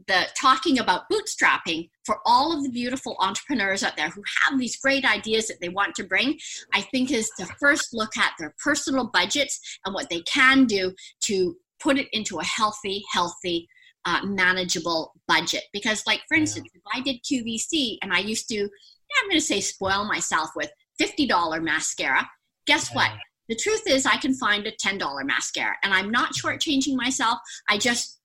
the 0.07 0.27
talking 0.41 0.79
about 0.79 1.03
bootstrapping 1.11 1.89
for 2.05 2.19
all 2.27 2.57
of 2.57 2.63
the 2.63 2.71
beautiful 2.71 3.17
entrepreneurs 3.21 3.83
out 3.83 3.97
there 3.97 4.11
who 4.11 4.23
have 4.43 4.59
these 4.59 4.77
great 4.77 5.05
ideas 5.05 5.49
that 5.49 5.61
they 5.61 5.69
want 5.69 5.95
to 5.95 6.05
bring 6.05 6.39
i 6.73 6.81
think 6.81 7.11
is 7.11 7.31
to 7.39 7.47
first 7.61 7.89
look 7.93 8.17
at 8.17 8.33
their 8.39 8.55
personal 8.63 9.11
budgets 9.13 9.61
and 9.85 9.95
what 9.95 10.09
they 10.11 10.21
can 10.23 10.65
do 10.67 10.93
to 11.21 11.57
put 11.81 11.99
it 11.99 12.09
into 12.13 12.39
a 12.39 12.45
healthy 12.45 13.03
healthy 13.13 13.69
uh, 14.07 14.21
manageable 14.25 15.13
budget. 15.27 15.63
Because 15.73 16.03
like 16.07 16.23
for 16.29 16.37
instance 16.37 16.69
if 16.75 16.83
i 16.95 17.01
did 17.01 17.17
qvc 17.23 17.99
and 18.03 18.13
i 18.13 18.19
used 18.19 18.49
to 18.49 18.61
i'm 18.61 19.29
going 19.29 19.39
to 19.39 19.41
say 19.41 19.61
spoil 19.61 20.05
myself 20.05 20.51
with 20.57 20.71
$50 21.01 21.63
mascara 21.63 22.29
guess 22.67 22.95
what? 22.95 23.11
The 23.49 23.57
truth 23.57 23.83
is 23.87 24.07
i 24.07 24.17
can 24.17 24.35
find 24.35 24.67
a 24.67 24.73
$10 24.73 25.25
mascara 25.25 25.75
and 25.83 25.93
i'm 25.95 26.11
not 26.11 26.35
shortchanging 26.35 26.97
myself. 26.97 27.39
I 27.69 27.79
just 27.79 28.21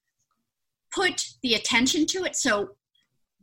put 0.92 1.26
the 1.44 1.56
attention 1.56 2.06
to 2.08 2.24
it. 2.24 2.36
So, 2.36 2.72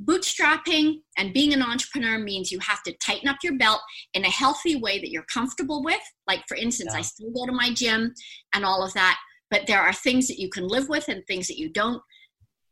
bootstrapping 0.04 1.00
and 1.16 1.32
being 1.32 1.54
an 1.54 1.62
entrepreneur 1.62 2.18
means 2.18 2.52
you 2.52 2.58
have 2.58 2.82
to 2.82 2.92
tighten 2.98 3.28
up 3.28 3.38
your 3.42 3.56
belt 3.56 3.80
in 4.12 4.24
a 4.26 4.30
healthy 4.30 4.76
way 4.76 4.98
that 4.98 5.10
you're 5.10 5.24
comfortable 5.32 5.82
with. 5.82 6.02
Like, 6.26 6.42
for 6.46 6.56
instance, 6.56 6.90
yeah. 6.92 6.98
I 6.98 7.02
still 7.02 7.30
go 7.30 7.46
to 7.46 7.52
my 7.52 7.72
gym 7.72 8.12
and 8.54 8.64
all 8.64 8.84
of 8.84 8.92
that, 8.92 9.18
but 9.50 9.66
there 9.66 9.80
are 9.80 9.94
things 9.94 10.28
that 10.28 10.38
you 10.38 10.50
can 10.50 10.68
live 10.68 10.90
with 10.90 11.08
and 11.08 11.22
things 11.26 11.48
that 11.48 11.58
you 11.58 11.70
don't 11.70 12.02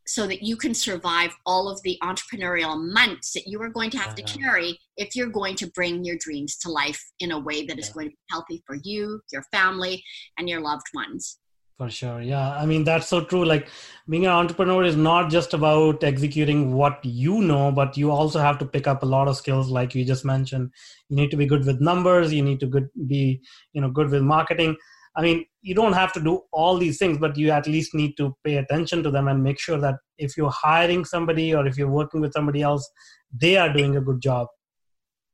so 0.06 0.26
that 0.26 0.42
you 0.42 0.56
can 0.56 0.74
survive 0.74 1.34
all 1.46 1.68
of 1.68 1.80
the 1.82 1.98
entrepreneurial 2.02 2.78
months 2.92 3.32
that 3.32 3.46
you 3.46 3.60
are 3.62 3.70
going 3.70 3.90
to 3.90 3.98
have 3.98 4.14
to 4.14 4.22
carry 4.22 4.78
if 4.96 5.16
you're 5.16 5.28
going 5.28 5.56
to 5.56 5.66
bring 5.68 6.04
your 6.04 6.16
dreams 6.18 6.56
to 6.58 6.70
life 6.70 7.02
in 7.20 7.32
a 7.32 7.38
way 7.38 7.64
that 7.64 7.78
is 7.78 7.88
going 7.88 8.06
to 8.06 8.10
be 8.10 8.18
healthy 8.30 8.62
for 8.66 8.76
you, 8.82 9.20
your 9.32 9.42
family, 9.50 10.04
and 10.38 10.48
your 10.48 10.60
loved 10.60 10.86
ones. 10.94 11.38
For 11.76 11.90
sure. 11.90 12.22
Yeah. 12.22 12.52
I 12.56 12.66
mean, 12.66 12.84
that's 12.84 13.08
so 13.08 13.24
true. 13.24 13.44
Like 13.44 13.68
being 14.08 14.26
an 14.26 14.32
entrepreneur 14.32 14.84
is 14.84 14.94
not 14.94 15.28
just 15.28 15.54
about 15.54 16.04
executing 16.04 16.72
what 16.72 17.04
you 17.04 17.40
know, 17.40 17.72
but 17.72 17.96
you 17.96 18.12
also 18.12 18.38
have 18.38 18.58
to 18.58 18.64
pick 18.64 18.86
up 18.86 19.02
a 19.02 19.06
lot 19.06 19.26
of 19.26 19.36
skills, 19.36 19.70
like 19.70 19.92
you 19.92 20.04
just 20.04 20.24
mentioned. 20.24 20.70
You 21.08 21.16
need 21.16 21.32
to 21.32 21.36
be 21.36 21.46
good 21.46 21.66
with 21.66 21.80
numbers. 21.80 22.32
You 22.32 22.42
need 22.42 22.60
to 22.60 22.66
good, 22.66 22.88
be, 23.08 23.42
you 23.72 23.80
know, 23.80 23.90
good 23.90 24.10
with 24.10 24.22
marketing. 24.22 24.76
I 25.16 25.22
mean, 25.22 25.46
you 25.62 25.74
don't 25.74 25.94
have 25.94 26.12
to 26.12 26.20
do 26.20 26.42
all 26.52 26.76
these 26.76 26.98
things, 26.98 27.18
but 27.18 27.36
you 27.36 27.50
at 27.50 27.66
least 27.66 27.92
need 27.92 28.16
to 28.18 28.36
pay 28.44 28.56
attention 28.56 29.02
to 29.02 29.10
them 29.10 29.26
and 29.26 29.42
make 29.42 29.58
sure 29.58 29.78
that 29.78 29.96
if 30.16 30.36
you're 30.36 30.50
hiring 30.50 31.04
somebody 31.04 31.54
or 31.54 31.66
if 31.66 31.76
you're 31.76 31.90
working 31.90 32.20
with 32.20 32.32
somebody 32.32 32.62
else, 32.62 32.88
they 33.32 33.56
are 33.56 33.72
doing 33.72 33.96
a 33.96 34.00
good 34.00 34.20
job. 34.20 34.46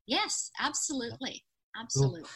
Yes, 0.07 0.51
absolutely. 0.59 1.45
Absolutely. 1.79 2.23
Cool. 2.23 2.31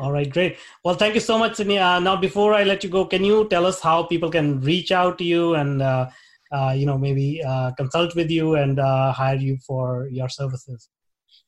All 0.00 0.10
right, 0.10 0.28
great. 0.28 0.58
Well, 0.84 0.94
thank 0.96 1.14
you 1.14 1.20
so 1.20 1.38
much, 1.38 1.56
Sydney. 1.56 1.78
Uh, 1.78 2.00
now, 2.00 2.16
before 2.16 2.52
I 2.52 2.64
let 2.64 2.82
you 2.82 2.90
go, 2.90 3.04
can 3.04 3.24
you 3.24 3.48
tell 3.48 3.64
us 3.64 3.80
how 3.80 4.02
people 4.02 4.30
can 4.30 4.60
reach 4.60 4.90
out 4.90 5.18
to 5.18 5.24
you 5.24 5.54
and, 5.54 5.82
uh, 5.82 6.10
uh, 6.50 6.74
you 6.76 6.84
know, 6.84 6.98
maybe 6.98 7.42
uh, 7.46 7.70
consult 7.76 8.14
with 8.16 8.30
you 8.30 8.56
and 8.56 8.80
uh, 8.80 9.12
hire 9.12 9.36
you 9.36 9.56
for 9.66 10.08
your 10.10 10.28
services? 10.28 10.88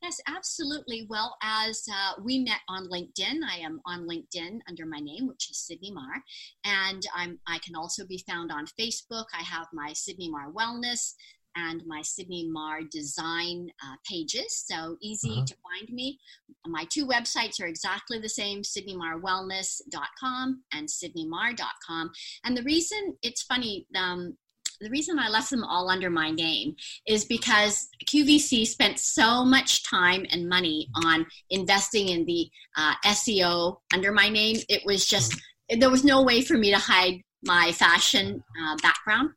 Yes, 0.02 0.20
absolutely. 0.28 1.06
Well, 1.08 1.36
as 1.42 1.82
uh, 1.90 2.20
we 2.22 2.38
met 2.38 2.60
on 2.68 2.88
LinkedIn, 2.88 3.40
I 3.50 3.58
am 3.58 3.80
on 3.86 4.06
LinkedIn 4.06 4.60
under 4.68 4.86
my 4.86 4.98
name, 4.98 5.26
which 5.26 5.50
is 5.50 5.58
Sydney 5.58 5.90
Marr, 5.90 6.22
and 6.64 7.02
I'm 7.14 7.40
I 7.48 7.58
can 7.58 7.74
also 7.74 8.06
be 8.06 8.22
found 8.28 8.52
on 8.52 8.66
Facebook. 8.78 9.24
I 9.32 9.42
have 9.42 9.66
my 9.72 9.92
Sydney 9.94 10.30
Marr 10.30 10.52
Wellness 10.52 11.14
and 11.56 11.82
my 11.86 12.02
Sydney 12.02 12.46
Marr 12.48 12.80
design 12.90 13.70
uh, 13.82 13.96
pages. 14.08 14.64
So 14.66 14.96
easy 15.00 15.30
uh-huh. 15.30 15.46
to 15.46 15.54
find 15.54 15.92
me. 15.92 16.18
My 16.66 16.86
two 16.90 17.06
websites 17.06 17.60
are 17.60 17.66
exactly 17.66 18.18
the 18.18 18.28
same 18.28 18.62
sydneymarrwellness.com 18.62 20.62
and 20.72 20.88
sydneymarr.com. 20.88 22.10
And 22.44 22.56
the 22.56 22.62
reason 22.62 23.16
it's 23.22 23.42
funny, 23.42 23.86
um, 23.96 24.36
the 24.80 24.90
reason 24.90 25.18
I 25.18 25.28
left 25.28 25.50
them 25.50 25.64
all 25.64 25.88
under 25.88 26.10
my 26.10 26.30
name 26.30 26.76
is 27.06 27.24
because 27.24 27.88
QVC 28.06 28.66
spent 28.66 28.98
so 28.98 29.44
much 29.44 29.88
time 29.88 30.26
and 30.30 30.48
money 30.48 30.88
on 31.04 31.26
investing 31.48 32.08
in 32.08 32.26
the 32.26 32.50
uh, 32.76 32.94
SEO 33.06 33.78
under 33.94 34.12
my 34.12 34.28
name. 34.28 34.58
It 34.68 34.82
was 34.84 35.06
just, 35.06 35.32
mm-hmm. 35.32 35.80
there 35.80 35.90
was 35.90 36.04
no 36.04 36.22
way 36.22 36.42
for 36.42 36.58
me 36.58 36.70
to 36.70 36.78
hide 36.78 37.22
my 37.42 37.72
fashion 37.72 38.42
uh, 38.62 38.76
background. 38.82 39.30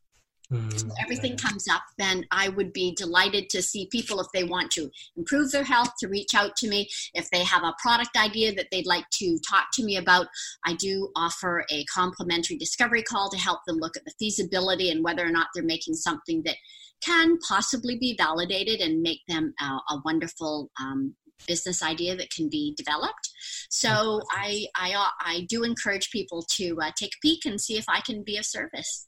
Mm, 0.52 0.89
everything 1.00 1.38
comes 1.38 1.68
up, 1.68 1.84
then 2.00 2.26
I 2.32 2.50
would 2.50 2.74
be 2.74 2.95
delighted 2.95 3.50
to 3.52 3.62
see 3.62 3.88
people 3.91 4.20
if 4.20 4.28
they 4.34 4.43
want 4.43 4.72
to 4.72 4.89
improve 5.16 5.52
their 5.52 5.64
health 5.64 5.91
to 6.00 6.08
reach 6.08 6.34
out 6.34 6.56
to 6.58 6.68
me. 6.68 6.89
If 7.14 7.30
they 7.30 7.43
have 7.43 7.64
a 7.64 7.76
product 7.80 8.18
idea 8.18 8.54
that 8.56 8.68
they'd 8.72 8.88
like 8.88 9.08
to 9.12 9.38
talk 9.47 9.68
to 9.74 9.84
me 9.84 9.97
about, 9.97 10.28
I 10.66 10.74
do 10.74 11.12
offer 11.16 11.66
a 11.70 11.84
complimentary 11.86 12.58
discovery 12.58 13.04
call 13.04 13.30
to 13.30 13.38
help 13.38 13.60
them 13.66 13.78
look 13.78 13.95
at 13.95 14.06
the 14.06 14.14
feasibility 14.18 14.89
and 14.89 15.04
whether 15.04 15.24
or 15.24 15.32
not 15.32 15.47
they're 15.54 15.64
making 15.64 15.93
something 15.93 16.41
that 16.43 16.56
can 17.02 17.38
possibly 17.47 17.97
be 17.97 18.16
validated 18.18 18.82
and 18.82 19.02
make 19.02 19.22
them 19.28 19.54
a, 19.62 19.66
a 19.66 20.02
wonderful 20.04 20.72
um, 20.82 21.16
business 21.47 21.84
idea 21.84 22.16
that 22.16 22.32
can 22.32 22.50
be 22.50 22.74
developed. 22.76 23.30
So 23.70 24.22
I, 24.32 24.66
I, 24.76 25.10
I 25.22 25.45
do 25.47 25.64
encourage 25.64 26.10
people 26.12 26.41
to 26.52 26.78
uh, 26.82 26.91
take 26.97 27.12
a 27.12 27.22
peek 27.22 27.45
and 27.45 27.62
see 27.62 27.78
if 27.78 27.86
I 27.88 28.02
can 28.02 28.24
be 28.24 28.38
of 28.38 28.45
service. 28.45 29.08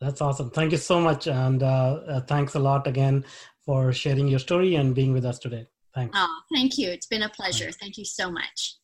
That's 0.00 0.20
awesome. 0.20 0.50
Thank 0.50 0.72
you 0.72 0.78
so 0.78 1.00
much. 1.00 1.26
And 1.26 1.62
uh, 1.62 1.66
uh, 1.66 2.20
thanks 2.22 2.54
a 2.54 2.58
lot 2.58 2.86
again 2.86 3.24
for 3.66 3.92
sharing 3.92 4.28
your 4.28 4.38
story 4.38 4.74
and 4.76 4.94
being 4.94 5.12
with 5.12 5.24
us 5.24 5.38
today. 5.38 5.66
Thanks. 5.94 6.16
Oh, 6.18 6.40
thank 6.54 6.78
you. 6.78 6.88
It's 6.90 7.06
been 7.06 7.22
a 7.22 7.28
pleasure. 7.28 7.70
Thank 7.72 7.98
you 7.98 8.04
so 8.04 8.30
much. 8.30 8.76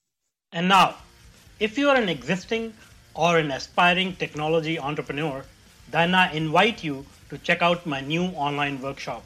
And 0.52 0.68
now, 0.68 0.96
if 1.58 1.78
you 1.78 1.88
are 1.88 1.96
an 1.96 2.08
existing 2.08 2.74
or 3.14 3.38
an 3.38 3.50
aspiring 3.50 4.14
technology 4.16 4.78
entrepreneur, 4.78 5.44
then 5.90 6.14
I 6.14 6.32
invite 6.32 6.84
you 6.84 7.06
to 7.30 7.38
check 7.38 7.62
out 7.62 7.86
my 7.86 8.00
new 8.00 8.24
online 8.46 8.80
workshop, 8.82 9.24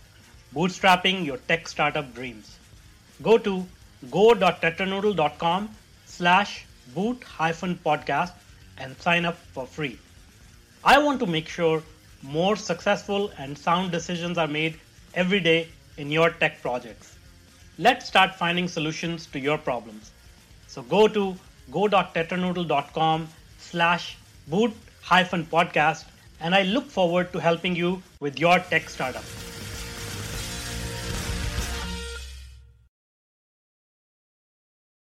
Bootstrapping 0.55 1.25
Your 1.25 1.39
Tech 1.39 1.67
Startup 1.67 2.15
Dreams. 2.15 2.59
Go 3.23 3.37
to 3.39 3.67
go.tetranoodle.com 4.11 5.71
slash 6.07 6.67
boot 6.95 7.23
hyphen 7.25 7.79
podcast 7.85 8.33
and 8.79 8.97
sign 8.99 9.25
up 9.25 9.37
for 9.37 9.67
free. 9.67 9.99
I 10.85 10.99
want 10.99 11.21
to 11.21 11.27
make 11.27 11.49
sure 11.49 11.83
more 12.23 12.57
successful 12.57 13.31
and 13.39 13.57
sound 13.57 13.93
decisions 13.93 14.39
are 14.39 14.49
made 14.49 14.79
every 15.15 15.41
day 15.41 15.69
in 15.99 16.11
your 16.11 16.31
tech 16.31 16.63
projects. 16.63 17.17
Let's 17.79 18.07
start 18.07 18.35
finding 18.35 18.69
solutions 18.69 19.27
to 19.27 19.39
your 19.39 19.59
problems. 19.59 20.11
So 20.69 20.83
go 20.83 21.07
to 21.09 21.37
go.tetranoodle.com 21.71 23.29
slash 23.59 24.17
boot 24.49 24.73
hyphen 25.03 25.45
podcast 25.45 26.05
and 26.41 26.55
I 26.55 26.63
look 26.63 26.87
forward 26.87 27.33
to 27.35 27.39
helping 27.39 27.77
you 27.77 28.03
with 28.21 28.39
your 28.39 28.59
tech 28.59 28.89
startup. 28.89 29.25